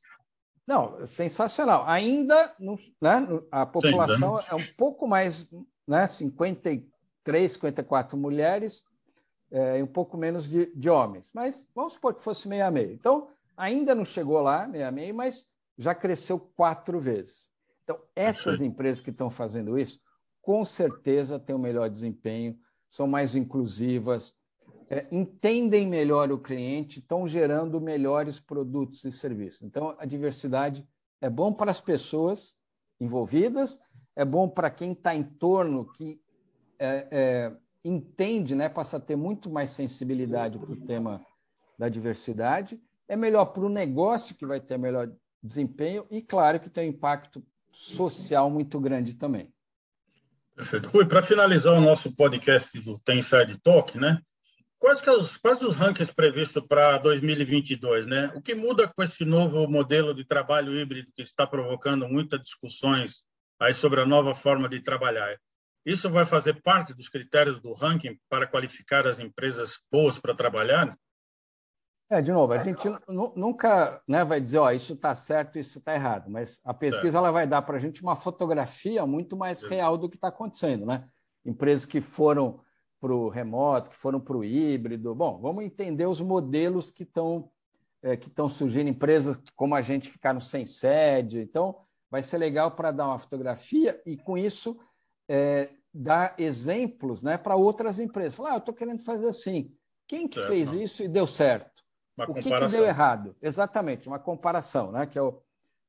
Não, 0.66 1.06
sensacional. 1.06 1.84
Ainda 1.86 2.56
né, 3.02 3.28
a 3.52 3.66
população 3.66 4.38
Sim, 4.38 4.44
é 4.50 4.56
um 4.56 4.66
pouco 4.78 5.06
mais, 5.06 5.46
né, 5.86 6.08
53, 6.08 7.52
54 7.52 8.18
mulheres 8.18 8.86
é, 9.54 9.78
e 9.78 9.84
um 9.84 9.88
pouco 9.88 10.18
menos 10.18 10.50
de, 10.50 10.66
de 10.76 10.90
homens. 10.90 11.32
Mas 11.34 11.66
vamos 11.76 11.94
supor 11.94 12.16
que 12.16 12.24
fosse 12.24 12.48
meia 12.48 12.72
meia. 12.72 12.92
Então, 12.92 13.28
ainda 13.56 13.94
não 13.94 14.04
chegou 14.04 14.42
lá, 14.42 14.68
meia 14.68 14.92
meia, 14.92 15.14
mas 15.14 15.46
já 15.78 15.94
cresceu 15.94 16.40
quatro 16.40 17.00
vezes. 17.00 17.48
Então, 17.84 18.00
essas 18.16 18.60
empresas 18.60 19.00
que 19.00 19.12
estão 19.12 19.30
fazendo 19.30 19.78
isso, 19.78 20.00
com 20.42 20.66
certeza 20.66 21.40
têm 21.40 21.56
um 21.56 21.60
melhor 21.60 21.90
desempenho, 21.90 22.58
são 22.90 23.08
mais 23.08 23.36
inclusivas, 23.36 24.36
é, 24.90 25.06
entendem 25.12 25.88
melhor 25.88 26.32
o 26.32 26.40
cliente, 26.40 27.00
estão 27.00 27.28
gerando 27.28 27.80
melhores 27.80 28.40
produtos 28.40 29.04
e 29.04 29.12
serviços. 29.12 29.62
Então, 29.62 29.96
a 30.00 30.06
diversidade 30.06 30.88
é 31.22 31.30
bom 31.30 31.54
para 31.54 31.72
as 31.72 31.80
pessoas 31.80 32.56
envolvidas, 33.00 33.80
é 34.16 34.26
bom 34.26 34.50
para 34.50 34.70
quem 34.70 34.94
está 34.94 35.16
em 35.16 35.24
torno, 35.24 35.92
que 35.92 36.22
é, 36.80 37.08
é, 37.12 37.58
entende, 37.84 38.56
né, 38.56 38.70
passa 38.70 38.98
a 38.98 39.00
ter 39.00 39.16
muito 39.16 39.50
mais 39.50 39.72
sensibilidade 39.72 40.58
para 40.58 40.72
o 40.72 40.86
tema 40.86 41.26
da 41.78 41.90
diversidade, 41.90 42.80
é 43.08 43.16
melhor 43.16 43.46
para 43.46 43.64
o 43.64 43.70
negócio, 43.70 44.36
que 44.36 44.46
vai 44.46 44.62
ter 44.62 44.78
melhor 44.78 45.12
desempenho, 45.42 46.06
e 46.10 46.22
claro 46.22 46.60
que 46.60 46.70
tem 46.70 46.88
um 46.88 46.94
impacto 46.94 47.44
social 47.72 48.50
muito 48.50 48.80
grande 48.80 49.16
também. 49.16 49.54
Perfeito. 50.56 50.88
Rui, 50.90 51.06
para 51.06 51.22
finalizar 51.24 51.74
o 51.74 51.82
nosso 51.82 52.16
podcast 52.16 52.80
do 52.80 53.00
Tem 53.00 53.20
Inside 53.20 53.60
Talk, 53.62 53.98
né? 53.98 54.22
Quais, 54.78 55.02
que 55.02 55.10
é 55.10 55.14
os, 55.14 55.38
quais 55.38 55.62
os 55.62 55.76
rankings 55.76 56.14
previstos 56.14 56.64
para 56.68 56.98
2022, 56.98 58.06
né? 58.06 58.32
O 58.36 58.42
que 58.42 58.54
muda 58.54 58.88
com 58.88 59.02
esse 59.02 59.26
novo 59.26 59.68
modelo 59.68 60.14
de 60.14 60.26
trabalho 60.26 60.76
híbrido 60.76 61.12
que 61.16 61.22
está 61.22 61.48
provocando 61.48 62.08
muitas 62.08 62.42
discussões 62.42 63.24
aí 63.60 63.74
sobre 63.74 64.02
a 64.02 64.06
nova 64.06 64.36
forma 64.36 64.70
de 64.70 64.82
trabalhar? 64.82 65.38
Isso 65.86 66.10
vai 66.10 66.26
fazer 66.26 66.62
parte 66.62 66.94
dos 66.94 67.10
critérios 67.10 67.60
do 67.60 67.74
ranking 67.74 68.18
para 68.30 68.48
qualificar 68.48 69.06
as 69.06 69.20
empresas 69.20 69.80
boas 69.92 70.18
para 70.18 70.34
trabalhar? 70.34 70.98
É, 72.10 72.22
de 72.22 72.32
novo, 72.32 72.54
a 72.54 72.60
gente 72.60 72.88
nunca 73.36 74.02
né, 74.08 74.24
vai 74.24 74.40
dizer, 74.40 74.60
ó, 74.60 74.72
isso 74.72 74.94
está 74.94 75.16
certo, 75.16 75.58
isso 75.58 75.80
está 75.80 75.96
errado, 75.96 76.30
mas 76.30 76.62
a 76.64 76.74
pesquisa 76.74 77.18
ela 77.18 77.32
vai 77.32 77.48
dar 77.48 77.62
para 77.64 77.78
a 77.78 77.80
gente 77.80 78.04
uma 78.04 78.16
fotografia 78.16 79.06
muito 79.06 79.36
mais 79.36 79.64
real 79.64 79.98
do 79.98 80.08
que 80.08 80.16
está 80.16 80.28
acontecendo, 80.28 80.86
né? 80.86 81.08
Empresas 81.44 81.86
que 81.86 82.00
foram 82.00 82.62
para 83.00 83.14
o 83.14 83.30
remoto, 83.30 83.90
que 83.90 83.96
foram 83.96 84.20
para 84.20 84.38
o 84.38 84.44
híbrido. 84.44 85.16
Bom, 85.16 85.40
vamos 85.42 85.64
entender 85.64 86.06
os 86.06 86.22
modelos 86.22 86.92
que 86.92 87.04
estão 87.04 87.50
é, 88.04 88.18
que 88.18 88.28
estão 88.28 88.50
surgindo, 88.50 88.90
empresas 88.90 89.42
como 89.56 89.74
a 89.74 89.82
gente 89.82 90.10
ficaram 90.10 90.40
sem 90.40 90.66
sede. 90.66 91.40
Então, 91.40 91.78
vai 92.12 92.22
ser 92.22 92.38
legal 92.38 92.72
para 92.72 92.92
dar 92.92 93.08
uma 93.08 93.18
fotografia 93.18 94.00
e, 94.06 94.18
com 94.18 94.38
isso, 94.38 94.78
é, 95.28 95.70
dar 95.94 96.36
exemplos 96.38 97.22
né, 97.22 97.38
para 97.38 97.56
outras 97.56 98.00
empresas. 98.00 98.36
Falar, 98.36 98.52
ah, 98.52 98.56
eu 98.56 98.60
estou 98.60 98.74
querendo 98.74 99.04
fazer 99.04 99.28
assim. 99.28 99.74
Quem 100.08 100.28
que 100.28 100.36
certo. 100.36 100.50
fez 100.50 100.74
isso 100.74 101.04
e 101.04 101.08
deu 101.08 101.26
certo? 101.26 101.84
Uma 102.18 102.30
o 102.30 102.34
que, 102.34 102.42
que, 102.42 102.68
deu 102.68 102.86
errado? 102.86 103.36
Exatamente, 103.42 104.08
uma 104.08 104.20
comparação, 104.20 104.92
né, 104.92 105.06
que, 105.06 105.18
é 105.18 105.22
o, 105.22 105.32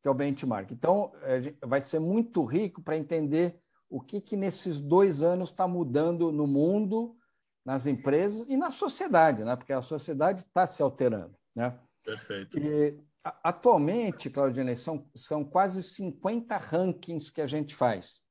que 0.01 0.09
é 0.09 0.11
o 0.11 0.15
benchmark. 0.15 0.71
Então, 0.71 1.13
é, 1.23 1.55
vai 1.67 1.81
ser 1.81 1.99
muito 1.99 2.45
rico 2.45 2.83
para 2.83 2.97
entender 2.97 3.61
o 3.91 4.01
que, 4.01 4.21
que 4.21 4.37
nesses 4.37 4.81
dois 4.81 5.23
anos 5.23 5.51
está 5.51 5.69
mudando 5.69 6.33
no 6.33 6.47
mundo, 6.47 7.17
nas 7.65 7.87
empresas 7.87 8.45
e 8.49 8.57
na 8.57 8.71
sociedade, 8.71 9.45
né? 9.45 9.57
porque 9.57 9.73
a 9.73 9.81
sociedade 9.81 10.43
está 10.43 10.67
se 10.67 10.83
alterando. 10.83 11.35
Né? 11.55 11.79
Perfeito. 12.05 12.59
E, 12.59 12.99
atualmente, 13.23 14.29
Claudinei, 14.29 14.77
são, 14.77 15.09
são 15.15 15.45
quase 15.45 15.83
50 15.83 16.57
rankings 16.59 17.31
que 17.33 17.41
a 17.41 17.47
gente 17.47 17.75
faz. 17.75 18.24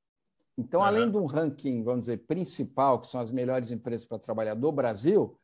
Então, 0.58 0.82
uhum. 0.82 0.86
além 0.86 1.12
de 1.12 1.18
um 1.18 1.26
ranking, 1.26 1.84
vamos 1.84 2.02
dizer, 2.02 2.18
principal, 2.26 3.00
que 3.00 3.08
são 3.08 3.20
as 3.20 3.32
melhores 3.32 3.72
empresas 3.72 4.06
para 4.06 4.20
trabalhar 4.20 4.54
do 4.54 4.72
Brasil, 4.72 5.40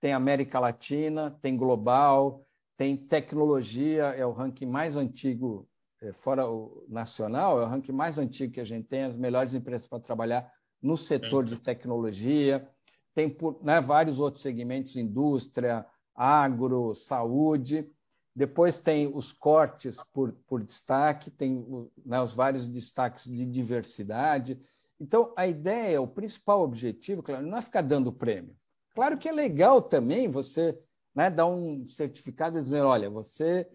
tem 0.00 0.12
América 0.12 0.58
Latina, 0.58 1.36
tem 1.42 1.56
Global, 1.56 2.46
tem 2.76 2.96
Tecnologia, 2.96 4.04
é 4.16 4.24
o 4.24 4.32
ranking 4.32 4.66
mais 4.66 4.96
antigo, 4.96 5.68
é, 6.00 6.12
fora 6.12 6.48
o 6.48 6.86
nacional, 6.88 7.60
é 7.60 7.64
o 7.64 7.68
ranking 7.68 7.92
mais 7.92 8.18
antigo 8.18 8.54
que 8.54 8.60
a 8.60 8.64
gente 8.64 8.86
tem, 8.86 9.02
as 9.02 9.16
melhores 9.16 9.52
empresas 9.54 9.86
para 9.86 10.00
trabalhar 10.00 10.50
no 10.80 10.96
setor 10.96 11.44
de 11.44 11.58
tecnologia. 11.58 12.66
Tem 13.14 13.36
né, 13.62 13.80
vários 13.80 14.20
outros 14.20 14.42
segmentos, 14.42 14.96
indústria, 14.96 15.84
agro, 16.14 16.94
saúde. 16.94 17.90
Depois 18.38 18.78
tem 18.78 19.10
os 19.12 19.32
cortes 19.32 19.98
por, 20.12 20.32
por 20.46 20.62
destaque, 20.62 21.28
tem 21.28 21.66
né, 22.06 22.20
os 22.20 22.32
vários 22.32 22.68
destaques 22.68 23.24
de 23.24 23.44
diversidade. 23.44 24.60
Então, 25.00 25.32
a 25.36 25.48
ideia, 25.48 26.00
o 26.00 26.06
principal 26.06 26.62
objetivo, 26.62 27.20
claro, 27.20 27.44
não 27.44 27.58
é 27.58 27.60
ficar 27.60 27.82
dando 27.82 28.12
prêmio. 28.12 28.56
Claro 28.94 29.18
que 29.18 29.28
é 29.28 29.32
legal 29.32 29.82
também 29.82 30.28
você 30.28 30.78
né, 31.12 31.28
dar 31.28 31.46
um 31.46 31.88
certificado 31.88 32.58
e 32.58 32.62
dizer: 32.62 32.82
olha, 32.82 33.10
você 33.10 33.68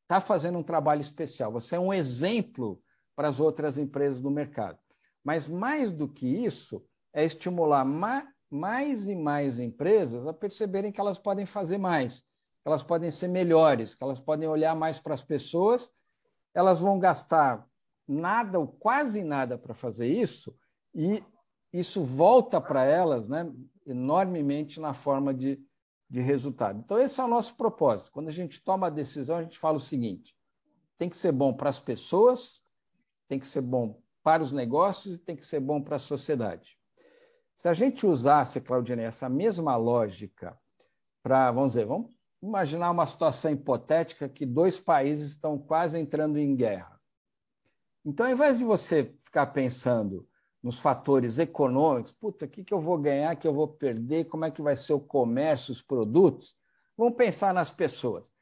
está 0.00 0.18
fazendo 0.18 0.56
um 0.56 0.62
trabalho 0.62 1.02
especial, 1.02 1.52
você 1.52 1.76
é 1.76 1.78
um 1.78 1.92
exemplo 1.92 2.82
para 3.14 3.28
as 3.28 3.38
outras 3.38 3.76
empresas 3.76 4.18
do 4.18 4.30
mercado. 4.30 4.78
Mas 5.22 5.46
mais 5.46 5.90
do 5.90 6.08
que 6.08 6.26
isso, 6.26 6.82
é 7.12 7.22
estimular 7.22 7.84
ma 7.84 8.26
mais 8.50 9.06
e 9.06 9.14
mais 9.14 9.60
empresas 9.60 10.26
a 10.26 10.32
perceberem 10.32 10.90
que 10.90 11.00
elas 11.00 11.18
podem 11.18 11.44
fazer 11.44 11.76
mais, 11.76 12.24
que 12.62 12.68
elas 12.68 12.82
podem 12.82 13.10
ser 13.10 13.28
melhores, 13.28 13.94
que 13.94 14.04
elas 14.04 14.20
podem 14.20 14.48
olhar 14.48 14.74
mais 14.74 14.98
para 14.98 15.14
as 15.14 15.22
pessoas, 15.22 15.92
elas 16.54 16.78
vão 16.80 16.98
gastar 16.98 17.66
nada 18.06 18.58
ou 18.58 18.66
quase 18.66 19.22
nada 19.22 19.56
para 19.56 19.72
fazer 19.72 20.08
isso, 20.08 20.56
e 20.94 21.22
isso 21.72 22.02
volta 22.02 22.60
para 22.60 22.84
elas 22.84 23.28
né, 23.28 23.50
enormemente 23.86 24.80
na 24.80 24.92
forma 24.92 25.32
de, 25.32 25.62
de 26.08 26.20
resultado. 26.20 26.80
Então, 26.80 26.98
esse 26.98 27.20
é 27.20 27.24
o 27.24 27.28
nosso 27.28 27.56
propósito. 27.56 28.10
Quando 28.10 28.28
a 28.28 28.32
gente 28.32 28.62
toma 28.62 28.88
a 28.88 28.90
decisão, 28.90 29.36
a 29.36 29.42
gente 29.42 29.58
fala 29.58 29.76
o 29.76 29.80
seguinte: 29.80 30.36
tem 30.98 31.08
que 31.08 31.16
ser 31.16 31.32
bom 31.32 31.54
para 31.54 31.68
as 31.68 31.78
pessoas, 31.78 32.60
tem 33.28 33.38
que 33.38 33.46
ser 33.46 33.62
bom 33.62 34.02
para 34.22 34.42
os 34.42 34.52
negócios 34.52 35.14
e 35.14 35.18
tem 35.18 35.36
que 35.36 35.46
ser 35.46 35.60
bom 35.60 35.80
para 35.80 35.96
a 35.96 36.00
sociedade. 36.00 36.76
Se 37.56 37.68
a 37.68 37.74
gente 37.74 38.06
usasse, 38.06 38.60
Claudinei, 38.60 39.06
essa 39.06 39.28
mesma 39.28 39.76
lógica 39.76 40.58
para, 41.22 41.52
vamos 41.52 41.72
dizer, 41.72 41.86
vamos 41.86 42.19
imaginar 42.42 42.90
uma 42.90 43.06
situação 43.06 43.52
hipotética 43.52 44.28
que 44.28 44.46
dois 44.46 44.78
países 44.78 45.30
estão 45.30 45.58
quase 45.58 45.98
entrando 45.98 46.38
em 46.38 46.54
guerra. 46.54 47.00
Então, 48.04 48.26
ao 48.26 48.32
invés 48.32 48.58
de 48.58 48.64
você 48.64 49.14
ficar 49.20 49.46
pensando 49.48 50.26
nos 50.62 50.78
fatores 50.78 51.38
econômicos, 51.38 52.12
puta, 52.12 52.44
o 52.44 52.48
que, 52.48 52.64
que 52.64 52.72
eu 52.72 52.80
vou 52.80 52.98
ganhar, 52.98 53.36
que 53.36 53.46
eu 53.46 53.52
vou 53.52 53.68
perder, 53.68 54.24
como 54.24 54.44
é 54.44 54.50
que 54.50 54.62
vai 54.62 54.76
ser 54.76 54.92
o 54.92 55.00
comércio, 55.00 55.72
os 55.72 55.82
produtos, 55.82 56.56
vamos 56.96 57.14
pensar 57.16 57.52
nas 57.52 57.70
pessoas. 57.70 58.32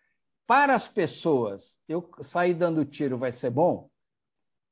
Para 0.47 0.75
as 0.75 0.89
pessoas, 0.89 1.79
eu 1.89 2.09
sair 2.21 2.55
dando 2.55 2.85
tiro 2.85 3.19
vai 3.19 3.33
ser 3.33 3.51
bom? 3.51 3.91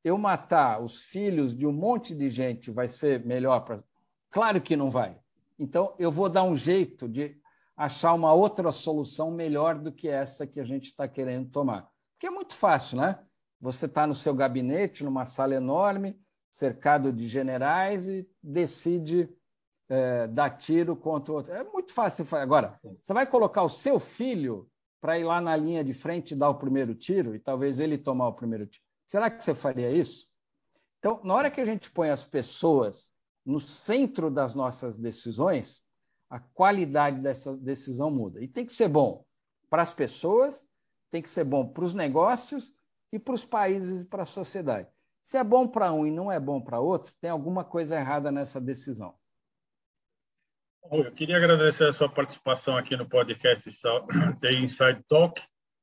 eu 0.06 0.16
matar 0.16 0.80
os 0.80 1.02
filhos 1.02 1.52
de 1.52 1.66
um 1.66 1.72
monte 1.72 2.14
de 2.14 2.30
gente 2.30 2.70
vai 2.70 2.86
ser 2.86 3.24
melhor 3.26 3.58
para. 3.64 3.82
Claro 4.30 4.60
que 4.60 4.76
não 4.76 4.88
vai. 4.88 5.18
Então, 5.58 5.96
eu 5.98 6.12
vou 6.12 6.28
dar 6.28 6.44
um 6.44 6.54
jeito 6.54 7.08
de 7.08 7.36
achar 7.76 8.14
uma 8.14 8.32
outra 8.32 8.72
solução 8.72 9.30
melhor 9.30 9.78
do 9.78 9.92
que 9.92 10.08
essa 10.08 10.46
que 10.46 10.58
a 10.58 10.64
gente 10.64 10.86
está 10.86 11.06
querendo 11.06 11.50
tomar. 11.50 11.88
Porque 12.14 12.26
é 12.26 12.30
muito 12.30 12.54
fácil, 12.54 12.96
né? 12.96 13.18
Você 13.60 13.86
está 13.86 14.06
no 14.06 14.14
seu 14.14 14.34
gabinete, 14.34 15.04
numa 15.04 15.26
sala 15.26 15.54
enorme, 15.54 16.18
cercado 16.50 17.12
de 17.12 17.26
generais 17.26 18.08
e 18.08 18.26
decide 18.42 19.28
é, 19.88 20.26
dar 20.26 20.50
tiro 20.50 20.96
contra 20.96 21.32
o 21.32 21.36
outro. 21.36 21.52
É 21.52 21.62
muito 21.64 21.92
fácil. 21.92 22.26
Agora, 22.36 22.80
você 23.00 23.12
vai 23.12 23.26
colocar 23.26 23.62
o 23.62 23.68
seu 23.68 24.00
filho 24.00 24.68
para 25.00 25.18
ir 25.18 25.24
lá 25.24 25.40
na 25.40 25.54
linha 25.54 25.84
de 25.84 25.92
frente 25.92 26.32
e 26.32 26.36
dar 26.36 26.48
o 26.48 26.54
primeiro 26.54 26.94
tiro, 26.94 27.34
e 27.34 27.38
talvez 27.38 27.78
ele 27.78 27.98
tomar 27.98 28.28
o 28.28 28.32
primeiro 28.32 28.66
tiro. 28.66 28.84
Será 29.06 29.30
que 29.30 29.44
você 29.44 29.54
faria 29.54 29.90
isso? 29.90 30.26
Então, 30.98 31.20
na 31.22 31.34
hora 31.34 31.50
que 31.50 31.60
a 31.60 31.64
gente 31.64 31.90
põe 31.90 32.10
as 32.10 32.24
pessoas 32.24 33.12
no 33.44 33.60
centro 33.60 34.30
das 34.30 34.54
nossas 34.54 34.98
decisões, 34.98 35.85
a 36.28 36.40
qualidade 36.40 37.20
dessa 37.20 37.56
decisão 37.56 38.10
muda. 38.10 38.42
E 38.42 38.48
tem 38.48 38.66
que 38.66 38.72
ser 38.72 38.88
bom 38.88 39.24
para 39.70 39.82
as 39.82 39.92
pessoas, 39.92 40.68
tem 41.10 41.22
que 41.22 41.30
ser 41.30 41.44
bom 41.44 41.66
para 41.66 41.84
os 41.84 41.94
negócios 41.94 42.74
e 43.12 43.18
para 43.18 43.34
os 43.34 43.44
países 43.44 44.02
e 44.02 44.04
para 44.04 44.22
a 44.22 44.26
sociedade. 44.26 44.88
Se 45.22 45.36
é 45.36 45.44
bom 45.44 45.66
para 45.66 45.92
um 45.92 46.06
e 46.06 46.10
não 46.10 46.30
é 46.30 46.38
bom 46.38 46.60
para 46.60 46.80
outro, 46.80 47.12
tem 47.20 47.30
alguma 47.30 47.64
coisa 47.64 47.96
errada 47.96 48.30
nessa 48.30 48.60
decisão. 48.60 49.14
Eu 50.90 51.10
queria 51.12 51.36
agradecer 51.36 51.88
a 51.88 51.92
sua 51.92 52.08
participação 52.08 52.76
aqui 52.76 52.96
no 52.96 53.08
podcast 53.08 53.68
The 54.40 54.50
Inside 54.58 55.02
Talk. 55.08 55.40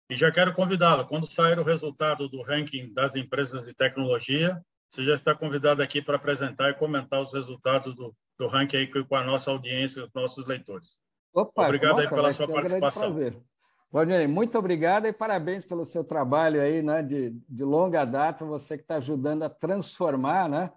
E 0.10 0.16
já 0.16 0.32
quero 0.32 0.54
convidá-lo, 0.54 1.08
quando 1.08 1.32
sair 1.32 1.58
o 1.58 1.64
resultado 1.64 2.30
do 2.30 2.42
ranking 2.42 2.94
das 2.94 3.16
empresas 3.16 3.66
de 3.66 3.74
tecnologia, 3.74 4.62
você 4.90 5.04
já 5.04 5.16
está 5.16 5.34
convidado 5.34 5.82
aqui 5.82 6.02
para 6.02 6.18
apresentar 6.18 6.70
e 6.70 6.76
comentar 6.76 7.22
os 7.22 7.34
resultados 7.34 7.96
do, 7.96 8.16
do 8.38 8.48
ranking 8.48 8.78
aí 8.78 8.88
com 8.88 9.16
a 9.16 9.24
nossa 9.24 9.52
audiência 9.52 10.04
os 10.04 10.14
nossos 10.14 10.46
leitores. 10.46 10.98
Opa, 11.34 11.66
obrigado 11.66 11.98
nossa, 11.98 12.04
aí 12.04 12.10
pela 12.10 12.32
sua 12.32 12.48
participação. 12.48 13.44
Valdinei, 13.92 14.26
muito 14.26 14.58
obrigado 14.58 15.06
e 15.06 15.14
parabéns 15.14 15.64
pelo 15.64 15.86
seu 15.86 16.04
trabalho 16.04 16.60
aí, 16.60 16.82
né, 16.82 17.04
de, 17.04 17.30
de 17.48 17.64
longa 17.64 18.04
data, 18.06 18.44
você 18.44 18.76
que 18.76 18.84
está 18.84 18.96
ajudando 18.96 19.44
a 19.44 19.50
transformar, 19.50 20.50
né, 20.50 20.72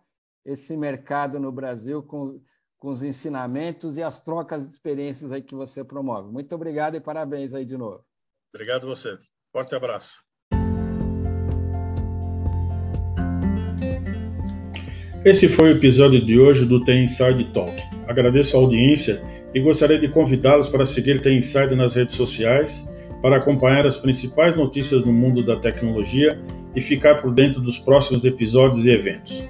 esse 0.44 0.76
mercado 0.76 1.40
no 1.40 1.50
Brasil 1.50 2.02
com, 2.02 2.26
com 2.78 2.88
os 2.88 3.02
ensinamentos 3.02 3.96
e 3.96 4.02
as 4.02 4.20
trocas 4.20 4.66
de 4.66 4.74
experiências 4.74 5.32
aí 5.32 5.40
que 5.40 5.54
você 5.54 5.82
promove. 5.82 6.30
Muito 6.30 6.54
obrigado 6.54 6.94
e 6.94 7.00
parabéns 7.00 7.54
aí 7.54 7.64
de 7.64 7.78
novo. 7.78 8.04
Obrigado 8.54 8.86
você. 8.86 9.18
Forte 9.50 9.74
abraço. 9.74 10.25
Esse 15.26 15.48
foi 15.48 15.72
o 15.72 15.76
episódio 15.76 16.24
de 16.24 16.38
hoje 16.38 16.64
do 16.64 16.84
The 16.84 17.02
Inside 17.02 17.46
Talk. 17.52 17.82
Agradeço 18.06 18.56
a 18.56 18.60
audiência 18.60 19.20
e 19.52 19.58
gostaria 19.58 19.98
de 19.98 20.06
convidá-los 20.06 20.68
para 20.68 20.86
seguir 20.86 21.20
The 21.20 21.32
Inside 21.32 21.74
nas 21.74 21.96
redes 21.96 22.14
sociais, 22.14 22.88
para 23.20 23.38
acompanhar 23.38 23.84
as 23.88 23.96
principais 23.96 24.54
notícias 24.54 25.04
no 25.04 25.12
mundo 25.12 25.44
da 25.44 25.56
tecnologia 25.56 26.40
e 26.76 26.80
ficar 26.80 27.16
por 27.16 27.34
dentro 27.34 27.60
dos 27.60 27.76
próximos 27.76 28.24
episódios 28.24 28.86
e 28.86 28.90
eventos. 28.90 29.44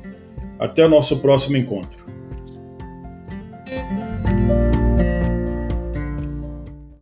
Até 0.58 0.82
o 0.82 0.88
nosso 0.88 1.18
próximo 1.18 1.58
encontro. 1.58 2.05